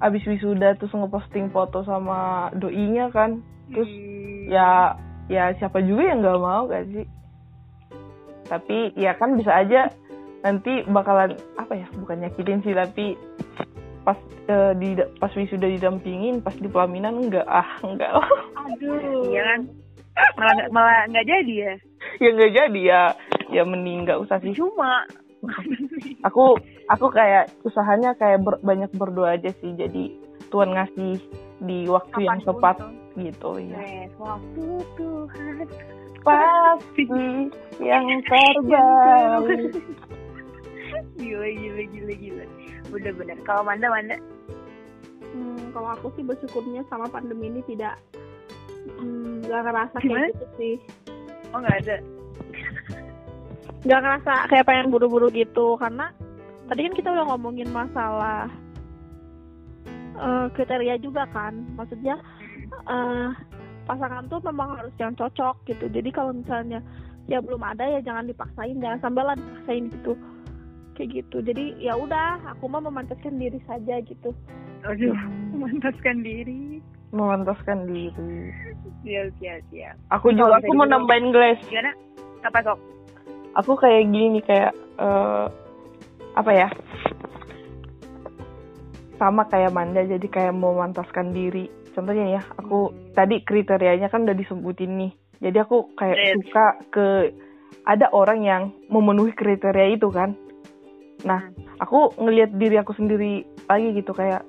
abis 0.00 0.24
wisuda 0.24 0.80
terus 0.80 0.96
ngeposting 0.96 1.52
foto 1.52 1.84
sama 1.84 2.48
doinya 2.56 3.12
kan 3.12 3.44
terus 3.68 3.90
hmm. 3.90 4.48
ya 4.48 4.96
ya 5.28 5.52
siapa 5.60 5.84
juga 5.84 6.08
yang 6.08 6.24
nggak 6.24 6.40
mau 6.40 6.64
gak 6.72 6.88
sih? 6.88 7.04
Tapi 8.48 8.96
ya 8.96 9.12
kan 9.20 9.36
bisa 9.36 9.52
aja 9.52 9.92
nanti 10.40 10.86
bakalan 10.88 11.36
apa 11.60 11.76
ya 11.76 11.86
bukan 12.00 12.24
nyakitin 12.24 12.64
sih 12.64 12.72
tapi 12.72 13.18
pas 14.08 14.16
uh, 14.48 14.72
di 14.72 14.96
pas 15.20 15.28
wisuda 15.36 15.68
didampingin 15.68 16.40
pas 16.40 16.56
di 16.56 16.64
pelaminan 16.64 17.20
enggak. 17.20 17.44
Ah 17.44 17.76
enggak 17.84 18.16
aduh. 18.56 19.28
Iya 19.28 19.42
kan? 19.44 19.60
Malah 20.40 20.54
malah 20.72 20.98
nggak 21.12 21.26
jadi 21.28 21.54
ya? 21.54 21.74
Ya 22.24 22.28
nggak 22.32 22.52
jadi 22.56 22.80
ya. 22.80 23.02
Ya 23.52 23.62
mending 23.68 24.08
nggak 24.08 24.20
usah 24.24 24.40
sih. 24.40 24.56
Cuma. 24.56 25.04
Aku 26.24 26.56
aku 26.88 27.06
kayak 27.12 27.52
usahanya 27.62 28.16
kayak 28.16 28.40
ber, 28.40 28.56
banyak 28.64 28.88
berdoa 28.96 29.36
aja 29.36 29.52
sih. 29.60 29.76
Jadi 29.76 30.16
Tuhan 30.48 30.72
ngasih 30.72 31.20
di 31.60 31.84
waktu 31.84 32.24
Kapan 32.24 32.24
yang 32.24 32.40
tepat 32.48 32.76
gitu 33.18 33.50
ya. 33.60 33.78
Yes, 33.78 34.12
waktu 34.16 34.64
Tuhan. 34.96 35.66
Pasti 36.24 37.04
yang 37.84 38.04
terbaik. 38.24 39.76
gila 41.18 41.48
gila 41.52 41.82
gila 41.92 42.14
gila. 42.16 42.44
Bener-bener. 42.88 43.38
Kalau 43.44 43.62
Manda 43.64 43.88
Manda? 43.88 44.16
Hmm, 45.28 45.72
kalau 45.76 45.88
aku 45.92 46.08
sih 46.16 46.24
bersyukurnya 46.24 46.82
sama 46.88 47.06
pandemi 47.12 47.52
ini 47.52 47.60
tidak 47.68 48.00
hmm, 48.98 49.44
nggak 49.44 49.60
hmm, 49.60 49.68
ngerasa 49.68 49.96
kayak 50.00 50.32
gitu 50.32 50.46
sih. 50.56 50.74
Oh 51.52 51.60
nggak 51.60 51.76
ada. 51.84 51.96
Nggak 53.78 54.00
ngerasa 54.02 54.32
kayak 54.50 54.66
pengen 54.66 54.90
buru-buru 54.90 55.30
gitu 55.30 55.78
karena 55.78 56.10
tadi 56.66 56.82
kan 56.82 56.94
kita 56.98 57.08
udah 57.14 57.24
ngomongin 57.30 57.70
masalah 57.70 58.50
uh, 60.18 60.46
kriteria 60.52 61.00
juga 61.00 61.24
kan 61.30 61.64
maksudnya 61.78 62.20
uh, 62.84 63.32
pasangan 63.88 64.28
tuh 64.28 64.42
memang 64.44 64.76
harus 64.76 64.92
yang 65.00 65.16
cocok 65.16 65.64
gitu 65.64 65.88
jadi 65.88 66.10
kalau 66.12 66.36
misalnya 66.36 66.84
ya 67.24 67.40
belum 67.40 67.60
ada 67.64 67.88
ya 67.88 68.00
jangan 68.04 68.28
dipaksain 68.28 68.76
jangan 68.76 69.00
sampai 69.00 69.22
lah 69.24 69.34
dipaksain 69.36 69.84
gitu 69.88 70.12
kayak 70.98 71.22
gitu. 71.22 71.38
Jadi 71.46 71.78
ya 71.78 71.94
udah 71.94 72.42
aku 72.50 72.66
mah 72.66 72.82
memantaskan 72.82 73.38
diri 73.38 73.62
saja 73.70 74.02
gitu. 74.02 74.34
Aduh 74.82 75.14
memantaskan 75.54 76.26
diri. 76.26 76.82
Memantaskan 77.14 77.86
diri. 77.86 78.50
Siap 79.06 79.30
siap 79.38 79.60
siap. 79.70 79.94
Aku 80.10 80.34
juga 80.34 80.58
aku 80.58 80.74
mau 80.74 80.84
gitu 80.84 80.94
nambahin 80.98 81.30
glass 81.30 81.62
gimana? 81.70 81.94
Apa 82.42 82.58
sok? 82.66 82.78
Aku 83.62 83.78
kayak 83.78 84.10
gini 84.10 84.38
nih 84.38 84.44
kayak 84.44 84.72
uh, 84.98 85.46
apa 86.34 86.50
ya? 86.50 86.68
Sama 89.18 89.46
kayak 89.46 89.70
Manda 89.70 90.02
jadi 90.02 90.26
kayak 90.26 90.54
memantaskan 90.58 91.30
diri. 91.30 91.70
Contohnya 91.94 92.38
ya 92.38 92.42
aku 92.58 92.90
hmm. 92.90 93.14
tadi 93.14 93.42
kriterianya 93.46 94.10
kan 94.10 94.26
udah 94.26 94.36
disebutin 94.36 94.98
nih. 94.98 95.12
Jadi 95.38 95.58
aku 95.62 95.94
kayak 95.94 96.18
yes. 96.18 96.34
suka 96.42 96.66
ke 96.90 97.06
ada 97.86 98.10
orang 98.12 98.42
yang 98.44 98.62
memenuhi 98.90 99.32
kriteria 99.32 99.96
itu 99.96 100.10
kan 100.10 100.34
nah 101.26 101.50
aku 101.82 102.14
ngelihat 102.18 102.54
diri 102.58 102.78
aku 102.78 102.94
sendiri 102.94 103.42
lagi 103.66 103.94
gitu 103.96 104.14
kayak 104.14 104.46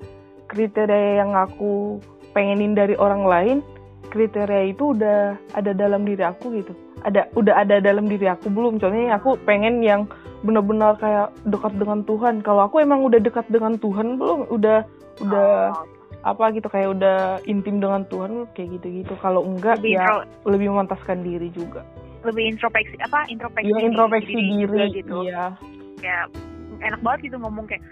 kriteria 0.50 1.22
yang 1.22 1.34
aku 1.34 1.98
pengenin 2.34 2.78
dari 2.78 2.94
orang 2.98 3.26
lain 3.26 3.58
kriteria 4.10 4.74
itu 4.74 4.92
udah 4.98 5.38
ada 5.54 5.70
dalam 5.72 6.02
diri 6.02 6.26
aku 6.26 6.50
gitu. 6.60 6.74
Ada 7.06 7.30
udah 7.38 7.54
ada 7.64 7.80
dalam 7.80 8.10
diri 8.10 8.26
aku 8.28 8.50
belum. 8.50 8.82
Contohnya 8.82 9.16
aku 9.16 9.38
pengen 9.46 9.80
yang 9.80 10.10
benar-benar 10.44 10.98
kayak 11.00 11.32
dekat 11.48 11.72
dengan 11.78 12.04
Tuhan. 12.04 12.42
Kalau 12.44 12.66
aku 12.66 12.82
emang 12.82 13.06
udah 13.06 13.22
dekat 13.22 13.46
dengan 13.48 13.78
Tuhan 13.78 14.20
belum? 14.20 14.50
Udah 14.52 14.84
udah 15.24 15.72
oh. 15.72 15.86
apa 16.26 16.52
gitu 16.52 16.68
kayak 16.68 16.98
udah 16.98 17.40
intim 17.48 17.80
dengan 17.80 18.04
Tuhan 18.10 18.44
kayak 18.52 18.82
gitu-gitu. 18.82 19.14
Kalau 19.22 19.46
enggak 19.46 19.80
lebih 19.80 19.96
ya 19.96 20.04
intro, 20.04 20.18
lebih 20.50 20.66
memantaskan 20.74 21.18
diri 21.24 21.48
juga. 21.54 21.86
Lebih 22.26 22.52
introspeksi 22.52 23.00
apa? 23.00 23.24
Introspeksi 23.32 23.72
ya, 23.72 23.80
introspeksi 23.80 24.36
diri, 24.36 24.68
diri 24.68 24.86
gitu. 25.00 25.24
iya. 25.24 25.56
Kayak 26.00 26.26
enak 26.80 27.00
banget 27.04 27.30
gitu 27.30 27.36
ngomong 27.40 27.68
kayak 27.68 27.84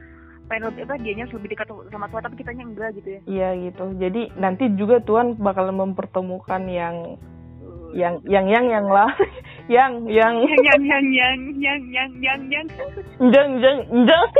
pengen 0.48 0.72
lebih 0.72 0.82
apa 0.88 0.94
dianya 1.04 1.24
lebih 1.28 1.48
dekat 1.52 1.68
sama 1.68 2.08
Tuhan 2.08 2.24
tapi 2.24 2.36
kitanya 2.40 2.64
enggak 2.64 2.90
gitu 2.96 3.08
ya. 3.08 3.20
Iya 3.28 3.48
gitu. 3.68 3.84
Jadi 4.00 4.22
nanti 4.40 4.64
juga 4.80 4.96
Tuhan 5.04 5.36
bakal 5.36 5.68
mempertemukan 5.76 6.62
yang 6.66 7.20
yang 7.92 8.20
yang 8.24 8.48
yang 8.48 8.66
yang 8.68 8.86
lah. 8.88 9.12
Yang 9.68 10.08
yang. 10.08 10.32
Yang 10.48 10.60
yang 10.64 10.80
yang 10.80 11.04
yang 11.12 11.40
yang 11.60 11.80
yang 11.92 12.10
yang 12.24 12.40
jang 12.48 12.68
jang 13.20 13.50
jang 13.60 13.78
jang 14.08 14.28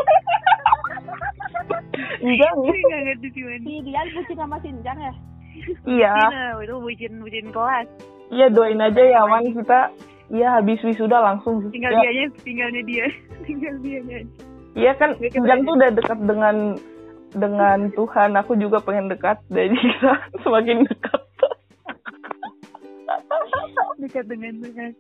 nggak 2.19 2.53
ngerti 2.57 3.29
sih 3.37 3.43
si 3.61 3.73
dia 3.85 4.03
bucin 4.17 4.37
sama 4.41 4.57
Sinjang 4.65 4.99
ya? 4.99 5.13
Iya. 5.85 6.17
Itu 6.65 6.81
bucin 6.81 7.13
bucin 7.21 7.47
kelas. 7.53 7.87
Iya 8.33 8.47
doain 8.53 8.81
aja 8.81 9.03
ya 9.05 9.21
Wan 9.25 9.45
kita 9.53 9.93
iya 10.29 10.61
habis 10.61 10.81
wisuda 10.85 11.19
langsung. 11.21 11.65
Tinggal 11.73 11.93
ya. 11.97 12.01
dianya 12.05 12.27
tinggalnya 12.45 12.83
dia. 12.85 13.07
Tinggal 13.49 13.75
dia 13.81 14.01
iya 14.79 14.93
kan 14.95 15.19
Sinjang 15.19 15.67
tuh 15.67 15.75
udah 15.75 15.91
dekat 15.91 16.19
dengan 16.23 16.79
dengan 17.35 17.91
Tuhan 17.93 18.39
aku 18.39 18.55
juga 18.57 18.79
pengen 18.81 19.11
dekat. 19.11 19.43
Jadi 19.51 19.75
kita 19.75 20.13
semakin 20.47 20.87
dekat. 20.87 21.23
Dekat 23.99 24.25
dengan 24.31 24.55
Tuhan. 24.63 24.91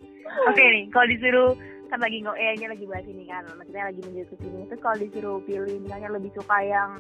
Oke 0.51 0.59
okay, 0.59 0.66
nih 0.74 0.85
kalau 0.91 1.07
disuruh 1.07 1.51
kan 1.89 2.05
lagi 2.05 2.20
nggak 2.20 2.37
eh 2.37 2.68
lagi 2.68 2.85
bahas 2.85 3.07
ini 3.07 3.24
kan. 3.31 3.43
Maksudnya 3.55 3.85
lagi 3.89 4.01
menuju 4.03 4.24
ke 4.29 4.37
sini. 4.43 4.61
Terus 4.68 4.81
kalau 4.83 4.97
disuruh 4.99 5.37
pilih 5.47 5.76
misalnya 5.81 6.09
lebih 6.12 6.31
suka 6.37 6.57
yang 6.61 6.91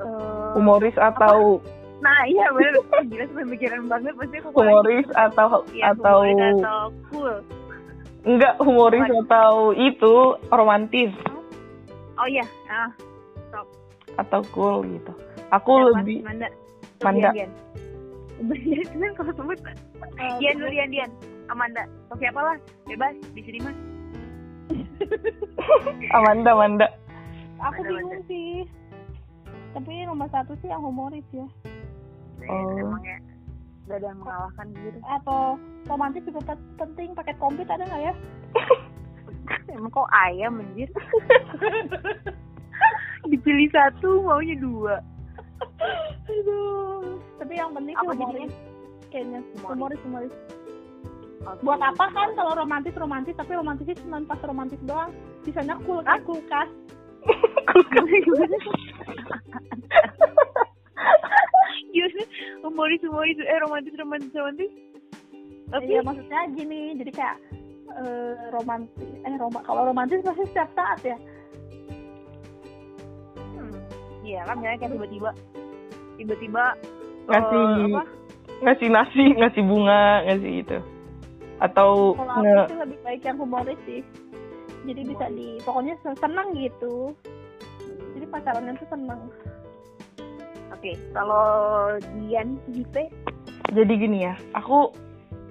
uh, 0.00 0.54
humoris 0.56 0.96
atau 0.96 1.60
apa? 1.60 1.77
Nah 1.98 2.18
iya 2.30 2.46
benar 2.54 2.74
gila 3.10 3.24
pemikiran 3.42 3.82
banget. 3.90 4.12
Pasti 4.14 4.36
aku 4.38 4.48
humoris 4.54 5.08
atau 5.18 5.48
ya, 5.74 5.90
atau 5.90 6.16
humoris 6.22 6.62
atau 6.62 6.80
cool. 7.10 7.34
Enggak 8.26 8.54
humoris 8.62 9.06
What? 9.08 9.18
atau 9.26 9.52
itu 9.74 10.14
romantis. 10.50 11.10
Oh 12.18 12.26
iya. 12.30 12.46
Ah 12.70 12.90
stop. 13.50 13.66
Atau 14.18 14.40
cool 14.54 14.86
gitu. 14.86 15.12
Aku 15.54 15.72
ya, 15.74 15.86
lebih 16.02 16.18
Manda. 16.22 16.48
Manda. 17.02 17.30
Biasanya 18.38 19.08
kalau 19.18 19.32
sebut 19.34 19.58
Dian 20.38 20.54
dulu 20.58 20.70
Dian 20.70 20.90
Dian 20.90 21.10
Amanda. 21.50 21.82
Atau 22.06 22.16
siapa 22.22 22.40
lah? 22.42 22.56
Bebas 22.86 23.14
di 23.34 23.42
sini 23.42 23.58
mah. 23.64 23.74
Amanda 26.14 26.50
Amanda. 26.54 26.86
Aku 27.58 27.82
Amanda, 27.82 27.88
bingung 27.90 28.12
Amanda. 28.12 28.28
sih 28.30 28.50
tapi 29.78 30.04
nomor 30.04 30.26
satu 30.34 30.58
sih 30.58 30.68
yang 30.68 30.82
humoris 30.82 31.24
ya 31.30 31.46
oh 32.50 32.70
emangnya 32.74 33.18
gak 33.88 34.04
ada 34.04 34.06
yang 34.12 34.20
mengalahkan 34.20 34.66
gitu 34.74 34.98
atau 35.06 35.40
romantis 35.88 36.22
juga 36.26 36.58
penting 36.76 37.16
paket 37.16 37.36
komplit 37.40 37.70
ada 37.70 37.86
nggak 37.86 38.02
ya 38.10 38.14
emang 39.78 39.94
kok 39.94 40.10
ayam 40.12 40.60
anjir 40.60 40.90
dipilih 43.30 43.68
satu 43.72 44.26
maunya 44.26 44.58
dua 44.60 45.00
Aduh. 46.28 47.18
Tapi 47.38 47.52
yang 47.58 47.70
penting 47.74 47.94
sih 47.94 48.06
humoris. 48.06 48.54
Kayaknya 49.08 49.40
humoris 49.64 50.00
humoris. 50.04 50.34
Okay. 51.38 51.62
Buat 51.62 51.80
apa 51.80 52.04
kan 52.10 52.28
kalau 52.34 52.52
romantis 52.58 52.94
romantis 52.98 53.34
tapi 53.38 53.54
romantisnya 53.54 53.96
cuma 54.02 54.18
pas 54.26 54.40
romantis 54.42 54.80
doang. 54.84 55.10
Sisanya 55.46 55.78
cool 55.86 56.02
kan 56.02 56.20
kulkas. 56.26 56.68
Gimana? 58.24 58.56
Humoris 62.62 63.02
humoris 63.02 63.38
eh 63.38 63.58
romantis 63.64 63.94
romantis 63.98 64.32
romantis. 64.34 64.72
Tapi 65.68 65.92
ya 65.92 66.00
maksudnya 66.00 66.40
gini, 66.56 66.96
jadi 66.96 67.12
kayak 67.12 67.36
uh, 67.92 68.34
romantis 68.54 69.08
eh 69.24 69.34
rom 69.36 69.52
kalau 69.64 69.88
romantis 69.88 70.24
pasti 70.24 70.44
setiap 70.48 70.70
saat 70.76 71.00
ya 71.04 71.18
iya 74.28 74.40
kan 74.44 74.60
misalnya 74.60 74.78
kayak 74.84 74.92
tiba-tiba 74.92 75.30
tiba-tiba 76.20 76.64
ngasih 77.32 77.62
uh, 77.64 77.84
apa? 77.96 78.02
ngasih 78.58 78.88
nasi 78.92 79.24
ngasih 79.40 79.62
bunga 79.64 80.02
ngasih 80.28 80.52
itu 80.60 80.78
atau 81.58 82.14
kalau 82.14 82.44
nge... 82.44 82.52
aku 82.52 82.68
sih 82.68 82.78
lebih 82.84 82.98
baik 83.02 83.22
yang 83.24 83.38
humoris 83.40 83.80
sih 83.88 84.00
jadi 84.88 85.02
bisa 85.04 85.26
di 85.36 85.60
pokoknya 85.62 85.94
senang 86.16 86.56
gitu. 86.56 87.12
Jadi 88.16 88.26
pacarannya 88.32 88.72
tuh 88.80 88.88
senang. 88.88 89.20
Oke 90.72 90.94
okay. 90.94 90.94
kalau 91.12 91.46
Dian 92.16 92.56
Jipe 92.72 93.12
jadi 93.72 93.92
gini 94.00 94.24
ya 94.24 94.34
aku 94.56 94.92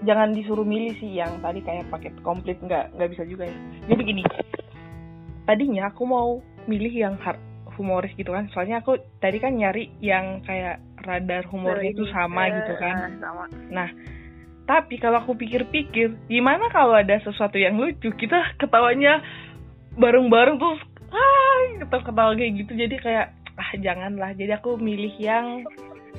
jangan 0.05 0.33
disuruh 0.33 0.65
milih 0.65 0.93
sih 0.97 1.21
yang 1.21 1.41
tadi 1.41 1.61
kayak 1.61 1.89
paket 1.89 2.13
komplit 2.25 2.57
nggak 2.61 2.93
nggak 2.97 3.09
bisa 3.13 3.23
juga 3.29 3.45
ya. 3.49 3.57
Jadi 3.93 4.01
gini 4.01 4.23
tadinya 5.45 5.89
aku 5.89 6.03
mau 6.05 6.41
milih 6.67 6.93
yang 6.93 7.15
hard 7.21 7.39
humoris 7.77 8.13
gitu 8.17 8.33
kan. 8.33 8.49
Soalnya 8.53 8.81
aku 8.81 8.97
tadi 9.21 9.38
kan 9.38 9.53
nyari 9.53 9.93
yang 10.01 10.41
kayak 10.41 10.81
radar 11.05 11.45
humornya 11.47 11.93
itu 11.93 12.05
sama 12.09 12.49
gitu 12.49 12.73
kan. 12.81 13.21
sama. 13.21 13.45
nah 13.69 13.89
tapi 14.68 14.99
kalau 14.99 15.24
aku 15.24 15.39
pikir-pikir 15.39 16.28
gimana 16.28 16.68
kalau 16.76 16.99
ada 16.99 17.15
sesuatu 17.24 17.55
yang 17.55 17.80
lucu 17.80 18.11
kita 18.11 18.51
ketawanya 18.59 19.24
bareng-bareng 19.95 20.59
terus 20.59 20.84
ah 21.07 21.59
ketawa-ketawa 21.80 22.36
kayak 22.36 22.53
gitu. 22.59 22.72
Jadi 22.76 22.95
kayak 22.99 23.32
ah 23.55 23.72
janganlah. 23.80 24.36
Jadi 24.36 24.51
aku 24.51 24.76
milih 24.76 25.15
yang 25.24 25.63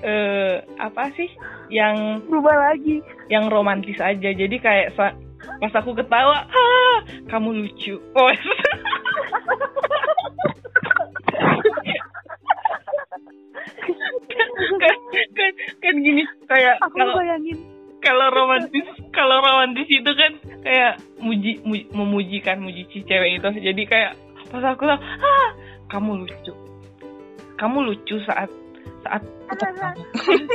eh 0.00 0.64
apa 0.80 1.12
sih? 1.12 1.28
Yang 1.68 2.24
berubah 2.26 2.72
lagi. 2.72 3.04
yang 3.28 3.52
romantis 3.52 4.00
aja. 4.00 4.32
Jadi 4.32 4.56
kayak 4.56 4.96
pas 4.96 5.74
aku 5.76 5.92
ketawa 5.92 6.48
ah 6.48 6.96
kamu 7.28 7.68
lucu. 7.68 8.00
Oh. 8.16 8.32
Kan 14.78 15.52
kan 15.82 15.94
gini 16.02 16.22
kayak 16.46 16.78
aku 16.82 16.98
kalau 16.98 17.14
bayangin 17.18 17.77
kalau 17.98 18.26
romantis 18.30 18.86
kalau 19.10 19.42
romantis 19.42 19.88
itu 19.90 20.10
kan 20.14 20.32
kayak 20.62 20.94
muji, 21.18 21.58
muji 21.66 21.86
memujikan 21.90 22.62
muji 22.62 22.86
si 22.90 23.02
cewek 23.04 23.42
itu. 23.42 23.48
Jadi 23.62 23.82
kayak 23.86 24.12
pas 24.48 24.64
aku 24.64 24.86
tahu 24.86 25.00
ah 25.02 25.48
kamu 25.90 26.24
lucu. 26.24 26.52
Kamu 27.58 27.78
lucu 27.90 28.16
saat 28.24 28.50
saat 29.02 29.22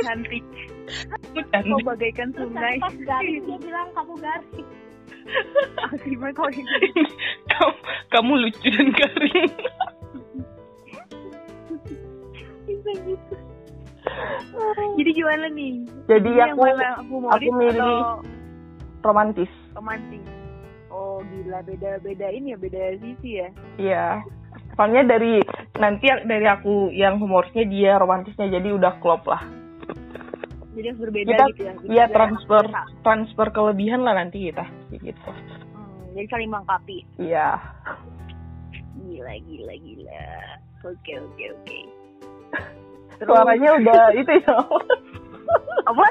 cantik. 0.04 0.44
Kamu 1.52 1.80
bagaikan 1.84 2.28
sungai. 2.36 2.76
dia 3.08 3.56
bilang 3.60 3.88
kamu 3.96 4.14
garing 4.20 4.68
kamu 7.50 7.72
kamu 8.12 8.32
lucu 8.44 8.68
dan 8.68 8.88
garing. 8.92 9.52
Bisa 12.68 12.90
gitu. 13.04 13.34
Jadi 15.00 15.10
gimana 15.16 15.46
nih 15.48 15.88
jadi 16.04 16.30
Ini 16.36 16.42
aku 16.52 16.62
aku 17.32 17.50
milih 17.56 17.80
atau... 17.80 18.20
romantis. 19.00 19.48
Romantis. 19.72 20.24
Oh 20.92 21.24
gila 21.24 21.64
beda 21.64 21.98
beda 22.04 22.26
ini 22.28 22.52
ya 22.52 22.58
beda 22.60 22.80
sisi 23.00 23.30
ya? 23.40 23.48
Iya. 23.80 24.06
Soalnya 24.76 25.16
dari 25.16 25.40
nanti 25.80 26.06
dari 26.28 26.46
aku 26.46 26.92
yang 26.92 27.16
humorisnya 27.16 27.64
dia 27.64 27.96
romantisnya 27.96 28.52
jadi 28.52 28.68
udah 28.76 29.00
klop 29.00 29.24
lah. 29.24 29.42
Jadi 30.74 30.86
harus 30.90 31.00
berbeda 31.00 31.30
kita, 31.30 31.44
gitu 31.54 31.62
ya? 31.64 31.72
Iya 31.88 32.04
transfer 32.12 32.64
transfer 33.00 33.48
kelebihan 33.54 34.04
lah 34.04 34.12
nanti 34.18 34.52
kita 34.52 34.68
gitu. 34.92 35.30
Hmm, 35.72 36.12
jadi 36.12 36.28
saling 36.28 36.50
melengkapi. 36.52 36.98
Iya. 37.16 37.48
Gila 39.00 39.34
gila 39.40 39.74
gila. 39.80 40.24
Oke 40.84 41.12
oke 41.16 41.44
oke. 41.48 41.80
Suaranya 43.24 43.70
udah 43.80 44.02
itu 44.12 44.32
ya 44.42 44.56
apa? 45.90 46.06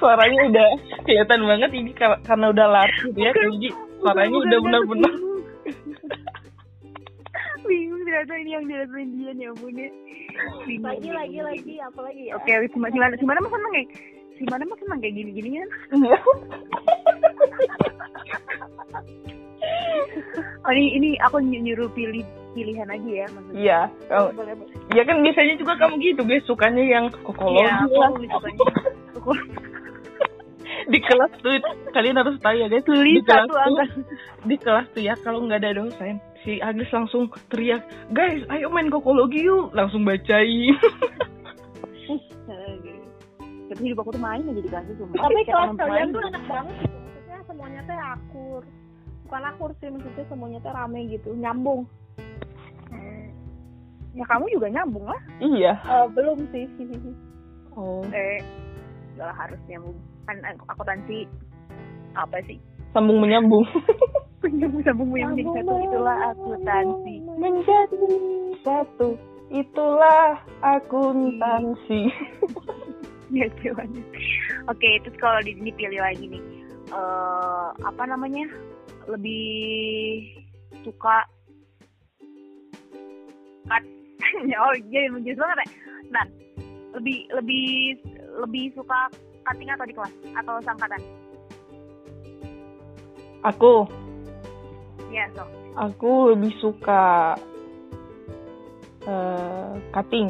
Suaranya 0.00 0.40
udah 0.48 0.68
kelihatan 1.04 1.40
banget 1.44 1.70
ini 1.76 1.90
karena 1.98 2.46
udah 2.52 2.66
lari 2.68 2.96
gitu 3.04 3.18
ya 3.20 3.32
jadi 3.36 3.68
suaranya 4.00 4.38
udah 4.40 4.58
benar-benar. 4.64 5.12
Bingung 7.68 8.02
ternyata 8.02 8.34
ini 8.40 8.50
yang 8.56 8.64
dirasain 8.66 9.08
dia 9.14 9.32
ya 9.36 9.48
ampun 9.52 9.76
ya. 9.76 9.90
Lagi 10.80 11.10
lagi 11.12 11.38
lagi 11.44 11.74
apa 11.84 12.00
lagi 12.02 12.22
ya. 12.32 12.32
Oke 12.40 12.52
si 12.72 12.78
mana 12.80 13.14
si 13.18 13.24
mana 13.28 13.44
mah 13.44 13.52
seneng 13.52 13.72
ya? 13.76 13.84
Si 14.40 14.42
mana 14.48 14.62
mah 14.64 14.78
seneng 14.80 14.98
kayak 15.04 15.14
gini 15.14 15.30
gini 15.36 15.48
kan? 15.60 15.70
Oh 20.60 20.72
ini 20.72 20.92
ini 20.96 21.08
aku 21.24 21.40
nyuruh 21.40 21.88
pilih 21.96 22.24
pilihan 22.52 22.88
aja 22.88 23.10
ya 23.10 23.26
maksudnya. 23.30 23.60
Iya 23.60 23.80
oh, 24.14 24.28
iya 24.94 25.02
kan 25.06 25.16
biasanya 25.22 25.54
juga 25.58 25.72
kamu 25.78 25.94
gitu 26.02 26.22
guys 26.26 26.44
sukanya 26.46 26.82
yang 26.82 27.04
kokologi 27.22 27.64
iya, 27.64 27.74
aku 27.86 28.20
sukanya 28.26 28.66
di 30.88 30.98
kelas 31.02 31.32
tuh 31.44 31.54
kalian 31.92 32.16
harus 32.18 32.36
tahu 32.40 32.56
ya 32.56 32.66
guys. 32.70 32.86
Di 32.86 33.22
kelas 33.22 33.48
tuh 33.50 33.76
di 34.48 34.56
kelas 34.56 34.86
tuh 34.96 35.02
ya 35.02 35.14
kalau 35.20 35.44
nggak 35.44 35.60
ada 35.60 35.76
dosen 35.82 36.16
si 36.40 36.56
Agnes 36.64 36.88
langsung 36.88 37.28
teriak 37.52 37.84
guys 38.10 38.40
ayo 38.48 38.72
main 38.72 38.88
kokologi 38.88 39.44
yuk 39.44 39.74
langsung 39.76 40.06
bacain. 40.06 40.74
Tapi 43.70 43.80
hidup 43.86 44.02
aku 44.02 44.18
tuh 44.18 44.22
main 44.22 44.42
aja 44.42 44.52
di 44.58 44.66
kelas 44.66 44.86
itu 44.90 45.02
tapi 45.14 45.40
kelas 45.46 45.70
kalian 45.78 46.08
tuh 46.10 46.22
enak 46.26 46.44
banget 46.50 46.74
gitu 46.82 46.96
maksudnya 46.98 47.38
semuanya 47.46 47.80
tuh 47.86 47.98
akur. 47.98 48.62
Bukan 49.30 49.42
akur 49.46 49.70
sih 49.78 49.88
maksudnya 49.94 50.24
semuanya 50.26 50.58
tuh 50.58 50.72
rame 50.74 51.00
gitu 51.06 51.30
nyambung 51.38 51.86
hmm. 52.90 53.26
ya 54.16 54.24
kamu 54.28 54.44
juga 54.52 54.66
nyambung 54.70 55.06
lah. 55.06 55.20
Iya. 55.40 55.72
Uh, 55.84 56.06
belum 56.12 56.38
sih. 56.52 56.66
Oh. 57.76 58.04
Eh 58.10 58.40
gak 59.18 59.32
harus 59.36 59.60
nyambung. 59.68 59.96
Kan 60.28 60.36
akuntansi 60.68 61.26
apa 62.14 62.38
sih? 62.46 62.58
Sambung 62.90 63.22
menyambung. 63.22 63.66
Menyambung 64.40 64.80
sambung 64.88 65.12
menyambung 65.12 65.52
satu 65.52 65.76
itulah 65.84 66.16
akuntansi. 66.32 67.14
menjadi 67.36 68.08
satu 68.64 69.08
itulah 69.52 70.40
akuntansi. 70.64 72.00
Ya 73.30 73.46
oke 74.66 74.88
terus 75.06 75.14
kalau 75.22 75.38
di 75.46 75.54
sini 75.54 75.70
pilih 75.70 76.02
lagi 76.02 76.26
nih. 76.26 76.42
Uh, 76.90 77.70
apa 77.86 78.02
namanya? 78.10 78.42
Lebih 79.06 80.26
suka 80.82 81.30
cut 83.70 83.84
oh 84.66 84.74
iya 84.90 85.08
menjadi 85.14 85.38
banget 85.38 85.58
ya. 85.62 85.68
Nah 86.10 86.24
lebih 86.98 87.18
lebih 87.30 87.66
lebih 88.42 88.64
suka 88.74 89.08
cutting 89.46 89.70
atau 89.70 89.86
di 89.86 89.94
kelas? 89.94 90.14
Atau 90.34 90.54
sangkatan 90.66 91.00
aku. 93.46 93.88
Ya 95.14 95.24
so. 95.32 95.46
Aku 95.78 96.34
lebih 96.34 96.52
suka 96.58 97.38
uh, 99.06 99.72
cutting. 99.94 100.28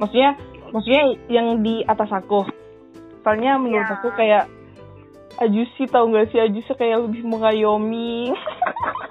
Maksudnya 0.00 0.34
maksudnya 0.72 1.02
yang 1.28 1.60
di 1.60 1.84
atas 1.84 2.08
aku. 2.10 2.48
Soalnya 3.22 3.60
menurut 3.60 3.86
ya. 3.86 3.94
aku 4.00 4.08
kayak 4.16 4.44
Ajusi 5.38 5.86
tau 5.86 6.10
gak 6.10 6.34
sih? 6.34 6.42
Ajusi 6.42 6.74
kayak 6.74 7.06
lebih 7.06 7.22
mengayomi 7.22 8.34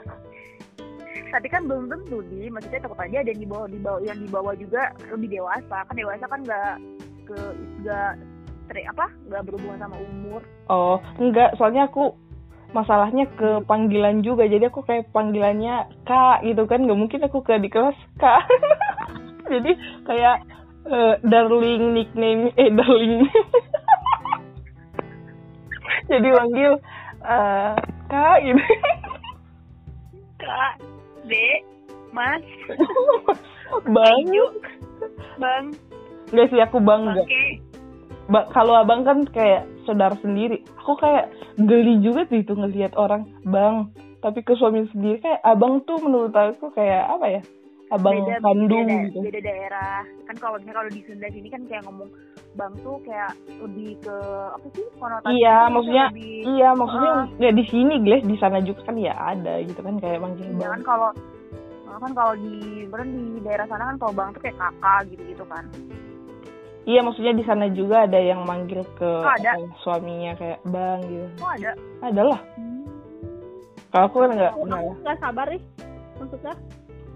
tapi 1.32 1.48
kan 1.52 1.66
belum 1.66 1.92
tentu 1.92 2.24
di. 2.28 2.48
Maksudnya 2.52 2.84
takut 2.84 3.00
aja 3.00 3.24
ada 3.24 3.30
yang 3.30 3.42
di 3.42 3.50
bawah 3.50 3.68
di 3.68 3.80
bawah 3.80 4.02
yang 4.04 4.20
di 4.20 4.30
bawah 4.30 4.54
juga 4.56 4.82
lebih 5.12 5.30
dewasa. 5.40 5.78
Kan 5.86 5.96
dewasa 5.96 6.26
kan 6.28 6.40
nggak 6.44 6.74
ke 7.28 7.40
nggak 7.84 8.10
apa 8.94 9.06
nggak 9.32 9.44
berhubungan 9.48 9.80
sama 9.80 9.98
umur. 10.00 10.42
Oh 10.68 10.98
enggak 11.18 11.56
soalnya 11.56 11.88
aku 11.88 12.14
masalahnya 12.76 13.26
ke 13.36 13.64
panggilan 13.64 14.22
juga. 14.22 14.46
Jadi 14.46 14.68
aku 14.68 14.84
kayak 14.84 15.10
panggilannya 15.16 15.88
kak 16.04 16.44
gitu 16.44 16.64
kan. 16.68 16.84
Nggak 16.84 17.00
mungkin 17.00 17.22
aku 17.26 17.40
ke 17.44 17.58
di 17.60 17.70
kelas 17.72 17.98
kak 18.20 18.44
jadi 19.54 19.72
kayak 20.04 20.38
uh, 20.88 21.16
darling 21.24 21.96
nickname 21.96 22.52
eh 22.56 22.70
darling. 22.72 23.24
Jadi 26.08 26.28
panggil 26.32 26.72
uh, 27.20 27.76
kak 28.08 28.38
gitu. 28.48 28.64
Kak 30.38 30.80
dek 31.28 31.60
mas 32.16 32.44
bang 33.96 34.26
bang 35.38 35.66
Gak 36.28 36.52
sih 36.52 36.60
aku 36.60 36.84
bang 36.84 37.08
Oke. 37.08 37.24
Okay. 37.24 37.50
Ba 38.28 38.44
kalau 38.52 38.76
abang 38.76 39.08
kan 39.08 39.24
kayak 39.32 39.64
saudara 39.88 40.16
sendiri. 40.20 40.60
Aku 40.84 41.00
kayak 41.00 41.32
geli 41.56 42.04
juga 42.04 42.28
tuh 42.28 42.44
itu 42.44 42.52
ngelihat 42.52 43.00
orang 43.00 43.24
bang. 43.48 43.88
Tapi 44.20 44.44
ke 44.44 44.52
suami 44.60 44.84
sendiri 44.92 45.24
kayak 45.24 45.40
abang 45.48 45.80
tuh 45.88 45.96
menurut 46.04 46.36
aku 46.36 46.76
kayak 46.76 47.08
apa 47.08 47.40
ya? 47.40 47.42
Abang 47.88 48.20
beda, 48.20 48.44
kandung 48.44 48.88
beda, 48.88 49.06
gitu. 49.08 49.20
Beda 49.24 49.40
daerah. 49.40 50.00
Kan 50.28 50.36
kalau 50.40 50.56
misalnya 50.60 50.76
kalau 50.84 50.92
di 50.92 51.02
Sunda 51.08 51.28
sini 51.32 51.48
kan 51.48 51.62
kayak 51.68 51.84
ngomong 51.88 52.10
bang 52.58 52.74
tuh 52.82 52.98
kayak 53.06 53.32
lebih 53.62 53.94
ke 54.02 54.18
apa 54.50 54.66
sih 54.74 54.86
konotasi 54.98 55.30
iya 55.38 55.70
maksudnya 55.70 56.06
lebih, 56.10 56.42
iya 56.58 56.70
maksudnya 56.74 57.14
uh, 57.14 57.24
ya 57.38 57.50
di 57.54 57.64
sini 57.70 57.94
Gles 58.02 58.26
di 58.26 58.36
sana 58.42 58.58
juga 58.66 58.82
kan 58.90 58.98
ya 58.98 59.14
ada 59.14 59.62
gitu 59.62 59.78
kan 59.78 60.02
kayak 60.02 60.20
manggil 60.26 60.50
iya 60.50 60.58
bang 60.58 60.72
kan 60.74 60.84
kalau 60.84 61.10
kan 61.98 62.12
kalau 62.14 62.34
di 62.38 62.86
beren 62.90 63.10
di 63.14 63.42
daerah 63.46 63.66
sana 63.70 63.94
kan 63.94 63.98
kalau 64.02 64.14
bang 64.18 64.30
tuh 64.34 64.42
kayak 64.42 64.58
kakak 64.58 65.00
gitu 65.14 65.24
gitu 65.38 65.46
kan 65.46 65.66
Iya 66.88 67.04
maksudnya 67.04 67.36
di 67.36 67.44
sana 67.44 67.68
juga 67.76 68.08
ada 68.08 68.16
yang 68.16 68.48
manggil 68.48 68.80
ke 68.96 69.04
oh, 69.04 69.28
ada. 69.28 69.60
suaminya 69.84 70.32
kayak 70.40 70.64
bang 70.72 71.04
gitu. 71.04 71.28
Oh 71.44 71.52
ada. 71.52 71.76
Ada 72.00 72.22
lah. 72.24 72.40
Hmm. 72.56 72.88
Kalau 73.92 74.06
aku 74.08 74.18
kan 74.24 74.32
nggak. 74.32 74.54
Aku 74.56 74.96
nggak 75.04 75.20
sabar 75.20 75.52
nih. 75.52 75.62
Maksudnya 76.16 76.56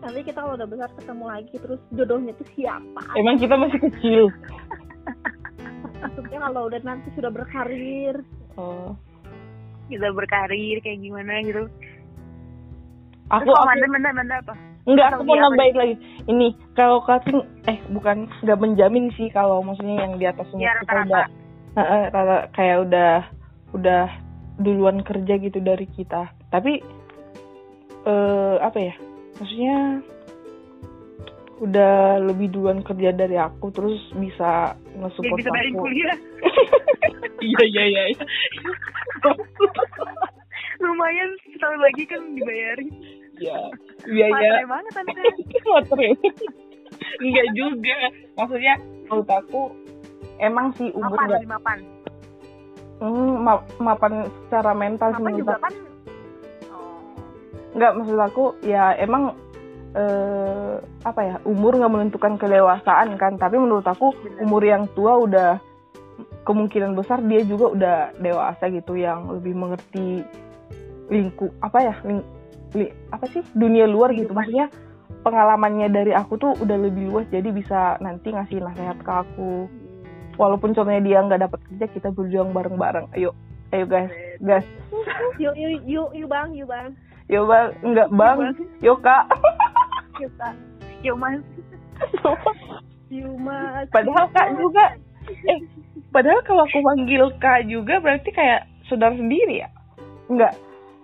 nanti 0.02 0.20
kita 0.26 0.42
kalau 0.42 0.58
udah 0.58 0.70
besar 0.70 0.90
ketemu 0.98 1.26
lagi 1.30 1.56
terus 1.62 1.82
jodohnya 1.94 2.34
tuh 2.36 2.48
siapa? 2.58 3.02
Emang 3.16 3.38
kita 3.38 3.56
masih 3.56 3.80
kecil. 3.80 4.24
Maksudnya 6.02 6.40
kalau 6.50 6.62
udah 6.66 6.82
nanti 6.82 7.08
sudah 7.14 7.30
berkarir. 7.30 8.26
Oh. 8.58 8.98
Kita 9.86 10.10
berkarir 10.10 10.82
kayak 10.82 11.00
gimana 11.06 11.46
gitu. 11.46 11.70
Aku, 13.32 13.48
Terus 13.48 13.58
aku... 13.62 13.70
mana 13.70 13.86
mana 13.88 14.10
mana 14.12 14.34
apa? 14.42 14.54
Enggak, 14.82 15.14
aku 15.14 15.24
mau 15.30 15.38
nambahin 15.38 15.78
lagi. 15.78 15.96
Ini 16.26 16.48
kalau 16.74 17.06
cutting 17.06 17.46
eh 17.70 17.78
bukan 17.94 18.26
nggak 18.42 18.60
menjamin 18.60 19.14
sih 19.14 19.30
kalau 19.30 19.62
maksudnya 19.62 20.10
yang 20.10 20.18
di 20.18 20.26
atas 20.26 20.50
ya, 20.58 20.74
kita 20.82 21.06
udah 21.06 21.26
uh, 21.78 22.06
rata, 22.10 22.38
kayak 22.58 22.78
udah 22.90 23.14
udah 23.78 24.06
duluan 24.58 25.06
kerja 25.06 25.38
gitu 25.38 25.62
dari 25.62 25.86
kita. 25.86 26.34
Tapi 26.50 26.82
eh 28.10 28.56
apa 28.58 28.80
ya? 28.82 28.94
Maksudnya 29.42 30.06
udah 31.62 32.22
lebih 32.30 32.54
duluan 32.54 32.86
kerja 32.86 33.10
dari 33.10 33.42
aku 33.42 33.74
terus 33.74 33.98
bisa 34.14 34.78
nge-support 34.98 35.42
ya, 35.42 35.50
bisa 35.50 35.50
aku. 35.50 35.82
kuliah. 35.82 36.18
iya 37.50 37.62
iya 37.74 37.84
iya. 37.90 38.04
iya. 38.14 38.26
Lumayan 40.86 41.30
setahun 41.50 41.82
lagi 41.82 42.04
kan 42.06 42.22
dibayarin. 42.38 42.90
Iya. 43.42 43.58
Iya 44.06 44.26
iya. 44.30 44.66
banget 44.70 44.94
anda. 44.94 45.22
Materai. 45.74 46.14
Enggak 47.18 47.48
juga. 47.58 47.98
Maksudnya 48.38 48.74
menurut 49.10 49.30
aku 49.30 49.62
emang 50.38 50.70
sih 50.78 50.94
umur 50.94 51.18
mapan, 51.18 51.26
enggak. 51.30 51.50
mapan. 51.50 51.80
Hmm, 53.02 53.34
ma 53.42 53.54
mapan 53.82 54.30
secara 54.46 54.78
mental 54.78 55.18
mapan 55.18 55.34
juga 55.34 55.58
kan. 55.58 55.74
Enggak 57.72 57.92
maksud 57.98 58.20
aku 58.20 58.44
ya 58.64 58.96
emang 59.00 59.36
eh, 59.96 60.76
apa 61.04 61.22
ya 61.24 61.36
umur 61.48 61.80
nggak 61.80 61.92
menentukan 61.92 62.34
kelewasaan 62.40 63.16
kan. 63.16 63.36
Tapi 63.40 63.56
menurut 63.60 63.86
aku 63.88 64.12
umur 64.44 64.62
yang 64.64 64.88
tua 64.92 65.20
udah 65.20 65.50
kemungkinan 66.48 66.98
besar 66.98 67.22
dia 67.24 67.46
juga 67.46 67.66
udah 67.72 67.98
dewasa 68.18 68.68
gitu 68.74 68.98
yang 68.98 69.30
lebih 69.30 69.54
mengerti 69.54 70.26
lingkup 71.12 71.52
apa 71.62 71.78
ya 71.92 71.96
ling, 72.08 72.24
li, 72.74 72.88
apa 73.12 73.26
sih 73.30 73.44
dunia 73.56 73.88
luar 73.88 74.12
gitu. 74.16 74.32
Maksudnya 74.32 74.72
pengalamannya 75.22 75.92
dari 75.92 76.12
aku 76.16 76.40
tuh 76.40 76.52
udah 76.58 76.78
lebih 76.82 77.14
luas 77.14 77.30
jadi 77.30 77.52
bisa 77.54 78.00
nanti 78.02 78.34
ngasih 78.34 78.64
nasihat 78.64 78.98
ke 79.00 79.12
aku. 79.12 79.70
Walaupun 80.40 80.72
contohnya 80.72 81.04
dia 81.04 81.20
nggak 81.22 81.44
dapat 81.46 81.60
kerja 81.68 81.86
kita 81.92 82.10
berjuang 82.10 82.56
bareng-bareng. 82.56 83.12
Ayo 83.14 83.36
ayo 83.72 83.88
guys 83.88 84.12
guys 84.44 84.68
yuk 85.40 85.56
yuk 85.56 85.80
yuk 85.88 86.10
yuk 86.12 86.28
bang 86.28 86.52
yuk 86.52 86.68
bang 86.68 86.92
yuk 87.32 87.48
bang. 87.48 87.68
Enggak 87.82 88.10
bang. 88.12 88.38
Yuk 88.84 89.00
kak. 89.00 89.24
Yuk 90.20 90.32
kak 90.36 90.54
yuk 91.02 91.18
mas. 91.18 91.42
Yuk 93.10 93.36
mas. 93.42 93.90
Padahal 93.90 94.30
kak 94.34 94.50
juga 94.58 94.86
eh 95.50 95.60
padahal 96.14 96.42
kalau 96.46 96.64
aku 96.66 96.82
panggil 96.82 97.32
kak 97.42 97.66
juga 97.70 98.00
berarti 98.02 98.30
kayak 98.34 98.66
saudara 98.86 99.16
sendiri 99.18 99.66
ya? 99.66 99.70
Enggak. 100.30 100.54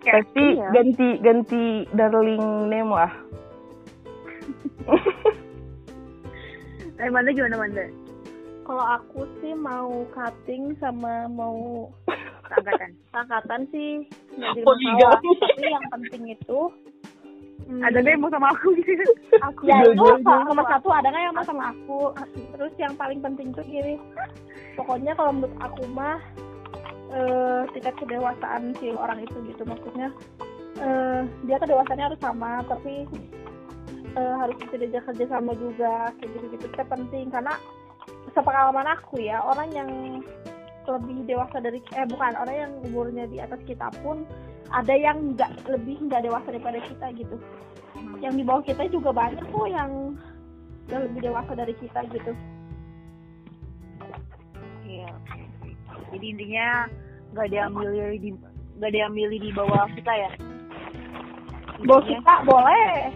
Pasti 0.08 0.56
iya. 0.56 0.72
ganti 0.72 1.20
ganti 1.20 1.84
darling 1.92 2.72
name 2.72 2.92
lah. 2.94 3.12
eh 7.02 7.10
Manda 7.12 7.36
gimana 7.36 7.60
Manda? 7.60 7.84
kalau 8.68 8.84
aku 9.00 9.24
sih 9.40 9.56
mau 9.56 10.04
cutting 10.12 10.76
sama 10.76 11.24
mau 11.32 11.88
angkatan 12.52 12.92
angkatan 13.14 13.62
sih. 13.74 13.92
Nggak 14.38 14.52
jadi 14.56 14.66
masalah 14.66 15.20
tapi 15.20 15.66
yang 15.68 15.86
penting 15.92 16.24
itu 16.32 16.60
hmm, 17.68 17.82
ada 17.84 18.00
deh 18.00 18.16
mau 18.16 18.32
sama 18.32 18.48
aku. 18.56 18.68
Gitu 18.80 19.06
aku 19.44 19.62
ya 19.68 19.84
Iya, 19.84 19.94
itu 19.94 20.04
iya, 20.04 20.16
iya. 20.22 20.38
nomor 20.48 20.66
satu 20.70 20.88
ada 20.94 21.08
nggak 21.12 21.24
yang 21.28 21.36
mau 21.36 21.46
sama 21.46 21.64
aku? 21.74 22.00
Terus 22.56 22.74
yang 22.80 22.94
paling 22.96 23.20
penting 23.20 23.52
tuh 23.52 23.66
gini. 23.68 24.00
Pokoknya 24.78 25.18
kalau 25.18 25.32
menurut 25.36 25.58
aku 25.60 25.84
mah 25.92 26.22
eh, 27.12 27.62
tingkat 27.76 27.96
kedewasaan 28.00 28.76
si 28.80 28.94
orang 28.94 29.20
itu 29.26 29.38
gitu. 29.50 29.64
Maksudnya 29.68 30.10
eh, 30.80 31.22
dia 31.46 31.58
kedewasaannya 31.60 32.06
harus 32.14 32.22
sama 32.22 32.64
tapi 32.70 33.04
eh, 34.16 34.36
harus 34.40 34.56
bisa 34.64 34.76
diajak 34.80 35.04
kerja 35.12 35.26
sama 35.30 35.52
juga 35.58 36.14
kayak 36.22 36.30
gitu 36.38 36.46
gitu 36.56 36.66
itu 36.70 36.84
penting. 36.88 37.28
Karena 37.34 37.54
sepengalaman 38.38 38.88
aku 38.94 39.18
ya 39.18 39.42
orang 39.42 39.70
yang 39.74 39.90
lebih 40.96 41.28
dewasa 41.28 41.60
dari 41.60 41.84
eh 41.94 42.08
bukan 42.08 42.34
orang 42.40 42.56
yang 42.56 42.74
umurnya 42.88 43.26
di 43.28 43.38
atas 43.44 43.60
kita 43.68 43.92
pun 44.00 44.24
ada 44.72 44.94
yang 44.96 45.36
nggak 45.36 45.68
lebih 45.68 46.00
nggak 46.08 46.24
dewasa 46.24 46.48
daripada 46.52 46.80
kita 46.88 47.08
gitu. 47.16 47.36
Yang 48.24 48.34
di 48.40 48.44
bawah 48.48 48.64
kita 48.64 48.84
juga 48.88 49.10
banyak 49.12 49.44
kok 49.44 49.68
yang 49.68 49.92
yang 50.88 51.02
lebih 51.12 51.20
dewasa 51.28 51.52
dari 51.56 51.74
kita 51.76 52.00
gitu. 52.12 52.32
Iya. 54.88 55.12
Jadi 56.16 56.26
intinya 56.32 56.88
nggak 57.36 57.46
ada 57.52 57.58
yang 57.68 57.72
milih 57.76 58.20
di 58.20 58.30
nggak 58.80 58.90
ada 58.94 59.00
yang 59.00 59.14
milih 59.14 59.40
di 59.42 59.52
bawah 59.52 59.86
kita 59.96 60.14
ya? 60.14 60.32
bawah 61.86 62.04
kita 62.10 62.34
boleh. 62.48 63.14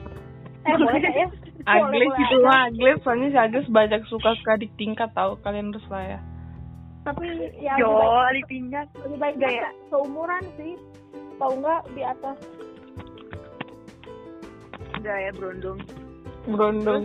Eh 0.61 0.75
boleh 0.77 1.01
ya? 1.01 1.27
Boleh, 1.61 2.09
Agles 2.09 2.13
itu 2.17 2.37
mah 2.41 2.59
Agles 2.69 2.99
soalnya 3.05 3.27
si 3.29 3.37
Agles 3.37 3.67
banyak 3.69 4.01
suka 4.09 4.33
suka 4.37 4.57
di 4.57 4.67
tingkat 4.77 5.13
tahu 5.13 5.37
kalian 5.45 5.69
harus 5.69 5.85
lah 5.93 6.17
ya 6.17 6.19
tapi 7.01 7.49
ya 7.57 7.73
Jo, 7.81 7.97
lebih 8.29 8.69
baik, 8.69 8.89
lebih 9.05 9.17
baik 9.17 9.35
nggak 9.41 9.73
seumuran 9.89 10.43
sih. 10.57 10.73
Tahu 11.41 11.53
nggak 11.57 11.81
di 11.97 12.01
atas. 12.05 12.37
Enggak 15.01 15.17
ya, 15.17 15.31
berondong. 15.33 15.79
berondong. 16.45 17.03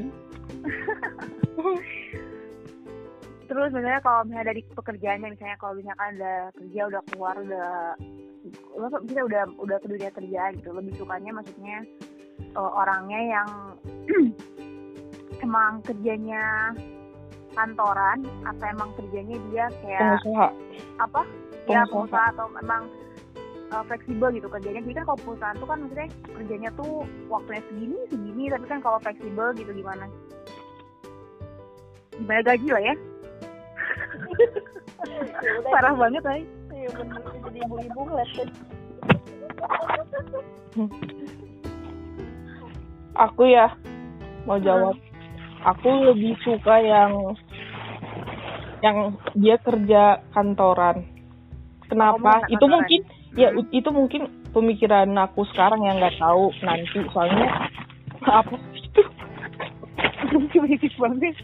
Terus? 3.49 3.70
Misalnya 3.76 4.01
kalau 4.05 4.20
misalnya 4.28 4.53
dari 4.53 4.62
pekerjaannya 4.68 5.28
misalnya 5.32 5.57
kalau 5.57 5.72
misalkan 5.80 6.20
udah 6.20 6.38
kerja 6.61 6.80
udah 6.92 7.03
keluar 7.09 7.34
udah 7.40 7.70
lo 8.76 8.86
bisa 9.03 9.20
udah 9.24 9.42
udah 9.57 9.76
ke 9.80 9.86
dunia 9.88 10.11
kerja 10.12 10.42
gitu. 10.61 10.68
Lebih 10.76 10.92
sukanya 11.01 11.32
maksudnya 11.32 11.78
eh, 12.36 12.70
orangnya 12.76 13.20
yang 13.32 13.49
emang 15.47 15.80
kerjanya 15.88 16.76
kantoran 17.57 18.18
atau 18.44 18.64
emang 18.68 18.90
kerjanya 19.00 19.36
dia 19.50 19.66
kayak 19.82 20.20
pengusaha. 20.20 20.46
apa? 21.00 21.20
Ya 21.66 21.82
Pengusaha. 21.82 21.90
pengusaha 21.90 22.26
atau 22.36 22.46
memang 22.62 22.82
uh, 23.72 23.82
fleksibel 23.88 24.28
gitu 24.36 24.46
kerjanya. 24.52 24.80
Jadi 24.84 24.94
kan 25.00 25.04
kalau 25.09 25.18
perusahaan 25.24 25.57
tuh 25.57 25.68
kan 25.68 25.78
maksudnya 25.82 26.09
kerjanya 26.36 26.70
tuh 26.76 26.90
waktunya 27.32 27.62
segini 27.72 27.96
segini 28.12 28.44
tapi 28.52 28.64
kan 28.68 28.78
kalau 28.84 28.98
fleksibel 29.00 29.48
gitu 29.57 29.72
gimana? 29.72 30.04
Gimana 32.14 32.40
gaji 32.44 32.68
lah 32.70 32.82
ya? 32.84 32.94
Parah 35.72 35.94
banget 35.96 36.22
lah 36.22 36.36
iya 36.76 36.90
bener. 36.92 37.20
Jadi 37.48 37.59
ibu-ibu 37.64 38.00
ngeliatin 38.04 38.48
aku 43.16 43.42
ya 43.48 43.66
mau 44.44 44.61
jawab. 44.61 44.94
Aku 45.66 45.88
lebih 46.12 46.38
suka 46.46 46.78
yang 46.78 47.34
yang 48.87 48.99
dia 49.34 49.57
kerja 49.59 50.22
kantoran. 50.30 51.03
Kenapa? 51.87 52.47
Kamu 52.47 52.55
itu 52.55 52.66
mungkin 52.66 53.01
ya 53.34 53.49
u- 53.55 53.72
itu 53.74 53.89
mungkin 53.91 54.22
pemikiran 54.55 55.11
aku 55.18 55.47
sekarang 55.55 55.82
yang 55.87 55.99
nggak 55.99 56.18
tahu 56.18 56.55
nanti. 56.62 56.99
Soalnya 57.11 57.70
apa 58.26 58.55
itu 58.74 59.03
primitif 60.51 60.93
banget 60.99 61.34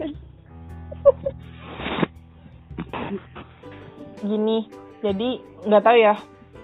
gini 4.22 4.70
jadi 5.03 5.28
nggak 5.66 5.82
tahu 5.82 5.97
ya 5.99 6.14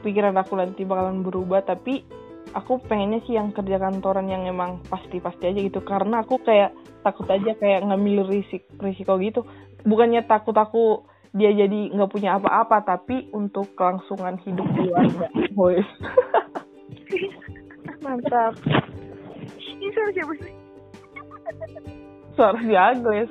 pikiran 0.02 0.34
aku 0.38 0.54
nanti 0.54 0.86
bakalan 0.86 1.26
berubah 1.26 1.66
tapi 1.66 2.06
aku 2.54 2.80
pengennya 2.86 3.20
sih 3.26 3.34
yang 3.34 3.50
kerja 3.50 3.82
kantoran 3.82 4.30
yang 4.30 4.46
emang 4.46 4.80
pasti-pasti 4.88 5.52
aja 5.52 5.60
gitu. 5.60 5.80
Karena 5.84 6.24
aku 6.24 6.40
kayak 6.40 6.72
takut 7.04 7.28
aja 7.28 7.52
kayak 7.58 7.84
ngambil 7.84 8.24
risik 8.28 8.64
risiko 8.80 9.20
gitu 9.20 9.44
bukannya 9.86 10.24
takut 10.26 10.56
aku 10.56 11.04
dia 11.36 11.52
jadi 11.52 11.92
nggak 11.92 12.10
punya 12.10 12.40
apa-apa 12.40 12.82
tapi 12.82 13.28
untuk 13.36 13.76
kelangsungan 13.76 14.40
hidup 14.42 14.66
keluarga 14.74 15.28
boy 15.52 15.78
mantap. 18.04 18.52
Ini 19.58 19.86
suara 19.94 20.10
siapa 20.12 20.32
sih? 20.40 20.52
Suara 22.36 22.58
si 22.60 22.74
Agnes. 22.74 23.28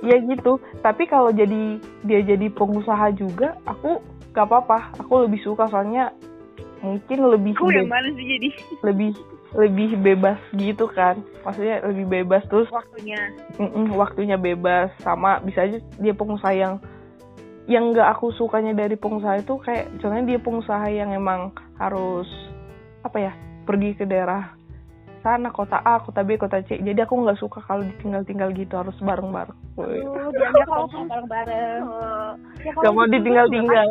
Ya 0.00 0.16
gitu. 0.16 0.52
Tapi 0.80 1.04
kalau 1.04 1.30
jadi 1.30 1.76
dia 2.08 2.20
jadi 2.24 2.48
pengusaha 2.52 3.12
juga 3.16 3.56
aku 3.68 4.00
gak 4.32 4.46
apa-apa. 4.48 4.96
Aku 5.04 5.28
lebih 5.28 5.40
suka 5.44 5.68
soalnya 5.68 6.12
mungkin 6.80 7.28
lebih 7.28 7.52
aku 7.60 7.68
yang 7.76 7.92
mana 7.92 8.08
sih 8.16 8.24
jadi. 8.24 8.48
lebih 8.88 9.12
lebih 9.54 9.98
bebas 9.98 10.38
gitu 10.54 10.86
kan. 10.90 11.18
Maksudnya 11.42 11.82
lebih 11.82 12.06
bebas 12.06 12.42
terus 12.46 12.70
waktunya. 12.70 13.18
Mm-mm, 13.58 13.94
waktunya 13.98 14.36
bebas. 14.38 14.94
Sama 15.02 15.42
bisa 15.42 15.66
aja 15.66 15.78
dia 15.98 16.14
pengusaha 16.14 16.54
yang 16.54 16.78
yang 17.70 17.94
nggak 17.94 18.18
aku 18.18 18.34
sukanya 18.34 18.74
dari 18.74 18.98
pengusaha 18.98 19.42
itu 19.42 19.54
kayak 19.62 19.94
contohnya 20.02 20.34
dia 20.34 20.40
pengusaha 20.42 20.86
yang 20.90 21.14
emang 21.14 21.54
harus 21.78 22.26
apa 23.06 23.30
ya 23.30 23.32
pergi 23.62 23.94
ke 23.94 24.04
daerah 24.08 24.58
sana 25.20 25.52
kota 25.52 25.78
A 25.84 26.00
kota 26.00 26.24
B 26.24 26.40
kota 26.40 26.64
C. 26.64 26.80
Jadi 26.80 26.96
aku 27.04 27.20
nggak 27.20 27.38
suka 27.38 27.60
kalau 27.62 27.84
ditinggal-tinggal 27.84 28.56
gitu 28.56 28.74
harus 28.80 28.96
bareng-bareng. 29.04 29.58
Tuh, 29.76 30.32
biasanya 30.32 30.66
kalau 30.66 30.86
bareng-bareng. 30.88 31.80
Ya, 32.64 32.72
Gak 32.72 32.92
mau 32.96 33.04
ditinggal-tinggal 33.04 33.88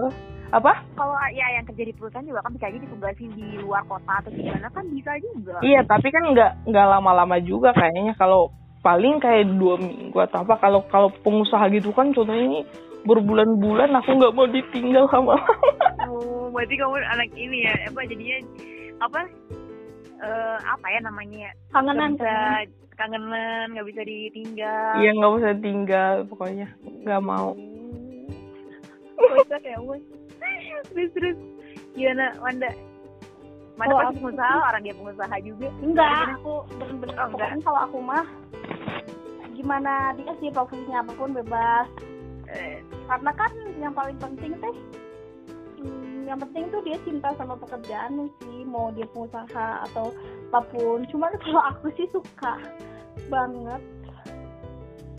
apa 0.49 0.81
kalau 0.97 1.13
ya 1.29 1.45
yang 1.61 1.65
kerja 1.69 1.83
di 1.85 1.93
perusahaan 1.93 2.25
juga 2.25 2.41
kan 2.41 2.51
bisa 2.57 2.65
aja 2.73 2.79
ditugasin 2.81 3.31
di 3.37 3.47
luar 3.61 3.85
kota 3.85 4.13
atau 4.17 4.33
gimana 4.33 4.67
kan 4.73 4.85
bisa 4.89 5.11
juga 5.21 5.61
Iya, 5.61 5.85
tapi 5.85 6.09
kan 6.09 6.23
nggak 6.33 6.51
nggak 6.69 6.87
lama-lama 6.89 7.37
juga 7.43 7.69
kayaknya 7.75 8.17
kalau 8.17 8.49
paling 8.79 9.19
kayak 9.19 9.51
dua 9.59 9.75
minggu 9.75 10.15
atau 10.15 10.43
apa. 10.43 10.55
Kalau 10.59 10.81
kalau 10.87 11.09
pengusaha 11.23 11.67
gitu 11.71 11.91
kan 11.91 12.15
contohnya 12.15 12.43
ini 12.43 12.59
berbulan-bulan 13.03 13.91
aku 13.99 14.09
nggak 14.17 14.35
mau 14.35 14.47
ditinggal 14.47 15.05
sama. 15.11 15.35
Oh, 16.09 16.49
berarti 16.49 16.73
kamu 16.73 16.97
anak 17.05 17.29
ini 17.37 17.69
ya, 17.69 17.73
apa 17.85 18.01
jadinya 18.09 18.37
apa? 19.03 19.19
eh 20.19 20.57
apa 20.57 20.87
ya 20.89 20.99
namanya? 21.05 21.53
kangenan 21.69 22.17
Nggak 22.17 22.25
bisa 22.25 22.33
kan 22.33 22.65
kangenan, 22.97 23.65
nggak 23.71 23.87
bisa 23.93 24.01
ditinggal. 24.03 24.93
Iya 24.99 25.11
nggak 25.13 25.33
usah 25.37 25.53
tinggal 25.61 26.13
pokoknya 26.25 26.67
nggak 27.05 27.21
mau. 27.23 27.53
Bocah 29.19 29.61
ya, 29.61 29.77
woi. 29.85 30.01
Terus 30.85 31.09
terus 31.11 31.37
gimana 31.91 32.35
Wanda? 32.39 32.69
Mana 33.75 33.91
pasti 33.93 34.05
aku 34.09 34.19
pengusaha, 34.21 34.55
orang 34.65 34.81
dia 34.81 34.93
pengusaha 34.93 35.35
juga. 35.39 35.67
enggak 35.79 36.11
Gimana? 36.11 36.33
aku 36.35 36.53
bener-bener 36.73 37.15
Oh, 37.15 37.27
enggak. 37.29 37.49
kalau 37.61 37.81
aku 37.81 37.97
mah 38.01 38.25
gimana 39.51 39.91
dia 40.13 40.31
sih 40.37 40.49
profesinya 40.49 40.99
apa 41.01 41.11
pun 41.13 41.31
bebas 41.33 41.87
Eh, 42.49 42.81
karena 43.05 43.31
kan 43.31 43.51
yang 43.77 43.93
paling 43.93 44.17
penting 44.17 44.57
teh 44.57 44.75
hmm, 45.77 46.25
yang 46.25 46.39
penting 46.39 46.65
tuh 46.67 46.81
dia 46.81 46.97
cinta 46.99 47.29
sama 47.35 47.53
pekerjaannya 47.55 48.25
sih 48.39 48.65
mau 48.65 48.89
dia 48.89 49.05
pengusaha 49.07 49.45
atau 49.85 50.09
apa 50.47 50.65
pun 50.67 51.05
cuman 51.05 51.29
kalau 51.45 51.61
aku 51.63 51.93
sih 51.93 52.09
suka 52.09 52.57
banget 53.29 53.81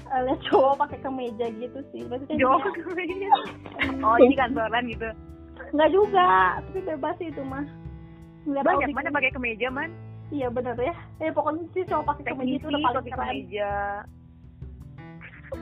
eh, 0.05 0.21
lihat 0.21 0.41
cowok 0.43 0.75
pakai 0.81 0.99
kemeja 0.99 1.47
gitu 1.55 1.79
sih 1.91 2.03
maksudnya 2.05 2.35
jauh 2.37 2.59
dia- 2.59 3.47
Oh, 4.03 4.19
ini 4.19 4.35
kantoran 4.41 4.85
gitu. 4.85 5.09
Nggak 5.71 5.91
juga 5.91 6.27
tapi 6.62 6.81
bebas 6.83 7.14
sih 7.18 7.29
itu 7.31 7.43
mah 7.45 7.64
Ngeliat 8.41 8.64
Banyak 8.64 8.89
mana 8.97 9.11
pakai 9.12 9.31
kemeja, 9.37 9.68
man? 9.68 9.91
iya 10.33 10.49
bener 10.49 10.73
ya 10.79 10.95
eh 11.21 11.29
pokoknya 11.29 11.66
sih 11.75 11.85
cowok 11.85 12.05
pakai 12.16 12.25
kemeja 12.33 12.55
itu 12.57 12.66
udah 12.71 12.81
paling 12.81 13.05
keren 13.05 13.14
kemeja. 13.18 13.73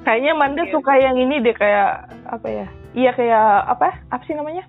Kayaknya 0.04 0.32
Manda 0.36 0.62
Oke. 0.68 0.72
suka 0.76 0.92
yang 1.00 1.16
ini 1.16 1.40
deh 1.40 1.56
kayak 1.56 2.12
apa 2.28 2.44
ya? 2.46 2.66
Iya 2.92 3.10
kayak 3.16 3.46
apa? 3.72 3.88
Apa 4.12 4.22
sih 4.28 4.36
namanya? 4.36 4.68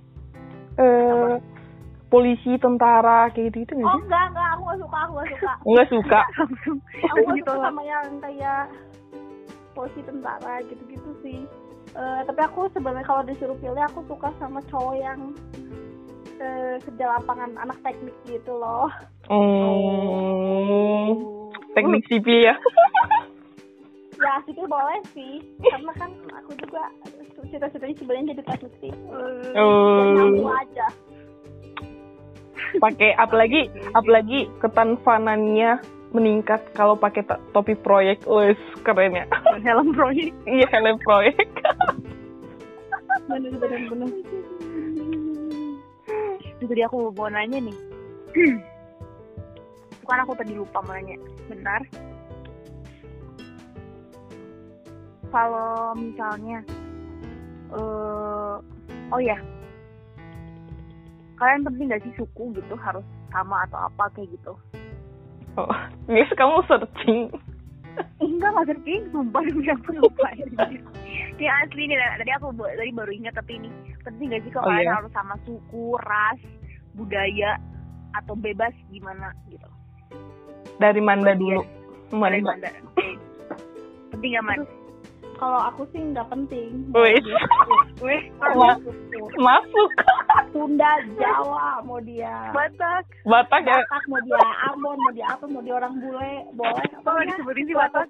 Eh 0.79 1.35
polisi, 2.09 2.55
tentara 2.57 3.29
kayak 3.29 3.53
gitu 3.53 3.57
gitu 3.67 3.73
nggak 3.77 3.91
oh 3.93 3.99
enggak 4.01 4.23
enggak 4.33 4.47
aku 4.57 4.61
nggak 4.65 4.79
suka 4.81 4.97
aku 4.97 5.11
nggak 5.13 5.29
suka 5.29 5.51
Nggak 5.69 5.87
suka. 5.93 6.19
Aku 7.13 7.17
nggak 7.21 7.35
gitu 7.37 7.51
suka 7.53 7.61
sama 7.61 7.81
yang 7.85 8.05
kayak 8.17 8.61
polisi 9.77 10.01
tentara 10.01 10.53
gitu-gitu 10.65 11.11
sih 11.21 11.39
Eh, 11.89 12.21
tapi 12.29 12.41
aku 12.45 12.69
sebenarnya 12.69 13.05
kalau 13.07 13.25
disuruh 13.25 13.57
pilih 13.57 13.81
aku 13.81 14.05
suka 14.05 14.29
sama 14.37 14.61
cowok 14.69 14.95
yang 15.01 15.33
eh, 16.37 16.77
kerja 16.85 17.05
lapangan 17.17 17.57
anak 17.57 17.77
teknik 17.81 18.13
gitu 18.29 18.53
loh. 18.53 18.93
Hmm, 19.25 21.17
teknik 21.73 22.05
sipil 22.05 22.45
ya. 22.45 22.55
ya 24.25 24.33
sih 24.45 24.53
boleh 24.53 25.01
sih. 25.17 25.41
Karena 25.65 25.91
kan 25.97 26.13
aku 26.37 26.53
juga 26.61 26.93
cita-citanya 27.49 27.95
sebenarnya 27.97 28.31
jadi 28.37 28.43
tasukti 28.53 28.89
oh. 29.57 30.53
aja. 30.53 30.87
Pakai 32.77 33.17
apalagi 33.17 33.65
apalagi 33.97 34.45
ketanfanannya 34.61 35.81
meningkat 36.09 36.61
kalau 36.73 36.97
pakai 36.97 37.25
topi 37.53 37.77
proyek. 37.77 38.25
Wes 38.25 38.57
keren 38.81 39.13
ya. 39.13 39.25
Helm 39.65 39.93
proyek. 39.93 40.33
Iya 40.49 40.67
helm 40.73 40.97
proyek. 41.05 41.49
Bener 43.29 43.53
bener 43.57 43.81
bener. 43.89 44.09
Tadi 46.59 46.81
aku 46.85 47.13
mau 47.13 47.29
nanya 47.29 47.59
nih. 47.61 47.77
Bukan 50.05 50.19
aku 50.25 50.33
tadi 50.37 50.53
lupa 50.57 50.81
mau 50.81 50.97
nanya. 50.97 51.17
Bentar 51.45 51.81
kalau 55.29 55.93
misalnya 55.93 56.65
uh, 57.69 58.57
oh 59.13 59.21
ya 59.21 59.37
kalian 61.37 61.61
penting 61.63 61.93
gak 61.93 62.01
sih 62.01 62.13
suku 62.17 62.57
gitu? 62.57 62.73
Harus 62.73 63.05
sama 63.29 63.61
atau 63.69 63.77
apa 63.85 64.09
kayak 64.17 64.33
gitu 64.33 64.57
oh 65.57 65.73
biasa 66.05 66.33
kamu 66.35 66.61
searching. 66.67 67.21
Enggak 68.19 68.49
nggak 68.53 68.65
searching. 68.69 69.01
Sumpah 69.09 69.41
demi 69.47 69.65
aku 69.69 69.89
lupa. 69.97 70.27
Ini 71.39 71.47
asli 71.47 71.87
nih 71.87 71.97
tadi 72.19 72.31
aku 72.35 72.51
tadi 72.59 72.91
baru 72.91 73.11
ingat 73.15 73.33
tapi 73.39 73.63
ini 73.63 73.71
penting 74.03 74.27
gak 74.35 74.43
sih 74.43 74.51
kalau 74.51 74.67
oh, 74.67 74.75
kalian 74.75 74.91
iya? 74.91 74.97
harus 74.99 75.11
sama 75.15 75.35
suku 75.47 75.95
ras 76.03 76.39
budaya 76.99 77.55
atau 78.11 78.35
bebas 78.35 78.75
gimana 78.91 79.31
gitu. 79.47 79.69
Dari 80.83 80.99
Manda 80.99 81.31
dulu. 81.39 81.63
Dari 82.11 82.43
Manda. 82.43 82.67
Penting 84.11 84.35
gak 84.35 84.45
man 84.51 84.67
kalau 85.39 85.59
aku 85.71 85.87
sih 85.95 86.03
nggak 86.03 86.27
penting. 86.27 86.91
Wih. 86.91 87.15
Wih, 88.03 88.23
masuk. 89.39 89.89
Sunda, 90.49 90.91
Jawa, 91.15 91.81
mau 91.85 92.01
dia. 92.01 92.49
Batak. 92.51 93.05
Batak 93.25 93.61
ya. 93.65 93.77
Batak 93.79 94.03
mau 94.09 94.19
dia 94.25 94.41
Ambon, 94.69 94.97
mau 94.97 95.11
dia 95.13 95.25
apa, 95.29 95.45
mau 95.45 95.61
dia 95.61 95.75
orang 95.77 95.93
bule, 96.01 96.33
boleh. 96.57 96.85
Apa 96.99 97.09
oh, 97.09 97.23
disebutin 97.25 97.63
sih 97.69 97.75
Batak? 97.77 98.07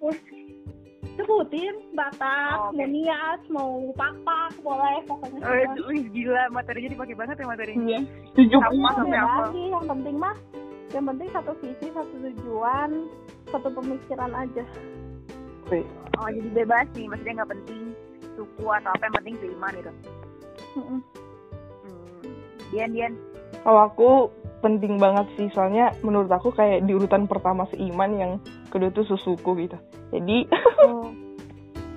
Sebutin 1.19 1.75
Batak, 1.93 2.55
oh, 2.55 2.71
okay. 2.71 2.77
mau 2.79 2.87
Nias, 2.87 3.41
mau 3.51 3.71
Pakpak, 3.93 4.51
boleh 4.63 4.97
pokoknya. 5.03 5.39
Oh, 5.43 5.87
wih, 5.91 6.03
gila 6.15 6.43
materinya 6.55 6.89
dipakai 6.95 7.15
banget 7.19 7.35
ya 7.39 7.45
materinya. 7.47 7.83
Iya. 7.85 7.99
Tujuh 8.39 8.59
puluh 8.63 8.91
sampai 8.95 9.19
apa? 9.19 9.43
Yang 9.51 9.85
penting 9.91 10.15
mah, 10.15 10.35
yang 10.95 11.05
penting 11.11 11.27
satu 11.35 11.51
visi, 11.59 11.87
satu 11.91 12.15
tujuan, 12.23 12.89
satu 13.51 13.67
pemikiran 13.75 14.31
aja. 14.31 14.63
Oh 15.69 16.27
jadi 16.33 16.49
bebas 16.49 16.89
nih 16.97 17.05
maksudnya 17.05 17.33
nggak 17.41 17.51
penting 17.53 17.93
suku 18.33 18.65
atau 18.65 18.89
apa 18.89 19.03
yang 19.05 19.15
penting 19.21 19.35
seiman 19.37 19.73
gitu 19.77 19.91
hmm. 20.73 20.99
Dian 22.69 22.91
Dian. 22.93 23.13
Kalau 23.65 23.81
aku 23.89 24.09
penting 24.59 24.99
banget 24.99 25.25
sih. 25.35 25.47
Soalnya 25.55 25.95
menurut 26.05 26.29
aku 26.31 26.51
kayak 26.53 26.85
di 26.85 26.95
urutan 26.95 27.25
pertama 27.25 27.65
seiman 27.71 28.11
yang 28.15 28.31
kedua 28.69 28.91
tuh 28.91 29.07
sesuku 29.07 29.67
gitu. 29.67 29.77
Jadi 30.13 30.47
oh. 30.87 31.09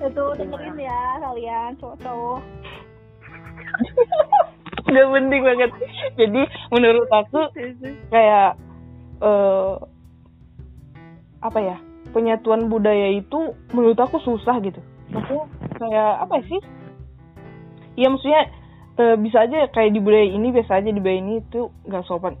itu 0.03 0.23
dengerin 0.35 0.77
ya 0.79 1.01
kalian 1.23 1.71
cowok-cowok. 1.79 2.41
Gak 4.93 5.09
penting 5.09 5.41
banget. 5.41 5.71
Jadi 6.19 6.41
menurut 6.69 7.09
aku 7.09 7.39
kayak 8.11 8.59
uh, 9.23 9.79
apa 11.43 11.59
ya 11.59 11.77
penyatuan 12.13 12.69
budaya 12.69 13.15
itu 13.15 13.55
menurut 13.71 13.97
aku 13.97 14.19
susah 14.21 14.59
gitu. 14.61 14.79
Aku 15.13 15.47
kayak 15.79 16.27
apa 16.27 16.35
sih? 16.45 16.59
Ya 17.93 18.09
maksudnya 18.09 18.49
e, 18.97 19.03
bisa 19.19 19.45
aja 19.45 19.69
kayak 19.73 19.91
di 19.93 19.99
budaya 19.99 20.27
ini 20.27 20.47
biasa 20.53 20.81
aja 20.81 20.89
di 20.89 20.99
budaya 21.01 21.19
ini 21.19 21.33
itu 21.41 21.69
nggak 21.85 22.05
sopan. 22.05 22.37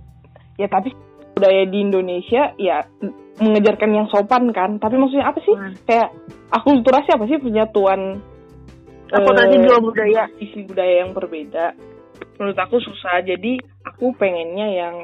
Ya 0.57 0.69
tapi 0.69 0.93
budaya 1.33 1.65
di 1.65 1.77
Indonesia 1.81 2.53
ya 2.61 2.85
mengejarkan 3.41 3.91
yang 3.91 4.07
sopan 4.09 4.53
kan. 4.53 4.77
Tapi 4.77 4.95
maksudnya 4.97 5.29
apa 5.29 5.39
sih? 5.41 5.55
Hmm. 5.55 5.73
kayak 5.85 6.09
akulturasi 6.53 7.09
apa 7.13 7.25
sih? 7.25 7.37
Penyatuan 7.41 8.21
akulturasi 9.09 9.55
uh, 9.57 9.63
dua 9.65 9.77
budaya. 9.81 10.23
isi 10.37 10.65
budaya 10.65 10.93
yang 11.05 11.11
berbeda. 11.11 11.73
Menurut 12.37 12.57
aku 12.57 12.77
susah. 12.81 13.21
Jadi 13.25 13.57
aku 13.85 14.13
pengennya 14.17 14.67
yang 14.69 14.95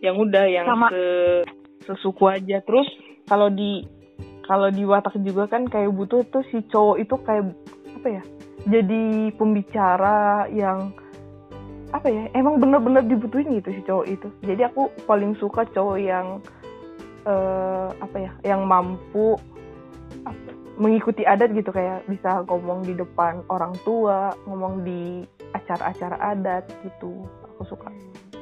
yang 0.00 0.16
udah 0.16 0.44
yang 0.48 0.66
Sama. 0.68 0.88
se 0.92 1.04
sesuku 1.84 2.24
aja. 2.28 2.64
Terus 2.64 2.88
kalau 3.28 3.52
di 3.52 3.84
kalau 4.48 4.72
di 4.72 4.80
watak 4.88 5.20
juga 5.20 5.44
kan 5.44 5.68
kayak 5.68 5.92
butuh 5.92 6.24
tuh 6.32 6.40
si 6.48 6.64
cowok 6.72 6.96
itu 7.04 7.14
kayak 7.20 7.52
apa 8.00 8.08
ya 8.08 8.22
jadi 8.66 9.30
pembicara 9.38 10.50
yang 10.50 10.90
apa 11.88 12.04
ya 12.12 12.28
emang 12.36 12.60
bener-bener 12.60 13.00
dibutuhin 13.06 13.56
gitu 13.60 13.72
si 13.72 13.80
cowok 13.86 14.06
itu. 14.08 14.28
Jadi 14.44 14.62
aku 14.68 14.92
paling 15.08 15.32
suka 15.40 15.64
cowok 15.72 15.98
yang 15.98 16.26
uh, 17.24 17.88
apa 17.96 18.16
ya 18.18 18.32
yang 18.44 18.68
mampu 18.68 19.38
mengikuti 20.76 21.24
adat 21.24 21.54
gitu. 21.56 21.72
Kayak 21.72 22.04
bisa 22.10 22.44
ngomong 22.44 22.84
di 22.84 22.92
depan 22.92 23.40
orang 23.48 23.72
tua 23.86 24.36
ngomong 24.44 24.84
di 24.84 25.24
acara-acara 25.56 26.18
adat 26.20 26.68
gitu. 26.84 27.24
Aku 27.56 27.64
suka 27.64 27.88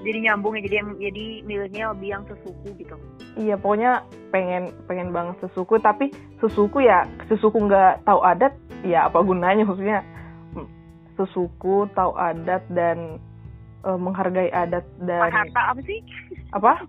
jadi 0.07 0.18
nyambung 0.30 0.54
ya 0.54 0.62
jadi 0.70 0.76
jadi 1.02 1.26
milenial 1.42 1.90
lebih 1.98 2.09
yang 2.14 2.22
sesuku 2.30 2.68
gitu. 2.78 2.94
Iya 3.34 3.59
pokoknya 3.59 4.07
pengen 4.30 4.70
pengen 4.86 5.11
banget 5.11 5.42
sesuku 5.42 5.82
tapi 5.82 6.14
sesuku 6.38 6.86
ya 6.86 7.11
sesuku 7.26 7.59
nggak 7.66 8.07
tahu 8.07 8.22
adat 8.22 8.54
ya 8.86 9.11
apa 9.11 9.18
gunanya? 9.26 9.66
Maksudnya 9.66 10.07
hmm, 10.54 10.68
sesuku 11.18 11.90
tahu 11.98 12.14
adat 12.14 12.62
dan 12.70 13.18
uh, 13.82 13.98
menghargai 13.98 14.48
adat 14.54 14.86
dan 15.02 15.26
Parhata 15.26 15.62
apa 15.74 15.80
sih? 15.82 15.98
Apa? 16.54 16.72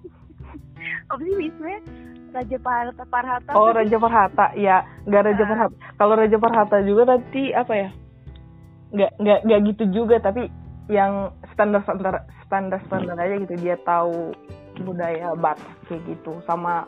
Apa 1.09 1.19
sih 1.19 1.35
misalnya 1.35 1.81
Raja 2.37 2.57
Parhata 2.61 3.03
Parhata 3.09 3.49
oh 3.57 3.73
Raja 3.73 3.97
Parhata 3.97 4.45
ya 4.53 4.85
nggak 5.09 5.23
Raja 5.25 5.43
nah. 5.43 5.49
Parhata. 5.49 5.75
Kalau 5.97 6.13
Raja 6.13 6.37
Parhata 6.37 6.77
juga 6.85 7.17
nanti 7.17 7.49
apa 7.49 7.73
ya? 7.73 7.89
Nggak 8.93 9.11
nggak 9.19 9.39
nggak 9.41 9.59
gitu 9.73 9.83
juga 9.89 10.15
tapi 10.21 10.45
yang 10.87 11.35
standar 11.51 11.83
standar 11.83 12.23
standar 12.47 12.79
standar 12.87 13.19
aja 13.19 13.35
gitu. 13.43 13.55
Dia 13.59 13.75
tahu 13.83 14.33
budaya 14.81 15.35
Batak 15.35 15.75
kayak 15.91 16.01
gitu. 16.07 16.39
Sama 16.47 16.87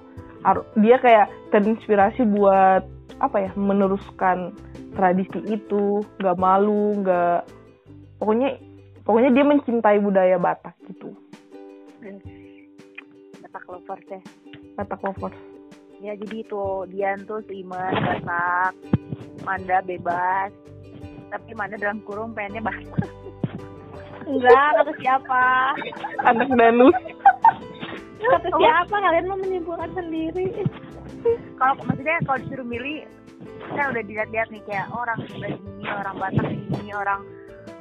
dia 0.79 0.97
kayak 0.97 1.27
terinspirasi 1.51 2.23
buat 2.31 2.87
apa 3.19 3.37
ya 3.37 3.51
meneruskan 3.53 4.55
tradisi 4.95 5.39
itu. 5.45 6.01
Nggak 6.17 6.39
malu 6.39 6.97
nggak 7.03 7.45
pokoknya 8.17 8.57
pokoknya 9.03 9.29
dia 9.35 9.45
mencintai 9.45 9.99
budaya 9.99 10.39
Batak 10.39 10.73
gitu. 10.87 11.13
Batak 13.43 13.63
lovers 13.67 14.07
ya. 14.07 14.21
Batak 14.79 15.01
lovers. 15.03 15.39
Ya 15.99 16.15
jadi 16.15 16.47
itu 16.47 16.87
Dian 16.87 17.27
tuh 17.27 17.43
seiman 17.45 17.91
Batak. 17.91 18.73
Manda 19.43 19.83
bebas. 19.83 20.55
Tapi 21.29 21.53
Manda 21.53 21.77
dalam 21.77 22.01
kurung 22.07 22.33
pengennya 22.33 22.63
Batak 22.63 23.11
Enggak, 24.29 24.69
kata 24.77 24.93
siapa? 25.01 25.43
Anak 26.29 26.49
danus. 26.53 26.97
Kata 28.21 28.47
siapa? 28.53 28.95
Kalian 28.95 29.25
mau 29.25 29.39
menyimpulkan 29.41 29.89
sendiri. 29.97 30.63
Kalau 31.57 31.73
maksudnya 31.83 32.21
kalau 32.29 32.37
disuruh 32.45 32.67
milih, 32.69 33.09
kita 33.41 33.83
udah 33.89 34.03
dilihat-lihat 34.05 34.47
nih 34.53 34.61
kayak 34.69 34.87
orang 34.93 35.17
sebelah 35.25 35.51
sini, 35.57 35.83
orang 35.89 36.15
Batak 36.21 36.45
sini, 36.45 36.89
orang 36.93 37.21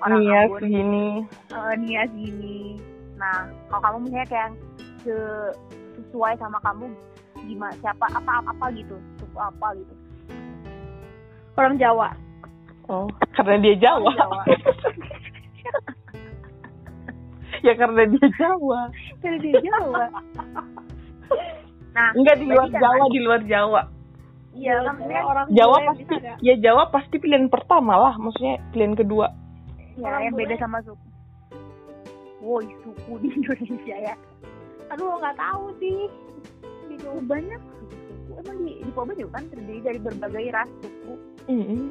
orang 0.01 0.21
Nia 0.25 0.43
sini. 0.57 1.07
Uh, 1.53 1.75
Nia 1.77 2.03
sini. 2.17 2.81
Nah, 3.21 3.51
kalau 3.69 3.83
kamu 3.85 3.97
misalnya 4.09 4.29
kayak 4.33 4.51
se 5.05 5.17
sesuai 5.99 6.35
sama 6.39 6.59
kamu 6.63 6.87
gimana 7.47 7.75
siapa 7.79 8.07
apa 8.11 8.21
apa, 8.43 8.51
apa 8.51 8.67
gitu 8.75 8.97
suku 9.19 9.39
apa 9.39 9.67
gitu 9.79 9.95
orang 11.59 11.75
Jawa 11.79 12.09
oh 12.91 13.07
karena 13.35 13.57
dia 13.63 13.75
Jawa, 13.79 14.11
Jawa. 14.15 14.43
ya 17.63 17.75
karena 17.75 18.03
dia 18.09 18.27
Jawa. 18.39 18.81
Karena 19.23 19.39
dia 19.43 19.61
Jawa. 19.63 20.05
Nah 21.95 22.09
enggak 22.15 22.37
di 22.39 22.47
luar 22.47 22.69
Jawa 22.71 23.05
di 23.11 23.21
luar 23.21 23.41
Jawa. 23.45 23.83
Iya 24.59 24.75
maksudnya 24.91 25.23
orang 25.23 25.47
Jawa 25.55 25.77
pasti 25.93 26.15
ya 26.43 26.55
Jawa 26.59 26.83
pasti 26.91 27.17
pilihan 27.21 27.47
pertama 27.47 27.95
lah 27.95 28.15
maksudnya 28.19 28.59
pilihan 28.75 28.95
kedua. 28.99 29.31
Ya 29.99 30.11
yang 30.23 30.35
beda 30.35 30.55
sama 30.59 30.79
suku. 30.87 31.07
Woi 32.43 32.67
suku 32.87 33.13
di 33.23 33.29
Indonesia 33.39 33.97
ya. 33.99 34.15
Aduh 34.95 35.19
nggak 35.19 35.37
tahu 35.37 35.75
sih. 35.83 36.07
Gitu 36.91 37.11
banyak 37.27 37.61
suku. 37.61 38.31
Emang 38.39 38.59
di 38.63 38.73
di 38.83 38.91
Papua 38.95 39.15
juga 39.15 39.31
kan? 39.39 39.45
Terdiri 39.51 39.81
dari 39.83 39.99
berbagai 39.99 40.47
ras 40.55 40.71
suku. 40.83 41.15
Mm 41.51 41.65
-hmm. 41.65 41.83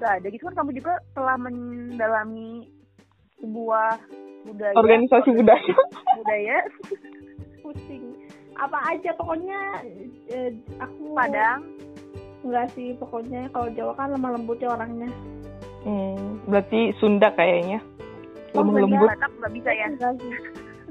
Gak 0.00 0.12
ada 0.24 0.26
gitu 0.32 0.48
kan? 0.48 0.56
Kamu 0.64 0.70
juga 0.72 0.92
telah 1.12 1.36
mendalami 1.36 2.72
sebuah 3.40 3.96
budaya. 4.44 4.74
Organisasi 4.76 5.28
budaya. 5.34 5.74
Budaya. 6.20 6.58
Pusing. 7.60 8.04
Apa 8.56 8.78
aja 8.92 9.10
pokoknya 9.16 9.60
eh, 10.28 10.52
aku 10.76 11.16
Padang. 11.16 11.64
Enggak 12.40 12.72
sih 12.72 12.96
pokoknya 12.96 13.48
kalau 13.52 13.68
Jawa 13.72 13.92
kan 13.96 14.12
lemah 14.12 14.32
lembut 14.36 14.60
ya 14.60 14.72
orangnya. 14.72 15.08
Hmm, 15.84 16.40
berarti 16.44 16.92
Sunda 17.00 17.32
kayaknya. 17.32 17.80
Oh, 18.52 18.64
lemah 18.64 18.72
Sunda, 18.72 18.84
lembut. 18.84 19.08
Batak 19.12 19.32
nggak 19.40 19.52
bisa 19.56 19.70
ya? 19.72 19.86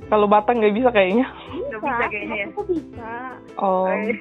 kalau 0.09 0.25
Batak 0.25 0.53
nggak 0.57 0.75
bisa 0.77 0.89
kayaknya. 0.89 1.25
Nggak 1.69 1.81
bisa. 1.81 2.05
kayaknya 2.09 2.35
ya? 2.37 2.45
aku 2.49 2.61
bisa. 2.69 3.11
Oh. 3.57 3.85
Eh, 3.89 4.17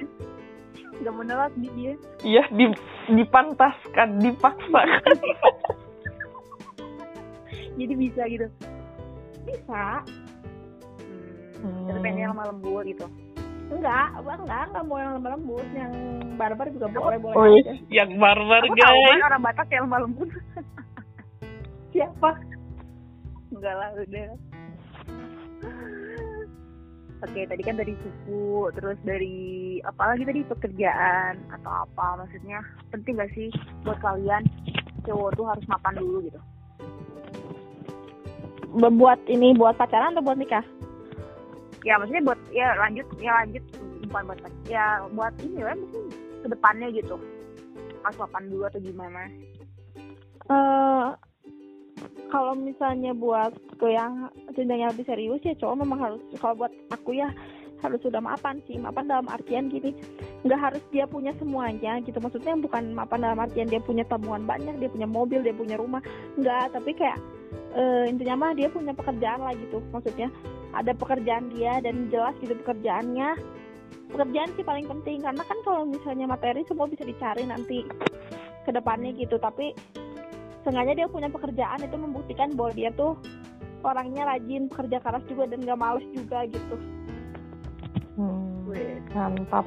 Nggak 0.99 1.13
mau 1.15 1.23
nolak 1.23 1.53
nih 1.55 1.71
dia. 1.79 1.93
iya 2.27 2.43
di 2.51 2.65
dipantaskan 3.07 4.19
dipaksakan 4.19 5.15
Jadi 7.79 7.93
bisa 7.95 8.21
gitu. 8.27 8.47
bisa 9.47 10.03
Hmm. 11.59 11.91
Tapi 11.91 11.99
pengennya 11.99 12.31
lemah 12.31 12.45
lembut 12.55 12.87
gitu. 12.87 13.07
enggak 13.69 14.15
enggak 14.15 14.37
enggak 14.41 14.61
enggak 14.71 14.83
mau 14.87 14.97
yang 14.97 15.11
lemah 15.19 15.31
lembut 15.35 15.67
yang 15.77 15.91
barbar 16.39 16.67
juga 16.73 16.87
boleh 16.89 17.19
boleh 17.21 17.35
oh 17.37 17.45
aja 17.45 17.73
yang 17.91 18.09
barbar 18.17 18.63
Aku 18.65 18.73
tahu 18.79 18.97
guys 19.05 19.13
kan 19.19 19.27
orang 19.29 19.43
Batak 19.43 19.67
yang 19.69 19.83
lemah 19.85 19.99
lembut. 20.07 20.29
siapa 21.93 22.31
Enggak 23.49 23.75
lah, 23.75 23.89
udah. 23.97 24.29
Oke, 27.19 27.41
tadi 27.49 27.61
kan 27.65 27.75
dari 27.75 27.93
suku, 27.99 28.71
terus 28.77 28.95
dari 29.03 29.37
apa 29.83 30.15
lagi 30.15 30.23
tadi 30.23 30.39
pekerjaan 30.47 31.35
atau 31.51 31.83
apa 31.83 32.23
maksudnya 32.23 32.63
penting 32.95 33.19
gak 33.19 33.33
sih 33.35 33.51
buat 33.83 33.99
kalian 33.99 34.47
cowok 35.03 35.35
tuh 35.35 35.45
harus 35.49 35.65
mapan 35.67 35.99
dulu 35.99 36.23
gitu? 36.23 36.39
Buat 38.75 39.19
ini 39.25 39.57
buat 39.57 39.75
pacaran 39.77 40.13
atau 40.13 40.25
buat 40.25 40.37
nikah? 40.37 40.65
Ya 41.87 41.95
maksudnya 41.97 42.23
buat 42.33 42.39
ya 42.53 42.75
lanjut 42.77 43.07
ya 43.17 43.31
lanjut. 43.43 43.63
Bukan 44.09 44.23
buat 44.25 44.39
ya 44.69 44.85
buat 45.13 45.33
ini 45.41 45.61
lah 45.61 45.75
mungkin 45.77 46.03
ke 46.43 46.47
depannya 46.49 46.87
gitu. 46.93 47.15
Mapan 47.99 48.49
dulu 48.49 48.65
atau 48.65 48.81
gimana? 48.81 49.27
eh 50.49 51.07
kalau 52.29 52.53
misalnya 52.57 53.13
buat 53.13 53.53
ke 53.77 53.87
yang 53.93 54.29
jenjang 54.57 54.85
yang 54.85 54.91
lebih 54.93 55.05
serius 55.05 55.41
ya 55.45 55.53
cowok 55.61 55.85
memang 55.85 55.99
harus 56.01 56.21
kalau 56.41 56.65
buat 56.65 56.73
aku 56.89 57.17
ya 57.17 57.29
harus 57.79 57.99
sudah 58.03 58.19
mapan 58.19 58.59
sih 58.67 58.75
mapan 58.75 59.07
dalam 59.07 59.27
artian 59.31 59.71
gini 59.71 59.95
nggak 60.43 60.59
harus 60.59 60.83
dia 60.91 61.07
punya 61.07 61.35
semuanya 61.39 61.99
gitu. 62.03 62.19
Maksudnya 62.19 62.55
bukan 62.59 62.95
mapan 62.95 63.23
dalam 63.23 63.39
artian 63.39 63.67
dia 63.67 63.79
punya 63.83 64.03
tabungan 64.07 64.47
banyak 64.47 64.75
dia 64.79 64.89
punya 64.91 65.07
mobil 65.07 65.39
dia 65.43 65.55
punya 65.55 65.75
rumah 65.75 66.03
nggak. 66.39 66.75
Tapi 66.75 66.91
kayak 66.95 67.17
eh, 67.75 68.03
intinya 68.07 68.35
mah 68.47 68.51
dia 68.55 68.67
punya 68.71 68.95
pekerjaan 68.95 69.43
lah 69.43 69.53
gitu. 69.55 69.83
Maksudnya 69.91 70.31
ada 70.75 70.91
pekerjaan 70.95 71.51
dia 71.55 71.79
dan 71.83 72.07
jelas 72.11 72.35
gitu 72.39 72.55
pekerjaannya. 72.63 73.35
Pekerjaan 74.09 74.49
sih 74.57 74.65
paling 74.65 74.87
penting 74.89 75.21
karena 75.21 75.43
kan 75.45 75.57
kalau 75.61 75.83
misalnya 75.85 76.25
materi 76.25 76.65
semua 76.65 76.89
bisa 76.89 77.05
dicari 77.05 77.45
nanti 77.45 77.83
ke 78.63 78.71
depannya 78.71 79.11
gitu. 79.15 79.35
Tapi 79.39 79.75
sengaja 80.63 80.95
dia 80.95 81.07
punya 81.07 81.27
pekerjaan 81.31 81.83
itu 81.83 81.95
membuktikan 81.95 82.55
bahwa 82.55 82.71
dia 82.75 82.91
tuh 82.95 83.15
orangnya 83.83 84.27
rajin 84.27 84.67
kerja 84.67 84.99
keras 84.99 85.23
juga 85.31 85.47
dan 85.47 85.63
gak 85.63 85.79
males 85.79 86.03
juga 86.11 86.43
gitu 86.51 86.98
hmm, 88.19 88.67
Wih, 88.67 88.99
mantap. 89.15 89.65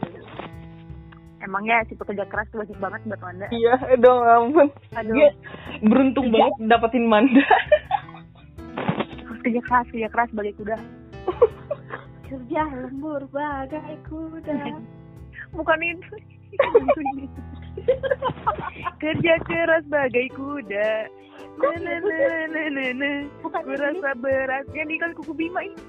Emangnya 1.42 1.82
si 1.90 1.98
pekerja 1.98 2.22
keras 2.28 2.46
tuh 2.54 2.62
wajib 2.62 2.78
banget 2.78 3.00
buat 3.08 3.18
Wanda? 3.24 3.48
iya 3.50 3.74
dong 3.98 4.22
ampun. 4.22 4.68
Aduh, 4.94 5.16
Dia 5.16 5.30
beruntung 5.82 6.30
banget 6.30 6.54
dapetin 6.68 7.08
Manda. 7.10 7.42
Kerja 9.42 9.60
keras, 9.66 9.86
kerja 9.90 10.08
keras 10.12 10.28
sebagai 10.30 10.54
kuda. 10.54 10.76
kerja 12.30 12.62
lembur 12.70 13.26
bagai 13.34 13.96
kuda. 14.06 14.54
Bukan 15.56 15.80
itu. 15.82 16.14
kerja 19.02 19.34
keras 19.46 19.84
bagai 19.88 20.28
kuda. 20.32 20.90
Na 21.60 21.70
na 21.78 21.94
na 22.00 22.16
na 22.48 22.62
na 22.70 22.86
na. 22.96 23.10
bukan 23.44 23.62
Ku 23.64 23.72
rasa 23.76 24.10
berat. 24.18 24.64
Yang 24.72 24.88
di 24.88 24.96
kan 25.00 25.10
kuku 25.16 25.32
bima 25.36 25.60
ini. 25.64 25.82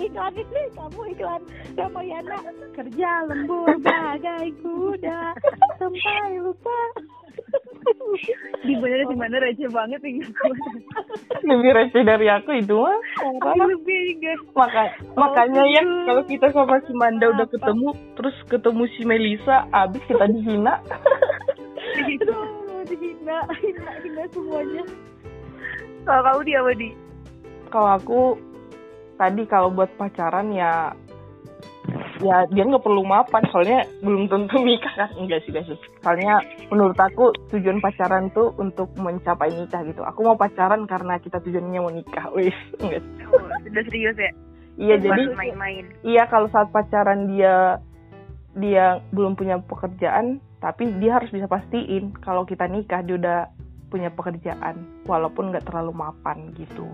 Iklan 0.00 0.32
itu 0.32 0.60
kamu 0.72 1.02
iklan 1.12 1.42
Ramayana 1.76 2.40
kerja 2.72 3.12
lembur 3.28 3.76
bagai 3.84 4.48
kuda 4.64 5.36
sampai 5.76 6.40
lupa 6.40 6.80
Di 8.64 8.74
bener 8.76 9.06
di 9.08 9.16
mana 9.16 9.36
receh 9.40 9.68
banget 9.70 10.00
ini. 10.04 10.24
lebih 11.48 11.70
receh 11.72 12.02
dari 12.04 12.26
aku 12.28 12.50
itu 12.58 12.76
mah 12.76 13.66
lebih 13.68 14.18
guys. 14.20 14.42
Maka, 14.52 14.84
makanya 15.16 15.62
ya 15.68 15.82
kalau 16.06 16.22
kita 16.26 16.46
sama 16.52 16.80
si 16.84 16.92
Manda 16.96 17.30
udah 17.32 17.46
ketemu 17.48 17.88
terus 18.18 18.36
ketemu 18.50 18.82
si 18.96 19.02
Melisa 19.06 19.64
abis 19.72 20.02
kita 20.08 20.26
dihina 20.28 20.82
aduh 21.98 22.84
dihina 22.88 23.38
hina 23.60 23.88
hina 24.04 24.24
semuanya 24.32 24.84
Kalau 26.08 26.22
kamu 26.24 26.40
dia 26.48 26.58
apa 26.64 26.72
di? 26.72 26.88
kalau 27.68 27.90
aku 28.00 28.20
tadi 29.20 29.42
kalau 29.44 29.68
buat 29.68 29.92
pacaran 30.00 30.52
ya 30.56 30.96
ya 32.18 32.46
dia 32.50 32.62
nggak 32.66 32.82
perlu 32.82 33.06
mapan 33.06 33.42
soalnya 33.54 33.86
belum 34.02 34.26
tentu 34.26 34.58
nikah 34.66 34.94
kan 34.98 35.10
enggak 35.14 35.42
sih 35.46 35.54
guys 35.54 35.70
soalnya 36.02 36.42
menurut 36.70 36.98
aku 36.98 37.30
tujuan 37.54 37.78
pacaran 37.78 38.30
tuh 38.34 38.50
untuk 38.58 38.90
mencapai 38.98 39.54
nikah 39.54 39.86
gitu 39.86 40.02
aku 40.02 40.26
mau 40.26 40.34
pacaran 40.34 40.82
karena 40.90 41.18
kita 41.22 41.38
tujuannya 41.38 41.80
mau 41.80 41.92
nikah 41.92 42.26
wis 42.36 42.56
enggak. 42.82 43.02
Oh, 43.30 43.42
sudah 43.62 43.82
serius 43.86 44.16
ya? 44.18 44.32
iya 44.78 44.94
jadi 44.98 45.34
main-main. 45.34 45.84
iya 46.02 46.26
kalau 46.26 46.50
saat 46.50 46.70
pacaran 46.74 47.30
dia 47.30 47.82
dia 48.58 48.98
belum 49.14 49.38
punya 49.38 49.62
pekerjaan 49.62 50.42
tapi 50.58 50.90
dia 50.98 51.22
harus 51.22 51.30
bisa 51.30 51.46
pastiin 51.46 52.10
kalau 52.18 52.42
kita 52.42 52.66
nikah 52.66 53.02
dia 53.06 53.14
udah 53.14 53.40
punya 53.88 54.10
pekerjaan 54.10 54.84
walaupun 55.06 55.54
nggak 55.54 55.64
terlalu 55.64 55.94
mapan 55.94 56.50
gitu 56.58 56.84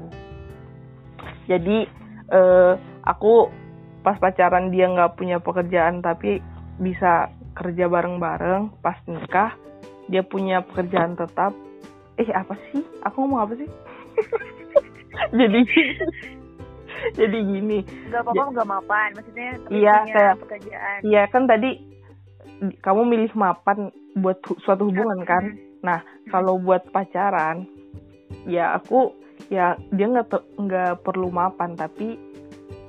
jadi 1.49 1.89
eh, 2.29 2.73
aku 3.05 3.64
pas 4.05 4.17
pacaran 4.17 4.69
dia 4.69 4.87
nggak 4.87 5.17
punya 5.17 5.41
pekerjaan 5.41 5.99
tapi 5.99 6.39
bisa 6.77 7.27
kerja 7.55 7.89
bareng-bareng 7.89 8.69
pas 8.79 8.99
nikah 9.07 9.57
dia 10.07 10.21
punya 10.21 10.61
pekerjaan 10.61 11.17
tetap 11.17 11.57
eh 12.15 12.29
apa 12.29 12.55
sih 12.69 12.85
aku 13.01 13.17
ngomong 13.19 13.41
apa 13.43 13.53
sih 13.57 13.69
jadi 15.35 15.61
jadi 17.19 17.39
gini 17.39 17.79
Gak 18.09 18.23
apa-apa 18.23 18.43
gak 18.55 18.69
mapan. 18.71 19.09
Maksudnya 19.13 19.51
Iya, 19.69 19.95
kayak- 20.07 20.39
pekerjaan. 20.41 20.99
Iya 21.03 21.23
kan 21.27 21.43
tadi 21.45 21.71
di- 22.61 22.79
kamu 22.79 23.03
milih 23.05 23.33
mapan 23.35 23.91
buat 24.15 24.39
suatu 24.63 24.89
hubungan 24.89 25.21
kan. 25.23 25.53
Nah 25.83 26.01
kalau 26.31 26.57
buat 26.57 26.87
pacaran, 26.89 27.67
ya 28.47 28.73
aku 28.73 29.13
ya 29.51 29.75
dia 29.91 30.07
nggak 30.07 30.31
nggak 30.57 31.03
perlu 31.03 31.29
mapan 31.29 31.75
tapi 31.75 32.17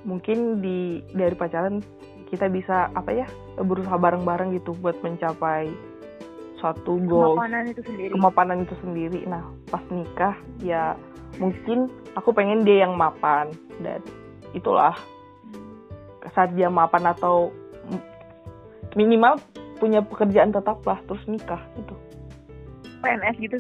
mungkin 0.06 0.62
di 0.62 0.78
dari 1.12 1.34
pacaran 1.34 1.82
kita 2.30 2.48
bisa 2.48 2.90
apa 2.94 3.12
ya 3.12 3.28
berusaha 3.58 3.98
bareng-bareng 3.98 4.54
gitu 4.54 4.78
buat 4.78 4.98
mencapai 5.02 5.70
suatu 6.56 6.98
goal 7.04 7.36
Makanan 7.36 7.70
itu 7.70 7.82
sendiri. 7.84 8.12
kemapanan 8.14 8.58
itu 8.64 8.76
sendiri. 8.80 9.20
Nah 9.28 9.44
pas 9.68 9.84
nikah 9.90 10.34
ya 10.62 10.96
mungkin 11.36 11.90
aku 12.14 12.32
pengen 12.32 12.64
dia 12.64 12.88
yang 12.88 12.96
mapan 12.96 13.52
dan 13.82 14.00
itulah 14.54 14.96
saat 16.32 16.56
dia 16.56 16.72
mapan 16.72 17.06
atau 17.08 17.52
minimal 18.96 19.36
punya 19.76 20.00
pekerjaan 20.00 20.56
tetap 20.56 20.80
lah 20.88 20.98
terus 21.04 21.20
nikah 21.28 21.60
gitu 21.76 21.96
PNS 23.04 23.36
gitu. 23.38 23.58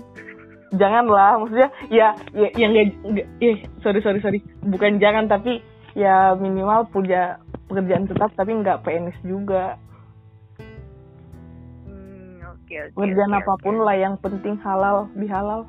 janganlah 0.73 1.35
maksudnya 1.37 1.69
ya 1.91 2.15
ya 2.31 2.47
yang 2.55 2.71
nggak- 3.03 3.29
eh 3.43 3.57
sorry 3.83 3.99
sorry 3.99 4.23
sorry 4.23 4.39
bukan 4.63 4.97
jangan 4.97 5.27
tapi 5.27 5.59
ya 5.95 6.35
minimal 6.35 6.85
punya 6.87 7.39
pekerjaan 7.65 8.05
tetap 8.05 8.29
tapi 8.35 8.51
nggak 8.53 8.83
PNS 8.83 9.17
juga 9.23 9.79
Hmm, 11.87 12.43
oke 12.45 12.75
oke. 12.75 12.93
pekerjaan 12.93 13.31
oke, 13.31 13.39
apa 13.41 13.53
pun 13.63 13.75
lah 13.79 13.95
yang 13.95 14.15
penting 14.19 14.59
halal 14.59 15.07
bihalal. 15.15 15.65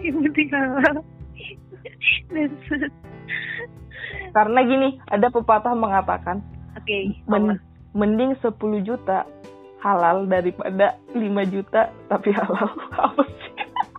Yang 0.00 0.16
penting 0.24 0.48
halal. 0.50 0.96
karena 4.32 4.60
gini 4.64 4.88
ada 5.08 5.28
pepatah 5.28 5.74
mengatakan 5.74 6.40
Oke. 6.76 7.12
Men- 7.26 7.60
mending 7.92 8.36
10 8.40 8.54
juta 8.80 9.24
halal 9.80 10.24
daripada 10.26 10.96
5 11.12 11.18
juta 11.48 11.92
tapi 12.06 12.30
halal 12.32 12.68
apa 13.08 13.22
sih 13.24 13.52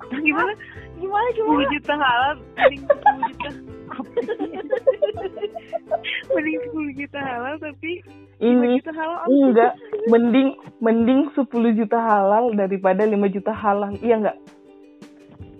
Gimana? 0.10 0.54
Gimana 1.00 1.28
10 1.32 1.72
juta 1.72 1.94
halal, 1.96 2.36
mending 2.54 2.84
10 2.84 3.26
juta. 3.26 3.50
mending 6.30 6.58
10 6.62 6.94
juta 6.96 7.20
halal 7.20 7.56
tapi 7.58 7.92
5 8.38 8.40
ini 8.40 8.68
juta 8.78 8.92
halal 8.94 9.18
apa 9.18 9.28
enggak 9.28 9.72
mending 10.08 10.50
mending 10.80 11.22
10 11.34 11.50
juta 11.74 11.98
halal 11.98 12.54
daripada 12.54 13.02
5 13.04 13.18
juta 13.30 13.52
halal 13.52 13.92
iya 14.00 14.16
enggak 14.18 14.38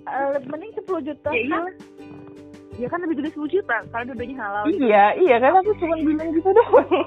Eh, 0.06 0.38
mending 0.44 0.72
10 0.74 1.04
juta 1.04 1.30
Ya 1.30 1.40
iyalah. 1.40 1.74
Ya 2.76 2.88
kan 2.88 3.00
lebih 3.04 3.16
gede 3.20 3.30
10 3.32 3.48
juta 3.52 3.76
kalau 3.90 4.04
dua-duanya 4.08 4.38
halal. 4.40 4.64
iya 4.72 5.06
iya 5.16 5.36
kan 5.38 5.52
aku 5.56 5.72
cuma 5.76 5.96
bilang 5.98 6.30
gitu 6.32 6.50
doang 6.50 6.90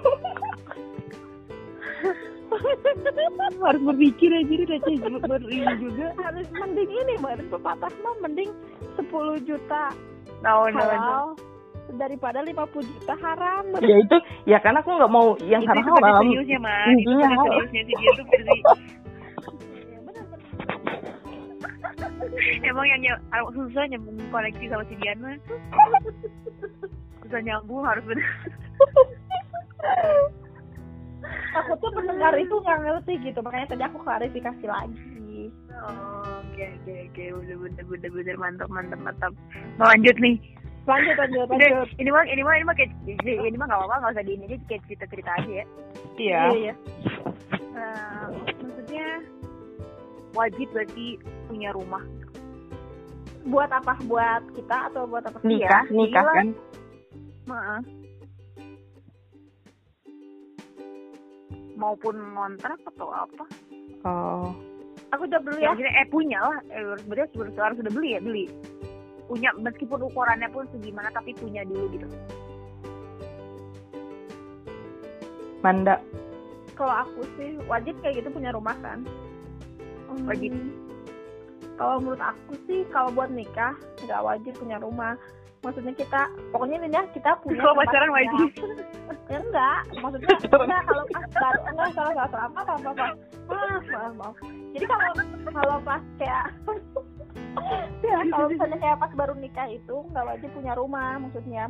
harus 3.66 3.82
berpikir 3.82 4.30
aja 4.32 4.54
receh 4.68 4.96
beri 5.24 5.60
juga. 5.80 6.06
Harus 6.20 6.46
mending 6.52 6.90
ini 6.90 7.14
harus 7.20 7.46
pepatah 7.48 7.92
mah 8.02 8.14
mending 8.22 8.50
10 8.98 9.48
juta 9.48 9.84
no, 10.42 10.68
no, 10.68 10.80
halal 10.80 11.26
daripada 11.96 12.40
50 12.44 12.82
juta 12.82 13.14
haram. 13.20 13.64
Ya 13.80 13.96
itu 14.00 14.16
ya 14.48 14.58
karena 14.60 14.80
aku 14.80 14.90
nggak 14.96 15.12
mau 15.12 15.36
yang 15.44 15.62
haram. 15.66 15.84
haram 15.96 16.24
seriusnya 16.24 16.58
mah 16.60 16.88
itu 16.94 17.10
seriusnya 17.12 17.82
sih 17.86 17.94
dia 17.96 18.10
tuh 18.16 18.26
emang 22.64 22.86
yang 22.88 23.00
ny- 23.02 23.22
susah 23.52 23.84
nyambung 23.92 24.16
koneksi 24.32 24.64
sama 24.72 24.84
si 24.88 24.94
Diana. 24.98 25.36
Susah 27.22 27.40
nyambung 27.44 27.84
harus 27.84 28.04
bener 28.08 28.24
aku 31.52 31.72
tuh 31.78 31.90
pendengar 31.92 32.32
itu 32.36 32.54
nggak 32.54 32.80
ngerti 32.80 33.12
gitu 33.22 33.38
makanya 33.40 33.66
tadi 33.68 33.82
aku 33.84 33.98
klarifikasi 34.00 34.64
lagi. 34.64 35.50
Oh, 35.72 36.40
oke 36.40 36.64
oke 36.80 36.92
oke. 37.10 37.24
Bener 37.42 37.56
bener 37.58 37.84
bener 37.88 38.10
bener 38.12 38.36
mantap 38.36 38.68
mantap 38.68 39.00
mantap. 39.00 39.32
Mau 39.76 39.88
lanjut 39.88 40.16
nih? 40.18 40.36
Lanjut 40.82 41.14
lanjut 41.14 41.46
Udah, 41.46 41.56
lanjut. 41.56 41.88
ini 41.96 42.10
mah 42.10 42.24
ini 42.26 42.42
mah 42.42 42.54
ini 42.58 42.64
mah 42.66 42.74
kayak 42.74 42.90
ini 43.22 43.56
mah 43.56 43.66
nggak 43.70 43.80
apa-apa 43.80 43.96
nggak 44.02 44.12
usah 44.18 44.24
di 44.26 44.32
ini 44.34 44.44
aja 44.50 44.56
kayak 44.66 44.82
cerita 44.86 45.04
cerita 45.08 45.30
aja 45.38 45.50
ya. 45.50 45.66
Iya. 46.18 46.42
Iya 46.52 46.74
Eh, 47.72 48.26
maksudnya 48.60 49.06
wajib 50.36 50.68
berarti 50.70 51.06
punya 51.48 51.70
rumah. 51.72 52.04
Buat 53.42 53.70
apa? 53.72 53.96
Buat 54.04 54.42
kita 54.54 54.92
atau 54.92 55.08
buat 55.08 55.24
apa? 55.24 55.40
Nikah 55.42 55.88
Iya, 55.88 55.94
nikah 55.96 56.22
iya. 56.22 56.34
kan? 56.36 56.46
Maaf. 57.48 57.84
Maupun 61.82 62.14
ngontrak 62.38 62.78
atau 62.94 63.10
apa. 63.10 63.44
Oh. 64.06 64.54
Aku 65.10 65.26
jawab 65.26 65.50
dulu 65.50 65.58
ya. 65.58 65.74
Ya 65.74 65.90
eh 65.98 66.06
punya 66.06 66.38
lah. 66.38 66.58
Eh, 66.70 66.86
harus 66.86 67.04
berarti 67.10 67.34
harus, 67.58 67.76
sudah 67.82 67.92
beli 67.92 68.14
ya 68.14 68.20
beli. 68.22 68.46
Punya 69.26 69.50
meskipun 69.58 70.06
ukurannya 70.06 70.46
pun 70.54 70.70
segimana 70.70 71.10
tapi 71.10 71.34
punya 71.34 71.66
dulu 71.66 71.90
gitu. 71.90 72.06
Manda. 75.66 75.98
Kalau 76.78 76.94
aku 77.06 77.20
sih 77.36 77.58
wajib 77.66 77.98
kayak 78.00 78.22
gitu 78.22 78.28
punya 78.30 78.54
rumah 78.54 78.78
kan. 78.78 79.02
Hmm, 80.12 80.28
Wajib. 80.28 80.52
kalau 81.80 82.04
menurut 82.04 82.20
aku 82.20 82.52
sih 82.68 82.84
kalau 82.92 83.08
buat 83.16 83.32
nikah 83.32 83.72
nggak 84.04 84.20
wajib 84.20 84.52
punya 84.60 84.76
rumah 84.76 85.16
maksudnya 85.62 85.94
kita 85.94 86.20
pokoknya 86.50 86.76
ini 86.82 86.88
ya 86.90 87.02
kita 87.10 87.30
punya 87.40 87.62
kalau 87.62 87.78
pacaran 87.78 88.10
wajib. 88.10 88.48
Ya 89.30 89.38
enggak. 89.38 89.78
Maksudnya 89.94 90.28
enggak 90.66 90.82
kalau 90.84 91.04
pas 91.08 91.26
baru 91.32 91.60
enggak 91.70 91.90
salah 91.94 92.12
salah 92.12 92.28
salah 92.28 92.46
apa 92.50 92.60
apa 92.60 92.72
apa 92.74 93.06
maaf 93.46 93.84
maaf 93.86 94.12
maaf. 94.18 94.36
Jadi 94.74 94.84
kalau 94.84 95.10
kalau 95.48 95.76
pas 95.82 96.02
kayak 96.18 96.44
ya 98.06 98.18
kalau 98.28 98.46
misalnya 98.50 98.78
kayak 98.78 98.98
pas 98.98 99.12
baru 99.14 99.34
nikah 99.36 99.68
itu 99.68 99.96
nggak 100.10 100.26
wajib 100.26 100.48
punya 100.52 100.72
rumah 100.74 101.16
maksudnya. 101.18 101.64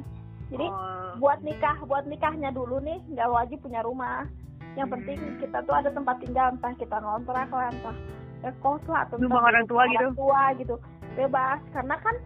Jadi 0.48 0.66
Oh, 0.68 1.16
buat 1.16 1.40
nikah 1.40 1.76
buat 1.84 2.04
nikahnya 2.04 2.52
dulu 2.52 2.76
nih 2.80 3.00
nggak 3.08 3.28
wajib 3.28 3.58
punya 3.60 3.80
rumah. 3.80 4.24
Yang 4.72 4.88
Hmm. 4.88 4.94
penting 4.96 5.18
kita 5.36 5.58
tuh 5.64 5.74
ada 5.76 5.92
tempat 5.92 6.16
tinggal 6.20 6.52
entah 6.52 6.72
kita 6.76 6.96
ngontrak 6.96 7.48
lah 7.48 7.68
entah 7.68 7.96
kos 8.58 8.82
lah 8.88 9.04
atau 9.06 9.20
Rumah 9.20 9.42
orang 9.44 9.64
tua 9.68 9.84
gitu. 9.86 10.00
orang 10.00 10.16
tua 10.16 10.42
gitu. 10.56 10.74
Bebas 11.12 11.60
karena 11.72 11.96
kan 12.00 12.16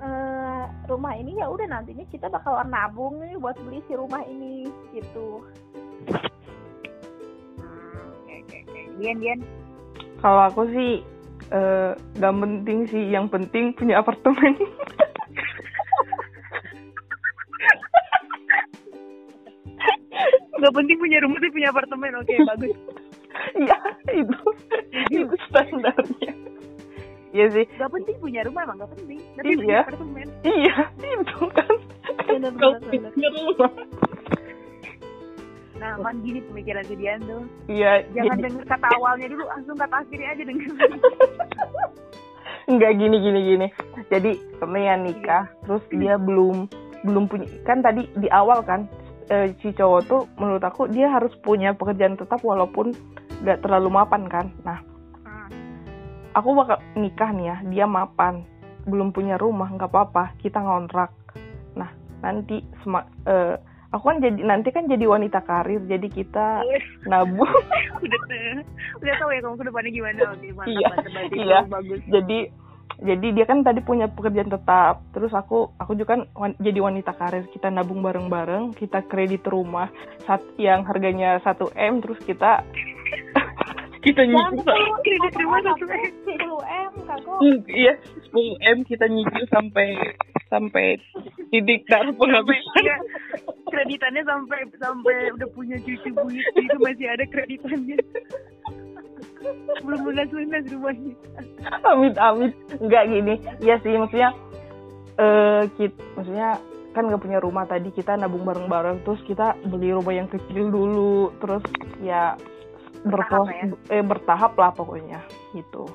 eh, 0.00 0.64
rumah 0.88 1.12
ini 1.14 1.36
ya 1.36 1.46
udah 1.48 1.66
nantinya 1.68 2.04
kita 2.08 2.26
bakal 2.32 2.56
nabung 2.66 3.20
nih 3.20 3.36
buat 3.36 3.56
beli 3.60 3.84
si 3.84 3.92
rumah 3.94 4.24
ini 4.24 4.66
gitu. 4.96 5.44
Oke 8.24 8.34
oke 8.44 8.56
oke 8.64 8.80
Dian 8.98 9.18
Dian. 9.20 9.40
Kalau 10.20 10.42
aku 10.48 10.62
sih 10.72 11.04
eh, 11.52 11.92
gak 12.16 12.34
penting 12.40 12.88
sih. 12.88 13.04
Yang 13.12 13.26
penting 13.32 13.76
punya 13.76 14.00
apartemen. 14.00 14.56
Nggak 20.60 20.76
penting 20.76 20.96
punya 21.00 21.24
rumah 21.24 21.40
tapi 21.40 21.52
punya 21.56 21.68
apartemen. 21.72 22.20
Oke 22.20 22.34
bagus. 22.44 22.76
Iya 23.56 23.78
itu. 24.20 24.38
Itu 25.08 25.36
standarnya 25.48 26.32
Iya 27.30 27.46
sih. 27.54 27.64
Nggak 27.78 27.90
penting 27.94 28.16
punya 28.18 28.40
rumah 28.42 28.62
emang 28.66 28.76
nggak 28.82 28.92
penting. 28.98 29.18
Tapi 29.38 29.52
Iya. 29.62 29.80
apartemen 29.86 30.28
iya 30.42 30.74
itu 31.14 31.38
kan. 31.54 31.74
Bener, 32.26 32.52
bener. 32.54 32.80
punya 32.82 33.28
rumah. 33.30 33.72
Nah 35.80 35.96
kan 35.96 36.14
gini 36.20 36.38
pemikiran 36.44 36.84
si 36.84 36.94
Dian 36.98 37.20
tuh. 37.24 37.42
Iya 37.70 38.04
jangan 38.12 38.36
jadi 38.36 38.42
denger 38.50 38.64
kata 38.66 38.86
awalnya 38.98 39.26
dulu 39.30 39.44
langsung 39.46 39.76
kata 39.78 39.96
akhirnya 40.02 40.28
aja 40.34 40.42
denger. 40.44 40.70
Nggak 42.74 42.92
gini 42.98 43.16
gini 43.18 43.40
gini. 43.46 43.66
Jadi 44.10 44.30
temennya 44.58 44.94
nikah 45.00 45.44
terus 45.64 45.82
dia 45.94 46.18
belum 46.18 46.66
belum 47.06 47.24
punya 47.30 47.48
kan 47.64 47.80
tadi 47.80 48.04
di 48.12 48.28
awal 48.28 48.60
kan 48.60 48.84
eh, 49.32 49.54
si 49.62 49.72
cowok 49.72 50.00
tuh 50.04 50.22
menurut 50.36 50.60
aku 50.60 50.84
dia 50.90 51.08
harus 51.08 51.32
punya 51.40 51.72
pekerjaan 51.72 52.18
tetap 52.18 52.42
walaupun 52.44 52.92
nggak 53.40 53.62
terlalu 53.62 53.88
mapan 53.88 54.26
kan. 54.26 54.46
Nah. 54.66 54.89
Aku 56.32 56.48
bakal 56.54 56.78
nikah 56.94 57.30
nih 57.32 57.46
ya 57.50 57.56
dia 57.66 57.86
mapan 57.86 58.46
belum 58.86 59.12
punya 59.12 59.36
rumah 59.36 59.68
nggak 59.70 59.90
apa-apa 59.90 60.34
kita 60.40 60.58
ngontrak. 60.58 61.12
Nah 61.76 61.90
nanti 62.24 62.64
sema- 62.80 63.08
eh, 63.26 63.54
aku 63.90 64.04
kan 64.08 64.18
jadi 64.18 64.40
nanti 64.40 64.72
kan 64.72 64.88
jadi 64.88 65.04
wanita 65.04 65.44
karir 65.44 65.82
jadi 65.84 66.08
kita 66.08 66.64
nabung. 67.04 67.50
Udah 68.04 68.20
udah 69.00 69.14
tahu 69.20 69.30
ya 69.32 69.40
kamu 69.44 69.56
ke 69.56 69.64
depannya 69.68 69.90
gimana. 69.92 70.20
Oke 70.32 70.48
mantap 70.56 70.72
Iya, 70.72 70.88
mantap 70.88 71.36
iya. 71.36 71.58
bagus. 71.68 72.00
Jadi 72.08 72.38
jadi 73.00 73.28
dia 73.32 73.44
kan 73.48 73.64
tadi 73.64 73.80
punya 73.80 74.12
pekerjaan 74.12 74.52
tetap 74.52 75.00
terus 75.16 75.32
aku 75.32 75.72
aku 75.80 75.96
juga 75.96 76.18
kan 76.18 76.22
wan- 76.36 76.58
jadi 76.60 76.84
wanita 76.84 77.16
karir 77.16 77.48
kita 77.48 77.72
nabung 77.72 78.04
bareng-bareng 78.04 78.76
kita 78.76 79.00
kredit 79.08 79.40
rumah 79.48 79.88
saat 80.28 80.44
yang 80.60 80.84
harganya 80.84 81.40
1 81.40 81.56
m 81.72 82.04
terus 82.04 82.20
kita 82.28 82.60
kita 84.00 84.22
nyicil 84.24 84.64
kredit 85.04 85.34
rumah 85.36 85.60
satu 85.60 85.84
M. 85.84 86.12
10 86.24 86.40
m 86.64 86.92
kagok 87.04 87.38
Hmm, 87.40 87.58
iya 87.68 87.94
10 88.32 88.56
m 88.60 88.78
kita 88.88 89.04
nyicil 89.08 89.44
sampai 89.52 89.88
sampai 90.50 90.98
titik 91.52 91.86
darah 91.86 92.12
penghabisan. 92.14 92.82
Iya, 92.82 92.96
kreditannya 93.70 94.22
sampai 94.26 94.58
sampai 94.76 95.16
udah 95.38 95.48
punya 95.54 95.76
cucu 95.84 96.10
buyut 96.16 96.46
itu 96.58 96.76
masih 96.82 97.06
ada 97.06 97.24
kreditannya. 97.30 97.98
Belum 99.86 100.00
lunas 100.04 100.28
lunas 100.32 100.64
rumahnya 100.68 101.14
amit 101.86 102.16
amit. 102.18 102.52
Nggak 102.80 103.04
gini. 103.08 103.34
Iya 103.62 103.74
sih 103.84 103.94
maksudnya 103.94 104.30
eh 105.20 105.62
kit 105.76 105.92
maksudnya 106.16 106.56
kan 106.90 107.06
nggak 107.06 107.22
punya 107.22 107.38
rumah 107.38 107.64
tadi. 107.68 107.88
Kita 107.94 108.18
nabung 108.18 108.42
bareng-bareng 108.42 109.06
terus 109.06 109.22
kita 109.24 109.54
beli 109.68 109.94
rumah 109.94 110.12
yang 110.12 110.28
kecil 110.28 110.68
dulu. 110.68 111.30
Terus 111.40 111.64
ya 112.04 112.34
berproses 113.06 113.72
Bertahap 113.72 113.92
eh 113.92 114.02
bertahap 114.04 114.52
lah 114.58 114.70
pokoknya 114.74 115.20
gitu. 115.56 115.88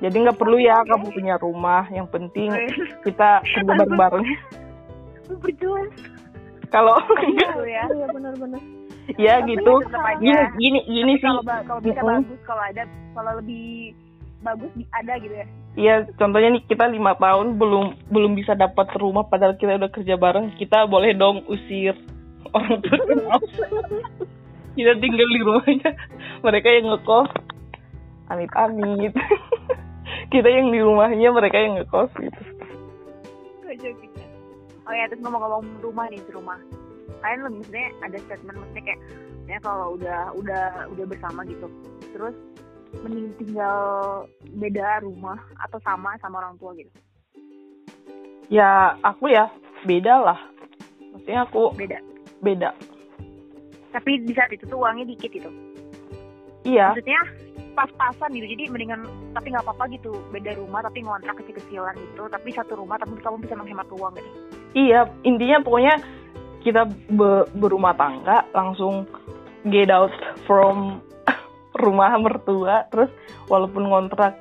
Jadi 0.00 0.16
nggak 0.16 0.38
perlu 0.40 0.56
ya 0.56 0.80
kamu 0.84 1.12
punya 1.12 1.34
rumah. 1.36 1.84
Yang 1.92 2.08
penting 2.12 2.48
kita 3.04 3.44
kerja 3.44 3.72
bareng-bareng 3.78 4.24
berjuang 5.30 5.88
kalau 6.72 6.98
gitu 7.22 7.62
ya. 7.68 7.84
Iya 7.86 8.06
benar-benar 8.10 8.62
ya 9.18 9.42
Tapi 9.42 9.56
gitu. 9.56 9.74
gini 10.22 10.42
gini 10.60 10.80
gini 10.86 11.12
Tapi 11.18 11.22
sih. 11.24 11.66
kalau 11.66 11.80
bisa 11.82 12.00
bagus 12.04 12.40
kalau 12.46 12.62
ada 12.62 12.82
kalau 13.16 13.32
lebih 13.42 13.96
bagus 14.40 14.70
ada 14.94 15.12
gitu 15.18 15.34
ya. 15.34 15.46
Iya, 15.78 15.94
contohnya 16.18 16.58
nih 16.58 16.66
kita 16.66 16.90
lima 16.90 17.14
tahun 17.14 17.54
belum 17.54 18.10
belum 18.10 18.34
bisa 18.34 18.58
dapat 18.58 18.90
rumah 18.98 19.22
padahal 19.30 19.54
kita 19.54 19.78
udah 19.78 19.90
kerja 19.94 20.18
bareng, 20.18 20.50
kita 20.58 20.90
boleh 20.90 21.14
dong 21.14 21.46
usir 21.46 21.94
orang 22.50 22.82
tua 22.82 22.98
kita 24.74 24.92
tinggal 25.02 25.28
di 25.28 25.40
rumahnya, 25.42 25.90
mereka 26.46 26.68
yang 26.70 26.86
ngekos, 26.94 27.30
amit 28.30 28.52
amit, 28.54 29.14
kita 30.32 30.48
yang 30.48 30.70
di 30.70 30.80
rumahnya, 30.80 31.28
mereka 31.34 31.56
yang 31.58 31.74
ngekos 31.80 32.10
gitu. 32.18 32.42
oh 34.90 34.94
ya 34.94 35.06
terus 35.06 35.22
ngomong-ngomong 35.22 35.62
rumah 35.82 36.06
nih 36.10 36.20
di 36.22 36.32
rumah. 36.34 36.58
Kalian 37.20 37.46
lebih 37.46 37.58
maksudnya 37.62 37.86
ada 38.02 38.16
statement 38.26 38.56
maksudnya 38.58 38.84
kayak 38.90 39.00
ya 39.46 39.58
kalau 39.60 39.86
udah 39.94 40.20
udah 40.34 40.64
udah 40.90 41.04
bersama 41.06 41.40
gitu. 41.46 41.66
Terus 42.10 42.34
mending 42.98 43.30
tinggal 43.38 43.78
beda 44.58 45.06
rumah 45.06 45.38
atau 45.62 45.78
sama 45.86 46.18
sama 46.18 46.42
orang 46.42 46.58
tua 46.58 46.74
gitu? 46.74 46.90
Ya 48.50 48.98
aku 49.06 49.30
ya 49.30 49.46
beda 49.86 50.14
lah, 50.26 50.38
maksudnya 51.14 51.46
aku 51.46 51.70
beda. 51.78 51.98
beda. 52.42 52.70
Tapi 53.90 54.22
di 54.22 54.32
saat 54.34 54.50
itu 54.54 54.64
tuh 54.66 54.78
uangnya 54.80 55.06
dikit 55.10 55.30
gitu. 55.30 55.50
Iya, 56.66 56.92
maksudnya 56.92 57.22
pas-pasan 57.72 58.36
gitu. 58.36 58.46
Jadi 58.52 58.62
mendingan 58.68 59.00
tapi 59.32 59.54
nggak 59.54 59.64
apa-apa 59.64 59.84
gitu. 59.94 60.12
Beda 60.28 60.52
rumah 60.58 60.84
tapi 60.84 61.00
ngontrak 61.00 61.40
kecil-kecilan 61.40 61.96
gitu. 61.96 62.28
Tapi 62.28 62.48
satu 62.52 62.76
rumah 62.76 63.00
tapi 63.00 63.16
kamu 63.18 63.40
bisa 63.40 63.54
menghemat 63.56 63.88
uang 63.88 64.12
gitu. 64.18 64.30
Iya 64.76 65.08
intinya 65.24 65.58
pokoknya 65.64 65.94
kita 66.60 66.84
be- 67.10 67.48
berumah 67.56 67.96
tangga 67.96 68.44
langsung 68.52 69.08
get 69.66 69.88
out 69.88 70.12
from 70.44 71.00
rumah 71.82 72.12
mertua. 72.20 72.84
Terus 72.92 73.10
walaupun 73.48 73.88
ngontrak 73.88 74.36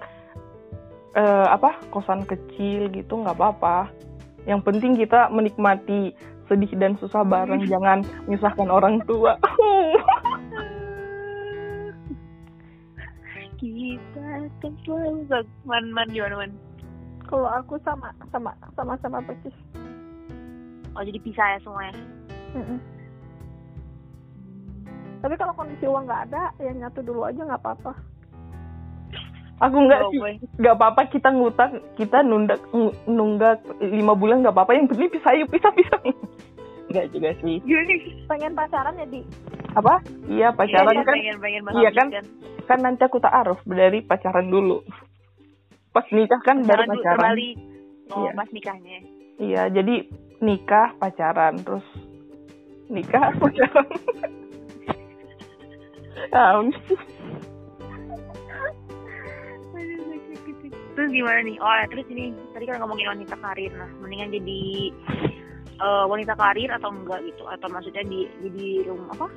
uh, 1.16 1.48
apa 1.56 1.80
kosan 1.90 2.28
kecil 2.28 2.92
gitu 2.92 3.14
nggak 3.24 3.38
apa-apa. 3.38 3.90
Yang 4.48 4.62
penting 4.66 4.92
kita 5.00 5.32
menikmati 5.32 6.16
sedih 6.50 6.74
dan 6.82 6.98
susah 6.98 7.22
bareng 7.22 7.64
jangan 7.70 8.02
menyusahkan 8.26 8.68
orang 8.68 9.00
tua. 9.06 9.38
Kita 13.60 14.24
kan 14.64 14.74
selalu 14.84 15.46
man 15.68 15.86
man 15.94 16.08
gimana 16.10 16.36
man? 16.48 16.52
Kalau 17.30 17.46
aku 17.46 17.78
sama 17.86 18.10
sama 18.34 18.52
sama 18.74 18.98
sama 19.04 19.22
persis. 19.22 19.54
Oh 20.98 21.04
jadi 21.06 21.20
pisah 21.22 21.48
ya 21.56 21.60
semuanya 21.62 21.96
mm 22.56 22.64
-mm. 22.66 22.80
tapi 25.20 25.36
kalau 25.36 25.54
kondisi 25.54 25.86
uang 25.86 26.08
nggak 26.08 26.32
ada 26.32 26.52
ya 26.64 26.72
nyatu 26.76 27.04
dulu 27.04 27.28
aja 27.28 27.44
nggak 27.44 27.60
apa-apa. 27.60 27.92
Aku 29.60 29.76
nggak 29.84 30.02
sih. 30.16 30.20
Nggak 30.56 30.76
apa-apa 30.80 31.02
kita 31.12 31.30
ngutang 31.36 31.84
kita 32.00 32.24
nunggak 32.24 32.64
nunggak 33.04 33.60
lima 33.84 34.16
bulan 34.16 34.40
nggak 34.40 34.56
apa-apa. 34.56 34.80
Yang 34.80 34.96
penting 34.96 35.12
pisah 35.12 35.34
yuk 35.36 35.52
pisah 35.52 35.72
pisah 35.76 36.00
nggak 36.90 37.08
juga 37.14 37.30
sih. 37.46 37.58
Pengen 38.26 38.54
pacaran 38.58 38.94
ya 38.98 39.08
di? 39.08 39.22
Apa? 39.78 40.02
Iya 40.26 40.50
pacaran 40.54 40.94
iya, 40.98 41.04
kan. 41.06 41.16
pengen, 41.16 41.38
pengen 41.38 41.62
iya 41.78 41.90
kan? 41.94 42.08
kan 42.66 42.80
nanti 42.86 43.02
aku 43.06 43.18
tak 43.22 43.34
aruf 43.34 43.62
dari 43.66 44.02
pacaran 44.02 44.50
dulu. 44.50 44.82
Pas 45.94 46.06
nikah 46.14 46.42
kan 46.46 46.66
baru 46.66 46.86
pacaran. 46.86 47.34
kembali 47.34 47.50
oh 48.14 48.26
iya. 48.26 48.32
pas 48.34 48.50
nikahnya. 48.50 48.98
Iya 49.40 49.64
jadi 49.74 49.96
nikah 50.42 50.98
pacaran 50.98 51.62
terus 51.62 51.86
nikah 52.90 53.34
pacaran. 53.42 53.88
Ah, 56.30 56.62
terus 61.00 61.10
gimana 61.16 61.40
nih? 61.48 61.56
Oh 61.64 61.74
ya, 61.80 61.86
terus 61.88 62.06
ini 62.12 62.36
tadi 62.52 62.68
kan 62.68 62.84
ngomongin 62.84 63.08
wanita 63.16 63.40
karir. 63.40 63.72
Nah 63.72 63.88
mendingan 64.04 64.36
jadi 64.36 64.62
uh, 65.82 66.06
wanita 66.08 66.36
karir 66.36 66.70
atau 66.72 66.92
enggak 66.92 67.24
gitu? 67.26 67.44
Atau 67.48 67.68
maksudnya 67.72 68.04
di 68.06 68.28
jadi 68.44 68.88
rumah 68.92 69.08
apa? 69.16 69.28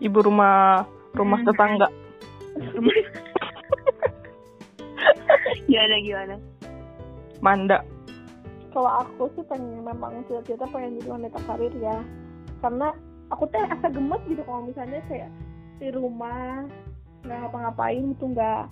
Ibu 0.00 0.18
rumah 0.24 0.84
rumah 1.16 1.40
hmm. 1.40 1.48
tetangga. 1.48 1.88
Gimana 5.68 5.96
gimana? 6.00 6.36
Manda. 7.42 7.78
Kalau 8.72 8.92
aku 9.04 9.32
sih 9.36 9.44
pengen 9.48 9.84
memang 9.84 10.24
cita-cita 10.28 10.68
pengen 10.68 11.00
jadi 11.00 11.08
wanita 11.16 11.38
karir 11.48 11.72
ya. 11.80 11.96
Karena 12.60 12.92
aku 13.32 13.48
tuh 13.50 13.60
asa 13.66 13.88
gemes 13.90 14.22
gitu 14.28 14.42
kalau 14.46 14.62
misalnya 14.68 15.00
kayak 15.10 15.30
di 15.76 15.88
rumah 15.92 16.64
nggak 17.26 17.38
ngapa-ngapain 17.42 18.14
itu 18.14 18.24
nggak 18.32 18.70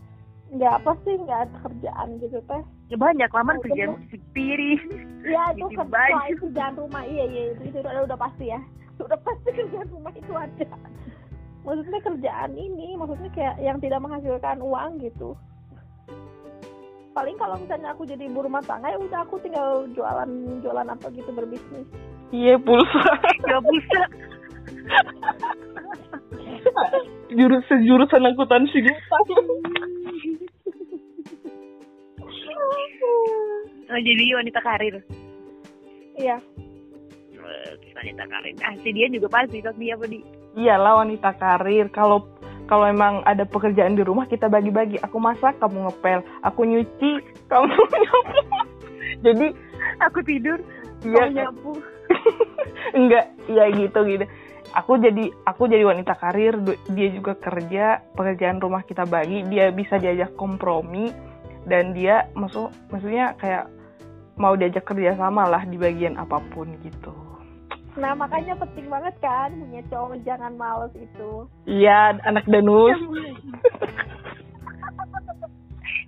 nggak 0.54 0.72
apa 0.78 0.92
sih 1.02 1.14
nggak 1.18 1.40
ada 1.48 1.56
kerjaan 1.66 2.08
gitu 2.22 2.38
teh 2.46 2.62
ya 2.92 2.96
banyak 3.00 3.30
lamar 3.32 3.56
kerjaan 3.64 3.96
piring 4.36 4.82
iya 5.24 5.42
itu 5.56 5.66
kerja 5.78 6.36
kerjaan 6.36 6.74
rumah. 6.76 7.02
Iya 7.04 7.24
iya 7.28 7.42
itu, 7.56 7.62
itu 7.72 7.78
udah, 7.80 8.04
udah 8.04 8.18
pasti 8.18 8.52
ya. 8.52 8.60
Udah 9.04 9.18
pasti 9.26 9.48
kerjaan 9.58 9.88
rumah 9.90 10.12
itu 10.14 10.32
ada. 10.32 10.68
Maksudnya 11.64 12.00
kerjaan 12.04 12.52
ini 12.54 12.94
maksudnya 12.94 13.30
kayak 13.32 13.56
yang 13.58 13.80
tidak 13.80 14.04
menghasilkan 14.04 14.60
uang 14.60 15.00
gitu. 15.00 15.32
Paling 17.14 17.38
kalau 17.38 17.56
misalnya 17.56 17.94
aku 17.94 18.04
jadi 18.04 18.26
ibu 18.26 18.42
rumah 18.42 18.60
tangga 18.66 18.90
ya 18.90 18.98
udah 18.98 19.22
aku 19.22 19.38
tinggal 19.40 19.86
jualan 19.94 20.30
jualan 20.60 20.86
apa 20.92 21.06
gitu 21.14 21.30
berbisnis. 21.32 21.88
Iya 22.34 22.58
pulsa. 22.60 23.02
Ya 23.48 23.58
pulsa. 23.62 24.02
Jurus 27.34 27.64
sejurusan 27.66 28.28
angkutan 28.28 28.66
sih 28.70 28.82
oh, 33.90 34.00
jadi 34.00 34.24
wanita 34.38 34.60
karir? 34.62 34.94
Iya. 36.18 36.36
Wanita 37.94 38.24
karir. 38.26 38.54
Ah 38.64 38.74
si 38.80 38.90
dia 38.90 39.06
juga 39.10 39.28
pasti 39.30 39.60
tapi 39.60 39.88
dia 39.88 39.94
apa 39.98 40.06
di? 40.08 40.18
Iyalah 40.54 41.04
wanita 41.04 41.30
karir. 41.36 41.86
Kalau 41.90 42.26
kalau 42.64 42.88
emang 42.88 43.20
ada 43.28 43.44
pekerjaan 43.44 43.98
di 43.98 44.02
rumah 44.06 44.24
kita 44.24 44.48
bagi-bagi. 44.48 44.96
Aku 45.04 45.20
masak 45.20 45.60
kamu 45.60 45.90
ngepel. 45.90 46.20
Aku 46.46 46.64
nyuci 46.64 47.10
kamu 47.52 47.68
nyapu 47.70 48.64
jadi 49.24 49.46
aku 50.04 50.18
tidur 50.24 50.58
iya. 51.04 51.28
nyapu 51.32 51.80
enggak 52.98 53.32
ya 53.48 53.64
gitu 53.72 54.00
gitu. 54.08 54.26
Aku 54.74 54.98
jadi 54.98 55.30
aku 55.46 55.70
jadi 55.70 55.86
wanita 55.86 56.18
karir. 56.18 56.58
Dia 56.90 57.08
juga 57.14 57.38
kerja. 57.38 58.02
Pekerjaan 58.10 58.58
rumah 58.58 58.82
kita 58.82 59.06
bagi. 59.06 59.46
Dia 59.46 59.70
bisa 59.70 60.02
diajak 60.02 60.34
kompromi 60.34 61.14
dan 61.64 61.96
dia 61.96 62.28
maksud 62.36 62.68
maksudnya 62.92 63.32
kayak 63.40 63.68
mau 64.36 64.58
diajak 64.58 64.84
kerja 64.84 65.14
sama 65.16 65.46
lah 65.46 65.62
di 65.64 65.78
bagian 65.78 66.18
apa 66.18 66.42
pun 66.52 66.74
gitu. 66.82 67.14
Nah 67.94 68.10
makanya 68.18 68.58
penting 68.58 68.90
banget 68.90 69.14
kan 69.22 69.54
punya 69.54 69.82
cowok 69.86 70.18
jangan 70.26 70.52
males 70.58 70.90
itu. 70.98 71.46
Iya 71.70 72.18
anak 72.26 72.44
danus. 72.50 72.98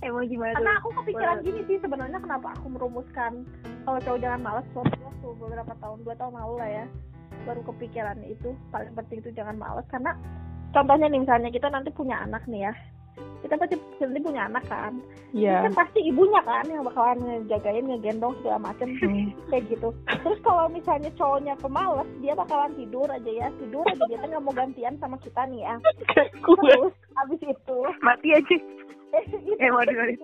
Emang 0.06 0.28
gimana 0.30 0.54
karena 0.54 0.78
aku 0.78 0.88
kepikiran 1.02 1.42
gini 1.42 1.60
sih 1.66 1.78
sebenarnya 1.82 2.18
kenapa 2.22 2.54
aku 2.54 2.70
merumuskan 2.70 3.42
kalau 3.86 3.98
cowok 4.02 4.22
jangan 4.22 4.40
males 4.42 4.66
waktu 4.74 5.26
beberapa 5.38 5.72
tahun 5.82 5.98
dua 6.02 6.14
tahun 6.18 6.34
lalu 6.34 6.54
lah 6.58 6.70
ya. 6.82 6.84
Baru 7.46 7.62
kepikiran 7.62 8.18
itu 8.26 8.54
paling 8.74 8.90
penting 8.98 9.22
itu 9.22 9.30
jangan 9.34 9.54
males. 9.54 9.86
Karena 9.86 10.18
contohnya 10.74 11.06
nih 11.06 11.22
misalnya 11.22 11.50
kita 11.54 11.70
nanti 11.70 11.94
punya 11.94 12.18
anak 12.18 12.42
nih 12.50 12.66
ya 12.70 12.74
kita 13.44 13.54
pasti 13.56 13.76
nanti 14.02 14.20
punya 14.20 14.42
anak 14.50 14.64
kan. 14.66 14.92
Yeah. 15.30 15.62
kan 15.68 15.72
pasti 15.76 16.00
ibunya 16.02 16.40
kan 16.42 16.66
yang 16.66 16.82
bakalan 16.82 17.18
ngejagain 17.22 17.86
ngegendong 17.86 18.34
segala 18.40 18.58
macem. 18.72 18.96
Hmm. 18.98 19.30
kayak 19.52 19.64
gitu. 19.70 19.88
Terus 20.24 20.38
kalau 20.42 20.66
misalnya 20.68 21.10
cowoknya 21.14 21.54
pemalas 21.60 22.08
dia 22.18 22.34
bakalan 22.34 22.72
tidur 22.74 23.06
aja 23.06 23.30
ya. 23.30 23.48
Tidur 23.62 23.84
aja. 23.86 24.02
Dia 24.10 24.18
kan 24.18 24.28
nggak 24.34 24.44
mau 24.44 24.54
gantian 24.54 24.94
sama 24.98 25.16
kita 25.22 25.46
nih 25.48 25.60
ya. 25.62 25.74
Terus 26.42 26.94
abis 27.24 27.40
itu. 27.44 27.78
Mati 28.02 28.28
aja. 28.34 28.56
Eh, 29.16 29.24
eh 29.62 29.70
waduh 29.70 29.94
waduh. 29.96 30.18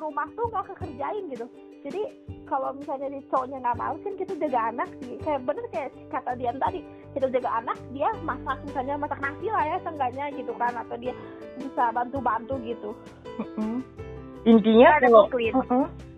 rumah 0.00 0.26
tuh 0.34 0.46
nggak 0.50 0.64
kekerjain 0.72 1.24
gitu 1.30 1.46
jadi 1.86 2.02
kalau 2.48 2.74
misalnya 2.74 3.08
di 3.12 3.20
cowoknya 3.28 3.58
nggak 3.60 3.78
mau 3.78 3.94
kan 4.02 4.12
kita 4.18 4.32
jaga 4.40 4.60
anak 4.72 4.88
sih. 5.04 5.14
Kayak 5.22 5.40
bener 5.46 5.64
kayak 5.70 5.90
kata 6.10 6.30
dia 6.34 6.50
tadi 6.56 6.80
kita 7.14 7.26
jaga 7.30 7.50
anak 7.62 7.78
dia 7.94 8.08
masak 8.24 8.58
misalnya 8.66 8.94
masak 8.98 9.20
nasi 9.20 9.46
lah 9.52 9.64
ya 9.68 9.76
seenggaknya 9.84 10.24
gitu 10.34 10.52
kan 10.58 10.72
atau 10.74 10.96
dia 10.98 11.14
bisa 11.60 11.84
bantu-bantu 11.94 12.54
gitu. 12.66 12.90
Intinya 14.48 14.88
kalau 15.02 15.24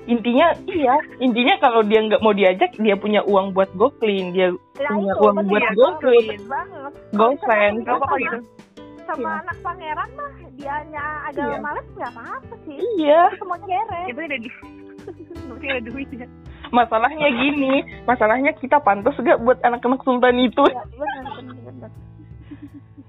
intinya 0.08 0.48
iya 0.64 0.96
intinya 1.20 1.54
kalau 1.60 1.84
dia 1.84 2.00
nggak 2.00 2.24
mau 2.24 2.32
diajak 2.32 2.72
dia 2.80 2.96
punya 2.96 3.20
uang 3.28 3.52
buat 3.52 3.68
go 3.76 3.92
clean 4.00 4.32
dia 4.32 4.48
nah, 4.80 4.96
punya 4.96 5.12
itu, 5.12 5.22
uang 5.22 5.36
buat 5.44 5.64
go 5.76 5.88
clean 6.00 6.40
go 7.12 7.28
friend 7.44 7.84
apa 7.84 8.16
gitu. 8.16 8.38
sama 9.04 9.28
iya. 9.28 9.42
anak 9.44 9.56
pangeran 9.60 10.10
mah 10.16 10.32
dianya 10.60 11.04
agak 11.28 11.46
iya. 11.48 11.58
males 11.58 11.86
nggak 11.96 12.12
apa-apa 12.14 12.54
sih. 12.68 12.78
Iya. 13.00 13.20
Semua 13.40 13.58
kere 13.64 14.00
itu 14.12 14.20
udah 14.20 14.40
di 14.40 14.50
ada 15.60 15.80
duitnya 15.84 16.26
masalahnya 16.70 17.28
gini 17.28 17.82
masalahnya 18.06 18.54
kita 18.56 18.78
pantas 18.80 19.14
gak 19.20 19.42
buat 19.42 19.58
anak-anak 19.62 20.00
sultan 20.06 20.38
itu? 20.38 20.64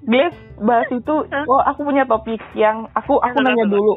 Ya, 0.02 0.28
bahas 0.58 0.90
itu 0.90 1.16
oh 1.30 1.62
aku 1.62 1.86
punya 1.86 2.04
topik 2.10 2.42
yang 2.58 2.90
aku 2.98 3.22
aku 3.22 3.38
nanya 3.40 3.70
dulu. 3.70 3.96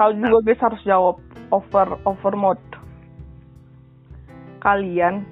Kalau 0.00 0.16
juga 0.16 0.38
Glass 0.48 0.64
harus 0.64 0.82
jawab 0.88 1.16
over 1.52 2.00
over 2.08 2.34
mode. 2.34 2.64
Kalian 4.64 5.28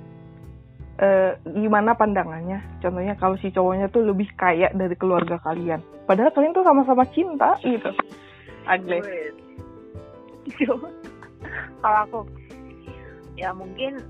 eh, 1.00 1.40
gimana 1.56 1.96
pandangannya? 1.96 2.60
Contohnya 2.84 3.16
kalau 3.16 3.40
si 3.40 3.48
cowoknya 3.48 3.88
tuh 3.88 4.04
lebih 4.04 4.28
kaya 4.36 4.68
dari 4.76 4.94
keluarga 4.94 5.40
kalian. 5.40 5.80
Padahal 6.04 6.36
kalian 6.36 6.52
tuh 6.52 6.68
sama-sama 6.68 7.08
cinta 7.08 7.56
gitu. 7.64 7.90
Agnes 8.68 9.08
kalau 11.82 11.98
aku 12.04 12.20
ya 13.38 13.54
mungkin 13.54 14.02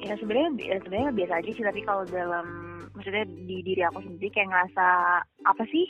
ya 0.00 0.14
sebenarnya 0.16 0.50
ya 0.60 0.76
sebenarnya 0.80 1.10
biasa 1.12 1.32
aja 1.40 1.50
sih 1.52 1.64
tapi 1.64 1.80
kalau 1.84 2.02
dalam 2.08 2.46
maksudnya 2.96 3.28
di 3.28 3.60
diri 3.60 3.82
aku 3.84 4.00
sendiri 4.00 4.32
kayak 4.32 4.48
ngerasa 4.48 4.86
apa 5.44 5.62
sih? 5.68 5.84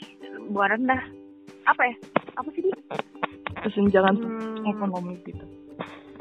Bukan 0.51 0.69
rendah. 0.75 1.03
Apa 1.71 1.83
ya? 1.87 1.95
Apa 2.35 2.49
sih 2.51 2.63
di? 2.67 2.71
Kesenjangan 3.63 4.15
hmm, 4.19 4.67
ekonomi 4.67 5.15
gitu. 5.23 5.45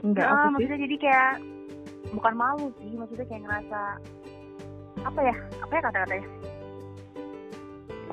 Enggak 0.05 0.29
nah, 0.29 0.53
maksudnya 0.53 0.79
jadi 0.85 0.95
kayak 1.01 1.33
bukan 2.13 2.33
malu 2.37 2.69
sih 2.77 2.93
maksudnya 2.93 3.25
kayak 3.25 3.43
ngerasa 3.49 3.81
apa 5.01 5.19
ya? 5.25 5.35
Apa 5.65 5.71
ya 5.73 5.81
kata-katanya? 5.89 6.27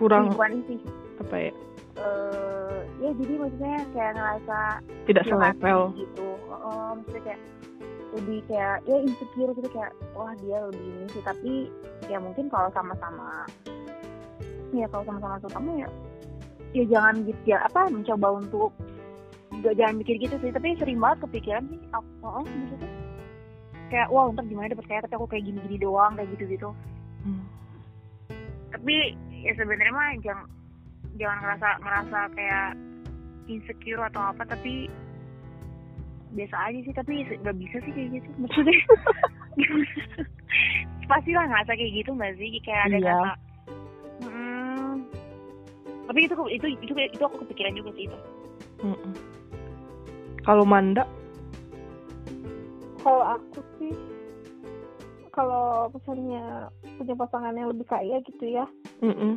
Kurang 0.01 0.33
bukan 0.33 0.53
sih. 0.67 0.81
apa 1.21 1.37
ya 1.39 1.53
uh, 1.99 2.79
ya 3.01 3.11
jadi 3.17 3.33
maksudnya 3.41 3.77
kayak 3.93 4.13
ngerasa 4.17 4.59
tidak 5.09 5.25
selevel 5.29 5.81
gitu. 5.97 6.29
Uh, 6.49 6.97
maksudnya 6.97 7.23
kayak 7.33 7.41
lebih 8.13 8.39
kayak 8.45 8.77
ya 8.85 8.97
insecure 9.01 9.53
gitu 9.57 9.69
kayak 9.73 9.93
wah 10.13 10.33
dia 10.41 10.59
lebih 10.69 10.87
ini 10.87 11.07
sih. 11.13 11.23
Tapi 11.25 11.53
ya 12.09 12.19
mungkin 12.21 12.49
kalau 12.53 12.69
sama-sama 12.77 13.49
ya 14.73 14.89
kalau 14.89 15.05
sama-sama 15.05 15.37
terutama 15.43 15.71
ya 15.85 15.89
ya 16.73 16.85
jangan 16.89 17.15
gitu 17.29 17.43
ya 17.45 17.59
apa 17.69 17.93
mencoba 17.93 18.41
untuk 18.41 18.73
gak 19.61 19.77
jangan 19.77 20.01
mikir 20.01 20.17
gitu 20.17 20.37
sih. 20.41 20.53
Tapi 20.53 20.77
sering 20.81 21.01
banget 21.01 21.29
kepikiran 21.29 21.65
sih 21.69 21.81
apa 21.93 22.27
oh, 22.27 22.45
maksudnya 22.45 22.93
kayak 23.93 24.09
wah 24.09 24.33
ntar 24.33 24.49
gimana 24.49 24.73
dapet 24.73 24.89
kayak 24.89 25.05
tapi 25.05 25.15
aku 25.21 25.29
kayak 25.29 25.45
gini-gini 25.45 25.77
doang 25.77 26.17
kayak 26.17 26.33
gitu 26.33 26.45
gitu 26.49 26.69
hmm. 27.29 27.45
tapi 28.73 29.13
ya 29.45 29.53
sebenarnya 29.53 29.93
mah 29.93 30.17
jangan 30.25 30.49
jangan 31.21 31.39
ngerasa 31.45 31.69
ngerasa 31.85 32.19
kayak 32.33 32.69
insecure 33.51 34.03
atau 34.09 34.23
apa 34.33 34.43
tapi 34.49 34.89
biasa 36.33 36.57
aja 36.57 36.79
sih 36.81 36.95
tapi 36.97 37.13
nggak 37.29 37.57
bisa 37.61 37.77
sih 37.85 37.93
kayak 37.93 38.09
gitu 38.17 38.29
maksudnya 38.41 38.77
pasti 41.11 41.31
lah 41.37 41.45
ngerasa 41.45 41.73
kayak 41.77 41.93
gitu 41.93 42.11
nggak 42.17 42.35
sih 42.41 42.49
kayak 42.65 42.83
ada 42.89 42.97
iya. 42.97 43.05
kata 43.13 43.33
hmm, 44.25 44.93
tapi 46.09 46.19
itu 46.25 46.35
itu 46.49 46.67
itu 46.81 46.93
itu 46.97 47.23
aku 47.23 47.37
kepikiran 47.45 47.77
juga 47.77 47.91
sih 47.93 48.05
itu 48.09 48.19
mm 48.81 48.97
-mm. 48.97 49.13
kalau 50.49 50.65
Manda 50.65 51.05
kalau 53.05 53.37
aku 53.37 53.61
sih 53.77 53.93
kalau 55.33 55.93
misalnya 55.93 56.73
punya 56.97 57.15
pasangan 57.17 57.57
yang 57.57 57.69
lebih 57.77 57.87
kaya 57.89 58.17
gitu 58.25 58.45
ya 58.49 58.65
mm 59.05 59.13
-mm. 59.13 59.33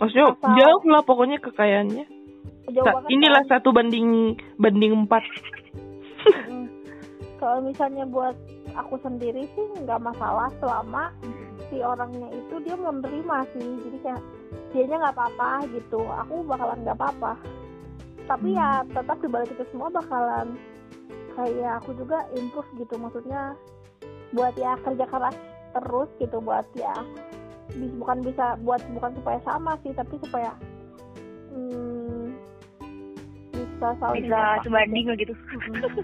Maksudnya 0.00 0.26
Asal, 0.34 0.54
jauh 0.58 0.82
lah 0.90 1.02
pokoknya 1.06 1.38
kekayaannya. 1.42 2.04
Jauh 2.72 2.86
Sa 2.86 3.04
inilah 3.12 3.42
kan? 3.44 3.60
satu 3.60 3.70
banding 3.70 4.38
banding 4.56 5.04
empat. 5.04 5.22
Kalau 7.40 7.60
misalnya 7.60 8.08
buat 8.08 8.36
aku 8.72 8.96
sendiri 9.04 9.44
sih 9.52 9.66
nggak 9.84 10.00
masalah 10.00 10.48
selama 10.58 11.12
si 11.68 11.80
orangnya 11.84 12.28
itu 12.32 12.54
dia 12.64 12.76
menerima 12.76 13.36
sih. 13.52 13.68
Jadi 13.84 13.98
kayak 14.00 14.22
dianya 14.72 14.96
nggak 15.04 15.16
apa-apa 15.16 15.68
gitu. 15.70 16.00
Aku 16.26 16.42
bakalan 16.48 16.80
nggak 16.82 16.98
apa-apa. 16.98 17.32
Tapi 18.24 18.56
ya 18.56 18.80
hmm. 18.80 18.88
ya 18.88 18.94
tetap 18.96 19.16
dibalik 19.20 19.50
itu 19.52 19.64
semua 19.68 19.92
bakalan 19.92 20.56
kayak 21.36 21.84
aku 21.84 21.92
juga 22.00 22.24
improve 22.32 22.70
gitu. 22.80 22.94
Maksudnya 22.96 23.52
buat 24.32 24.56
ya 24.56 24.74
kerja 24.80 25.04
keras 25.04 25.36
terus 25.76 26.08
gitu. 26.16 26.40
Buat 26.40 26.64
ya 26.74 26.94
bukan 27.72 28.18
bisa 28.22 28.60
buat 28.60 28.80
bukan 28.92 29.12
supaya 29.20 29.38
sama 29.42 29.74
sih 29.80 29.92
tapi 29.96 30.14
supaya 30.20 30.52
hmm, 31.50 32.34
bisa 33.54 33.88
saling 33.98 34.24
bisa 34.28 34.40
sebanding 34.64 35.04
gitu. 35.18 35.34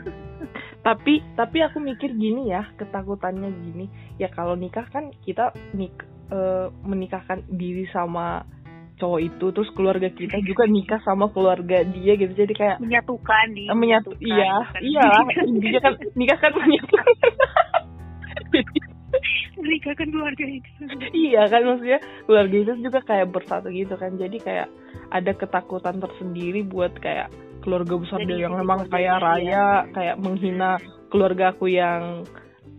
tapi 0.87 1.21
tapi 1.37 1.59
aku 1.65 1.79
mikir 1.81 2.11
gini 2.17 2.51
ya 2.51 2.69
ketakutannya 2.77 3.51
gini. 3.65 3.87
Ya 4.17 4.29
kalau 4.33 4.57
nikah 4.57 4.85
kan 4.91 5.13
kita 5.25 5.53
nik 5.77 5.95
e, 6.33 6.69
menikahkan 6.85 7.45
diri 7.49 7.87
sama 7.93 8.45
cowok 9.01 9.21
itu 9.25 9.47
terus 9.57 9.71
keluarga 9.73 10.13
kita 10.13 10.37
juga 10.45 10.69
nikah 10.69 11.01
sama 11.05 11.33
keluarga 11.33 11.85
dia 11.85 12.13
gitu. 12.17 12.33
Jadi 12.37 12.53
kayak 12.53 12.77
menyatukan 12.85 13.47
di 13.57 13.65
eh, 13.69 13.77
menyatu 13.77 14.11
iya 14.21 14.53
iya 14.85 15.07
intinya 15.51 15.81
kan 15.89 15.95
nikah 16.17 16.39
kan 16.41 16.53
menyatukan 16.53 17.15
menikahkan 19.59 20.09
keluarga 20.09 20.45
itu 20.45 20.71
iya 21.13 21.47
kan 21.47 21.63
maksudnya 21.67 22.01
keluarga 22.25 22.57
itu 22.57 22.73
juga 22.81 23.01
kayak 23.05 23.29
bersatu 23.33 23.69
gitu 23.71 23.95
kan 23.97 24.17
jadi 24.17 24.37
kayak 24.41 24.69
ada 25.11 25.33
ketakutan 25.35 25.99
tersendiri 25.99 26.63
buat 26.65 26.95
kayak 26.99 27.29
keluarga 27.61 27.95
besar 28.01 28.21
dia 28.25 28.49
yang 28.49 28.57
memang 28.57 28.89
kaya 28.89 29.21
raya 29.21 29.45
ya. 29.45 29.69
kayak 29.93 30.17
menghina 30.23 30.81
keluarga 31.13 31.53
aku 31.53 31.69
yang 31.69 32.25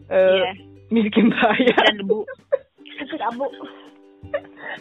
uh, 0.10 0.38
yeah. 0.42 0.54
miskin 0.90 1.30
raya 1.30 1.76
dan 1.76 1.96
debu 2.02 2.26
abu 3.22 3.46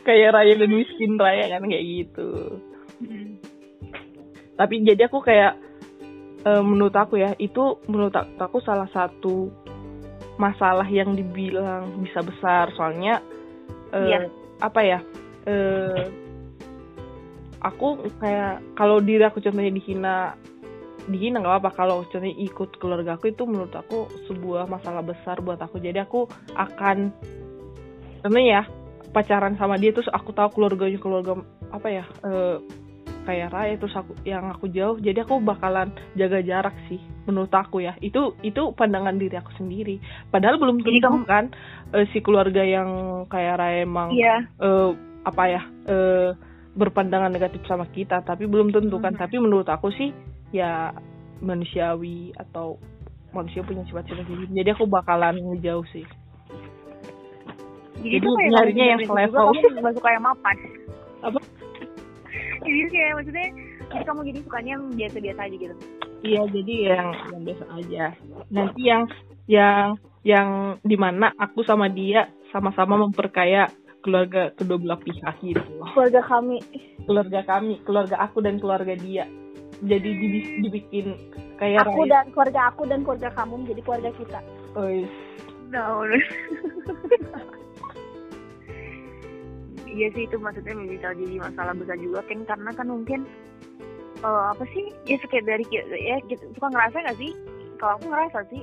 kayak 0.07 0.33
raya 0.33 0.53
dan 0.57 0.71
miskin 0.73 1.21
raya 1.21 1.45
kan 1.53 1.63
kayak 1.69 1.85
gitu 1.85 2.31
hmm. 3.05 3.37
tapi 4.57 4.75
jadi 4.87 5.11
aku 5.11 5.21
kayak 5.21 5.59
uh, 6.49 6.63
menurut 6.65 6.95
aku 6.97 7.21
ya 7.21 7.37
itu 7.37 7.81
menurut 7.91 8.15
aku 8.17 8.59
salah 8.65 8.89
satu 8.93 9.53
masalah 10.41 10.89
yang 10.89 11.13
dibilang 11.13 12.01
bisa 12.01 12.25
besar. 12.25 12.73
Soalnya 12.73 13.21
uh, 13.93 14.09
yeah. 14.09 14.25
apa 14.65 14.81
ya 14.81 14.99
uh, 15.45 16.09
aku 17.61 18.09
kayak 18.17 18.65
kalau 18.73 19.05
diri 19.05 19.21
aku 19.29 19.45
contohnya 19.45 19.69
dihina 19.69 20.33
dihina 21.05 21.45
nggak 21.45 21.65
apa 21.65 21.71
kalau 21.77 22.05
contohnya 22.09 22.33
ikut 22.41 22.81
keluarga 22.81 23.21
aku 23.21 23.33
itu 23.33 23.45
menurut 23.45 23.73
aku 23.77 24.09
sebuah 24.25 24.65
masalah 24.65 25.05
besar 25.05 25.45
buat 25.45 25.61
aku. 25.61 25.77
Jadi 25.77 26.01
aku 26.01 26.25
akan 26.57 27.13
tentunya 28.25 28.61
ya 28.61 28.63
pacaran 29.11 29.59
sama 29.59 29.75
dia 29.77 29.91
terus 29.91 30.07
aku 30.13 30.31
tahu 30.31 30.61
keluarganya 30.61 31.01
keluarga 31.03 31.43
apa 31.75 31.89
ya 31.91 32.05
e, 32.23 32.63
kayak 33.31 33.55
raya 33.55 33.75
terus 33.79 33.95
aku 33.95 34.19
yang 34.27 34.51
aku 34.51 34.67
jauh 34.75 34.99
jadi 34.99 35.23
aku 35.23 35.39
bakalan 35.39 35.95
jaga 36.19 36.43
jarak 36.43 36.75
sih 36.91 36.99
menurut 37.31 37.55
aku 37.55 37.87
ya. 37.87 37.95
Itu 38.03 38.35
itu 38.43 38.75
pandangan 38.75 39.15
diri 39.15 39.39
aku 39.39 39.55
sendiri. 39.55 40.03
Padahal 40.35 40.59
belum 40.59 40.83
tentu 40.83 41.23
kamu... 41.23 41.31
kan 41.31 41.45
e, 41.95 42.11
si 42.11 42.19
keluarga 42.19 42.67
yang 42.67 43.23
kayak 43.31 43.63
raya 43.63 43.87
emang 43.87 44.11
yeah. 44.11 44.43
e, 44.59 44.99
apa 45.23 45.43
ya 45.47 45.63
e, 45.87 45.97
berpandangan 46.75 47.31
negatif 47.31 47.63
sama 47.71 47.87
kita 47.95 48.27
tapi 48.27 48.51
belum 48.51 48.75
tentu 48.75 48.99
kan. 48.99 49.15
Hmm. 49.15 49.23
tapi 49.23 49.39
menurut 49.39 49.71
aku 49.71 49.95
sih 49.95 50.11
ya 50.51 50.91
manusiawi 51.39 52.35
atau 52.35 52.83
manusia 53.31 53.63
punya 53.63 53.87
sifat-sifat 53.87 54.27
gitu. 54.27 54.51
Jadi 54.51 54.69
aku 54.75 54.91
bakalan 54.91 55.39
ngejauh 55.39 55.87
sih. 55.95 56.03
Jadi, 58.01 58.17
jadi 58.17 58.27
nyarinya 58.27 58.87
yang 58.97 59.01
selevel. 59.07 59.47
kamu 59.55 59.93
suka 59.93 60.09
yang 60.09 60.25
mapan? 60.25 60.57
Apa 61.21 61.39
jadi 62.65 62.81
kayak 62.93 63.13
maksudnya 63.17 63.49
jadi 63.91 64.05
kamu 64.07 64.21
jadi 64.31 64.39
sukanya 64.45 64.71
yang 64.77 64.85
biasa-biasa 64.95 65.41
aja 65.43 65.57
gitu. 65.57 65.75
Iya 66.21 66.43
jadi 66.53 66.75
yang 66.95 67.09
yang 67.33 67.43
biasa 67.49 67.65
aja. 67.73 68.05
Nanti 68.53 68.81
yang 68.85 69.03
yang 69.49 69.87
yang 70.21 70.49
di 70.85 70.97
mana 71.01 71.33
aku 71.41 71.65
sama 71.65 71.89
dia 71.89 72.29
sama-sama 72.53 73.01
memperkaya 73.01 73.73
keluarga 74.01 74.53
kedua 74.57 74.81
belah 74.81 75.01
pihak 75.01 75.37
gitu 75.45 75.65
keluarga 75.93 76.21
kami. 76.25 76.59
Keluarga 77.05 77.41
kami 77.45 77.75
keluarga 77.85 78.17
aku 78.21 78.39
dan 78.45 78.61
keluarga 78.61 78.95
dia. 78.97 79.25
Jadi 79.81 80.11
dibikin 80.61 81.17
kayak 81.57 81.89
aku 81.89 82.05
raya. 82.05 82.21
dan 82.21 82.25
keluarga 82.37 82.61
aku 82.69 82.83
dan 82.85 83.01
keluarga 83.01 83.29
kamu 83.33 83.55
menjadi 83.65 83.81
keluarga 83.85 84.11
kita. 84.17 84.41
Oh 84.77 84.89
no 85.73 86.05
iya 89.91 90.09
sih 90.15 90.25
itu 90.27 90.37
maksudnya 90.39 90.75
bisa 90.87 91.13
jadi 91.13 91.37
masalah 91.43 91.75
besar 91.75 91.99
juga 91.99 92.23
kan 92.27 92.39
karena 92.47 92.71
kan 92.75 92.87
mungkin 92.87 93.21
uh, 94.23 94.55
apa 94.55 94.65
sih 94.71 94.95
ya 95.07 95.19
sekitar 95.19 95.59
dari 95.59 95.65
ya 95.99 96.17
gitu 96.31 96.45
suka 96.57 96.69
ngerasa 96.71 96.97
gak 97.05 97.19
sih? 97.19 97.33
Kalau 97.81 97.97
aku 97.97 98.07
ngerasa 98.13 98.39
sih 98.53 98.63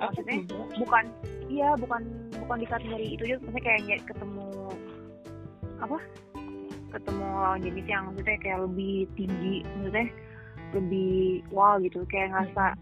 maksudnya 0.00 0.36
bukan 0.80 1.04
iya 1.46 1.78
bukan 1.78 2.02
bukan 2.42 2.56
di 2.60 2.66
saat 2.66 2.82
nyari 2.82 3.14
itu 3.14 3.22
juga 3.24 3.40
maksudnya 3.46 3.62
kayak 3.62 4.02
ketemu 4.10 4.48
apa 5.78 5.98
ketemu 6.94 7.26
lawan 7.26 7.60
jenis 7.62 7.86
yang 7.90 8.02
maksudnya 8.10 8.38
kayak 8.42 8.60
lebih 8.64 8.96
tinggi 9.18 9.56
maksudnya 9.76 10.06
lebih 10.74 11.42
wow 11.54 11.78
gitu 11.78 12.02
kayak 12.10 12.34
ngerasa 12.34 12.74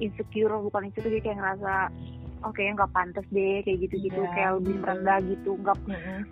insecure 0.00 0.56
bukan 0.60 0.88
itu 0.88 0.98
tuh 1.00 1.20
kayak 1.20 1.38
ngerasa 1.38 1.92
oke 2.40 2.56
okay, 2.56 2.72
nggak 2.72 2.92
pantas 2.92 3.26
deh 3.28 3.60
kayak 3.64 3.78
gitu 3.88 3.96
gitu 4.08 4.20
yeah. 4.20 4.32
kayak 4.32 4.50
lebih 4.60 4.76
rendah 4.84 5.18
gitu 5.28 5.50
nggak 5.60 5.76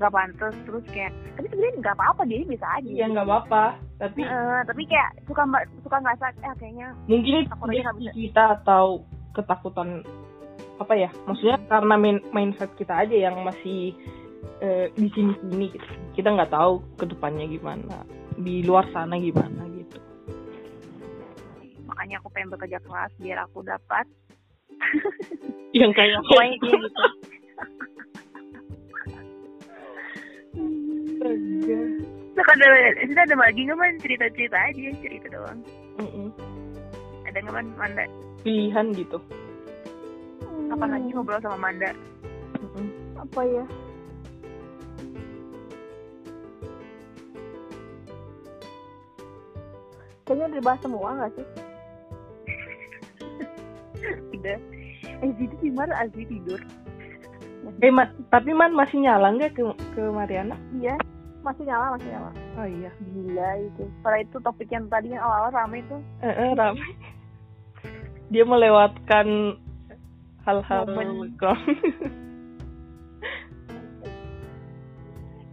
nggak 0.01 0.13
pantas 0.13 0.55
terus 0.65 0.85
kayak 0.93 1.13
tapi 1.37 1.47
sebenarnya 1.53 1.75
nggak 1.85 1.97
apa-apa 1.97 2.23
dia 2.25 2.39
bisa 2.49 2.67
aja 2.67 2.89
iya 2.89 3.07
nggak 3.09 3.27
apa-apa 3.29 3.65
tapi 3.99 4.21
uh, 4.25 4.61
tapi 4.65 4.83
kayak 4.89 5.11
suka 5.27 5.43
suka 5.85 5.97
ngerasa 6.01 6.27
eh 6.41 6.55
kayaknya 6.57 6.89
mungkin 7.05 7.35
itu 7.45 8.07
kita 8.15 8.45
atau 8.63 9.05
ketakutan 9.37 10.03
apa 10.79 10.95
ya 10.95 11.11
maksudnya 11.27 11.59
karena 11.67 11.95
main 11.99 12.19
mindset 12.31 12.71
kita 12.79 12.95
aja 12.95 13.17
yang 13.31 13.43
masih 13.43 13.93
uh, 14.63 14.87
di 14.95 15.09
sini 15.13 15.35
sini 15.43 15.67
gitu. 15.75 15.87
kita 16.15 16.29
nggak 16.35 16.55
tahu 16.55 16.81
ke 16.95 17.05
depannya 17.11 17.47
gimana 17.51 18.07
di 18.39 18.63
luar 18.63 18.87
sana 18.95 19.19
gimana 19.19 19.67
gitu 19.75 19.99
makanya 21.91 22.23
aku 22.23 22.29
pengen 22.31 22.55
bekerja 22.55 22.79
keras 22.79 23.11
biar 23.19 23.43
aku 23.43 23.67
dapat 23.67 24.07
yang 25.77 25.93
kayak 25.93 26.19
gitu. 26.63 26.79
Nah, 32.39 32.47
ada, 32.55 32.67
kita 33.03 33.21
ada 33.27 33.37
lagi 33.37 33.67
nggak 33.67 33.79
man 33.79 33.99
cerita-cerita 33.99 34.57
aja 34.57 34.95
cerita 35.03 35.27
doang. 35.35 35.61
Mm 35.99 36.09
-mm. 36.09 36.29
Ada 37.27 37.39
nggak 37.43 37.55
man 37.55 37.67
Manda? 37.75 38.05
Pilihan 38.47 38.95
gitu. 38.95 39.19
Apa 40.71 40.85
lagi 40.87 41.11
ngobrol 41.11 41.43
sama 41.43 41.59
Manda? 41.59 41.91
Apa 43.19 43.43
ya? 43.43 43.65
Kayaknya 50.23 50.45
udah 50.45 50.59
dibahas 50.61 50.81
semua 50.85 51.09
nggak 51.17 51.33
sih 51.41 51.68
udah. 54.35 54.59
Eh 55.25 55.31
jadi 55.37 55.55
gimana 55.63 56.07
tidur. 56.13 56.61
Eh 57.83 57.93
ma 57.93 58.09
tapi 58.33 58.51
man 58.55 58.73
masih 58.73 59.03
nyala 59.03 59.35
nggak 59.35 59.55
ke 59.59 59.63
ke 59.95 60.03
Mariana? 60.09 60.57
Iya 60.79 60.97
masih 61.43 61.65
nyala 61.65 61.97
masih 61.97 62.09
nyala. 62.11 62.31
Oh 62.59 62.67
iya. 62.67 62.91
Gila 63.01 63.51
itu. 63.63 63.85
Karena 64.03 64.19
itu 64.23 64.37
topik 64.43 64.69
yang 64.71 64.87
tadi 64.91 65.15
yang 65.15 65.23
awal-awal 65.23 65.53
rame 65.55 65.81
itu 65.83 65.97
eh, 66.23 66.31
eh 66.31 66.51
rame. 66.55 66.87
Dia 68.29 68.45
melewatkan 68.45 69.57
hal-hal 70.45 70.85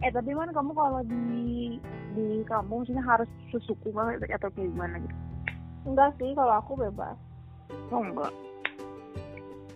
eh 0.04 0.12
tapi 0.12 0.30
man 0.36 0.54
kamu 0.54 0.70
kalau 0.76 1.02
di 1.08 1.80
di 2.14 2.44
kampung 2.46 2.86
sini 2.86 3.02
harus 3.02 3.26
susuku 3.50 3.90
banget 3.90 4.22
atau 4.28 4.48
kayak 4.54 4.70
gimana 4.70 5.02
gitu? 5.02 5.16
Enggak 5.88 6.14
sih 6.20 6.30
kalau 6.36 6.54
aku 6.60 6.78
bebas 6.78 7.16
oh 7.92 8.02
enggak. 8.02 8.32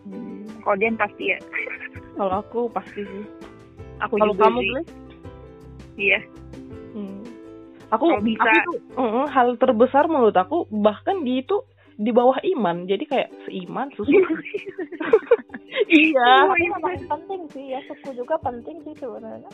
Hmm, 0.07 0.45
kalau 0.65 0.77
dia 0.81 0.91
pasti 0.97 1.25
ya. 1.35 1.39
Kalau 2.19 2.35
aku 2.45 2.61
pasti 2.69 3.01
sih. 3.01 3.25
Aku 4.05 4.17
kalau 4.21 4.35
kamu 4.37 4.61
sih. 4.61 4.85
iya. 5.97 6.21
Hmm. 6.93 7.25
aku 7.89 8.05
Kalau 8.12 8.21
bisa. 8.21 8.45
aku 8.45 8.61
tuh 8.77 8.77
uh, 9.01 9.25
hal 9.29 9.49
terbesar 9.57 10.05
menurut 10.05 10.37
aku 10.37 10.69
bahkan 10.69 11.25
di 11.25 11.41
itu 11.41 11.65
di 11.97 12.12
bawah 12.12 12.37
iman. 12.57 12.85
Jadi 12.85 13.05
kayak 13.09 13.31
seiman 13.49 13.89
susu. 13.97 14.12
Iya. 15.91 16.51
Tapi 16.51 16.67
memang 16.67 16.83
penting 17.07 17.41
sih 17.55 17.65
ya 17.73 17.81
suku 17.87 18.15
juga 18.19 18.35
penting 18.43 18.83
sih 18.83 18.95
sebenarnya. 18.99 19.51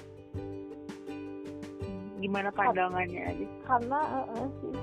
Gimana 2.20 2.48
pandangannya 2.56 3.46
karena 3.68 4.00
eh, 4.00 4.26
eh, 4.36 4.48
sih. 4.60 4.74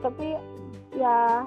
Tapi 0.00 0.28
ya 0.96 1.44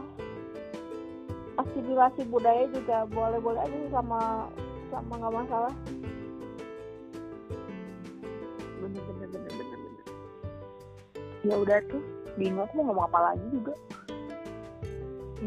asimilasi 1.60 2.22
budaya 2.32 2.66
juga 2.72 3.04
boleh-boleh 3.12 3.62
aja 3.62 3.78
sama 3.92 4.48
sama 4.90 5.14
nggak 5.20 5.36
masalah. 5.36 5.74
Bener 8.80 9.02
bener 9.04 9.28
bener 9.28 9.52
bener 9.52 9.78
bener. 9.78 10.06
Ya 11.44 11.56
udah 11.60 11.78
tuh 11.92 12.04
bingung 12.40 12.64
aku 12.64 12.74
mau 12.80 12.92
ngomong 12.92 13.06
apa 13.12 13.20
lagi 13.32 13.46
juga. 13.52 13.74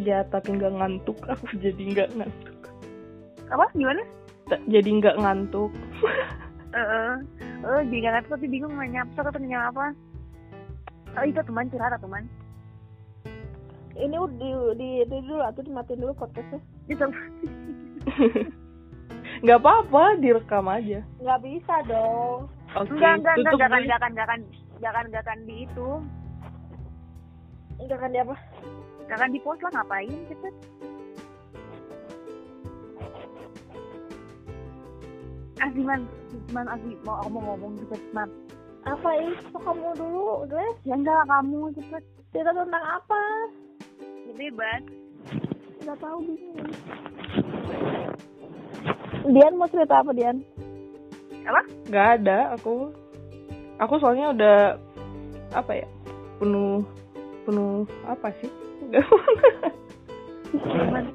Ya 0.01 0.24
tapi 0.28 0.56
nggak 0.56 0.72
ngantuk. 0.72 1.18
Aku 1.36 1.52
jadi 1.60 1.82
nggak 1.93 2.10
ngantuk. 2.16 2.59
Apa? 3.52 3.68
Gimana? 3.76 4.01
Jadi 4.48 4.89
nggak 4.89 5.20
ngantuk. 5.20 5.72
Eh 6.72 6.80
uh, 6.80 7.12
uh, 7.66 7.80
jadi 7.89 7.98
nggak 7.98 8.14
ngerti 8.16 8.28
tapi 8.32 8.47
bingung 8.48 8.74
nanya 8.76 9.05
apa 9.06 9.28
atau 9.28 9.40
nanya 9.40 9.60
apa 9.70 9.84
oh 11.18 11.24
itu 11.24 11.40
teman 11.44 11.68
curhat 11.68 12.01
teman 12.01 12.24
ini 13.94 14.16
udah 14.16 14.36
di, 14.36 14.51
di, 14.78 14.89
di 15.05 15.16
dulu 15.28 15.43
atau 15.44 15.60
dimatiin 15.60 16.01
dulu 16.01 16.12
podcastnya. 16.16 16.60
Itu 16.89 17.05
nggak 19.43 19.59
apa-apa 19.59 20.16
direkam 20.19 20.66
aja. 20.69 21.01
Nggak 21.20 21.40
bisa 21.43 21.74
dong. 21.86 22.48
Oke 22.73 22.89
enggak 22.94 23.12
enggak 23.20 23.35
enggak 23.36 23.52
tutup 23.52 23.59
enggak 23.59 23.69
akan 23.69 23.77
dulu. 23.77 23.85
enggak 23.85 23.98
akan 23.98 24.10
enggak 24.12 24.27
akan 24.27 24.40
enggak 24.73 24.90
akan 24.90 25.05
enggak 25.06 25.23
akan 25.23 25.39
di 25.44 25.56
itu. 25.66 25.89
Enggak 27.82 27.98
kan 28.01 28.10
di 28.10 28.19
apa? 28.20 28.35
Enggak 29.02 29.16
akan 29.19 29.31
di 29.31 29.40
post 29.43 29.60
lah 29.60 29.73
ngapain 29.77 30.19
cepet 30.31 30.55
Asli 35.62 35.82
man, 35.86 36.10
man 36.51 36.66
asli 36.66 36.98
mau 37.06 37.23
aku 37.23 37.28
mau 37.31 37.55
ngomong 37.55 37.78
cepet 37.86 38.02
man. 38.10 38.27
apa 38.82 39.14
itu 39.14 39.55
kamu 39.62 39.94
dulu 39.94 40.43
Grace 40.51 40.82
Ya 40.82 40.98
enggak 40.98 41.23
kamu 41.31 41.70
cepet. 41.78 42.02
cerita 42.35 42.51
tentang 42.51 42.82
apa 42.82 43.23
Ya, 44.32 44.48
bebas. 44.48 44.82
nggak 45.82 45.98
tahu 45.98 46.18
bingung 46.22 46.56
Dian 49.28 49.54
mau 49.54 49.68
cerita 49.68 49.98
apa 49.98 50.10
Dian 50.12 50.40
Apa? 51.42 51.60
nggak 51.84 52.06
ada 52.16 52.38
aku 52.54 52.88
aku 53.76 53.94
soalnya 53.98 54.30
udah 54.30 54.59
apa 55.52 55.72
ya 55.74 55.86
penuh 56.38 56.80
penuh 57.44 57.82
apa 58.04 58.32
sih 58.38 58.48
Man. 60.88 61.12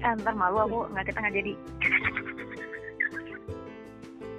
Eh, 0.00 0.12
ntar 0.18 0.34
malu 0.34 0.58
aku 0.58 0.78
nggak 0.90 1.04
kita 1.06 1.18
nggak 1.18 1.36
jadi. 1.36 1.52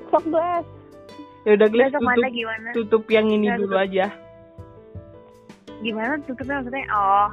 sok 0.10 0.24
Grace 0.28 0.70
ya 1.42 1.52
udah 1.54 1.68
Gles 1.70 1.90
tutup 1.90 2.04
mana 2.04 2.28
gimana? 2.30 2.70
tutup 2.76 3.04
yang 3.08 3.28
ini 3.30 3.48
Ya, 3.48 3.56
dulu 3.56 3.72
tutup. 3.72 3.84
aja 3.84 4.06
Gimana 5.80 6.14
tutupnya 6.22 6.54
maksudnya? 6.60 6.86
Oh. 6.92 7.30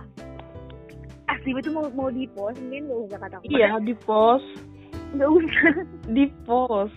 Asli 1.28 1.52
itu 1.52 1.70
mau 1.70 1.84
mau 1.90 2.08
di 2.08 2.24
post 2.28 2.56
mungkin 2.58 2.82
nggak 2.84 3.00
usah 3.04 3.18
kata 3.20 3.36
iya 3.44 3.76
di 3.78 3.94
post 3.98 4.48
Nggak 5.08 5.30
usah. 5.30 5.72
di 6.08 6.24
post 6.42 6.96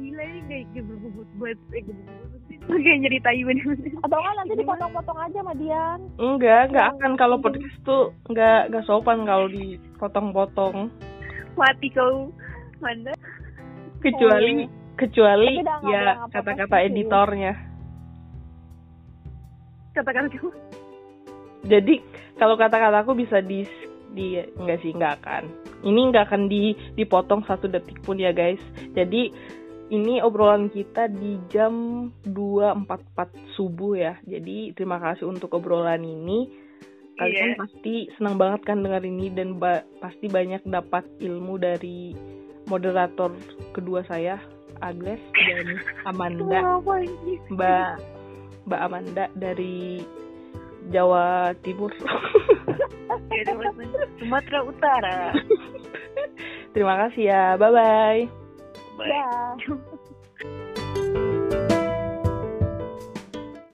Gila 0.00 0.22
ini 0.22 0.40
kayak 0.46 0.64
gebut 0.74 1.28
buat 1.36 1.58
eh 1.70 1.82
gebut 1.82 2.08
kayak 2.70 2.98
nyeritain 3.00 3.42
bener-bener. 3.42 3.92
atau 4.00 4.18
kan 4.18 4.34
nanti 4.36 4.54
dipotong-potong 4.54 5.18
aja 5.18 5.38
sama 5.38 5.52
Dian 5.54 6.00
enggak 6.16 6.60
enggak 6.70 6.86
akan 6.92 7.12
kalau 7.14 7.36
podcast 7.36 7.78
tuh 7.82 8.14
enggak 8.26 8.68
enggak 8.68 8.84
sopan 8.84 9.22
kalau 9.22 9.46
dipotong-potong 9.46 10.86
Mati 11.52 11.90
kau. 11.90 12.30
Mana? 12.78 13.12
kecuali 14.00 14.64
kecuali 14.96 15.60
ya 15.84 16.24
kata-kata 16.26 16.76
editornya 16.80 17.52
Kata-kata 19.90 20.30
kamu. 20.30 20.50
jadi 21.62 21.94
kalau 22.40 22.56
kata-kataku 22.56 23.12
bisa 23.12 23.44
di 23.44 23.68
di 24.10 24.34
enggak 24.56 24.80
sih 24.80 24.90
enggak 24.90 25.20
akan. 25.22 25.44
Ini 25.84 26.00
enggak 26.10 26.32
akan 26.32 26.48
di 26.48 26.74
dipotong 26.96 27.44
satu 27.44 27.68
detik 27.68 28.00
pun 28.00 28.16
ya 28.16 28.32
guys. 28.32 28.60
Jadi 28.96 29.30
ini 29.90 30.22
obrolan 30.22 30.70
kita 30.70 31.10
di 31.10 31.36
jam 31.50 32.06
2.44 32.24 33.58
subuh 33.58 33.94
ya. 33.94 34.14
Jadi 34.22 34.72
terima 34.72 34.98
kasih 34.98 35.26
untuk 35.26 35.52
obrolan 35.52 36.02
ini. 36.02 36.46
Kalian 37.20 37.52
Iya. 37.52 37.58
pasti 37.60 37.94
senang 38.16 38.40
banget 38.40 38.64
kan 38.64 38.80
dengar 38.80 39.04
ini 39.04 39.28
dan 39.28 39.60
ba- 39.60 39.84
pasti 40.00 40.24
banyak 40.24 40.64
dapat 40.64 41.04
ilmu 41.20 41.60
dari 41.60 42.16
moderator 42.64 43.34
kedua 43.76 44.00
saya 44.08 44.40
Agnes 44.80 45.20
dan 45.36 45.66
Amanda? 46.08 46.80
Mbak 47.52 47.90
Mbak 48.64 48.80
Amanda 48.80 49.24
dari 49.36 50.00
Jawa 50.88 51.52
Timur. 51.60 51.92
Ya. 53.10 53.58
Sumatera 54.18 54.58
Utara. 54.64 55.34
Terima 56.72 56.94
kasih 57.06 57.28
ya. 57.28 57.44
Bye 57.58 57.70
bye. 57.74 58.20
Bye. 58.96 59.08
ya 59.10 59.80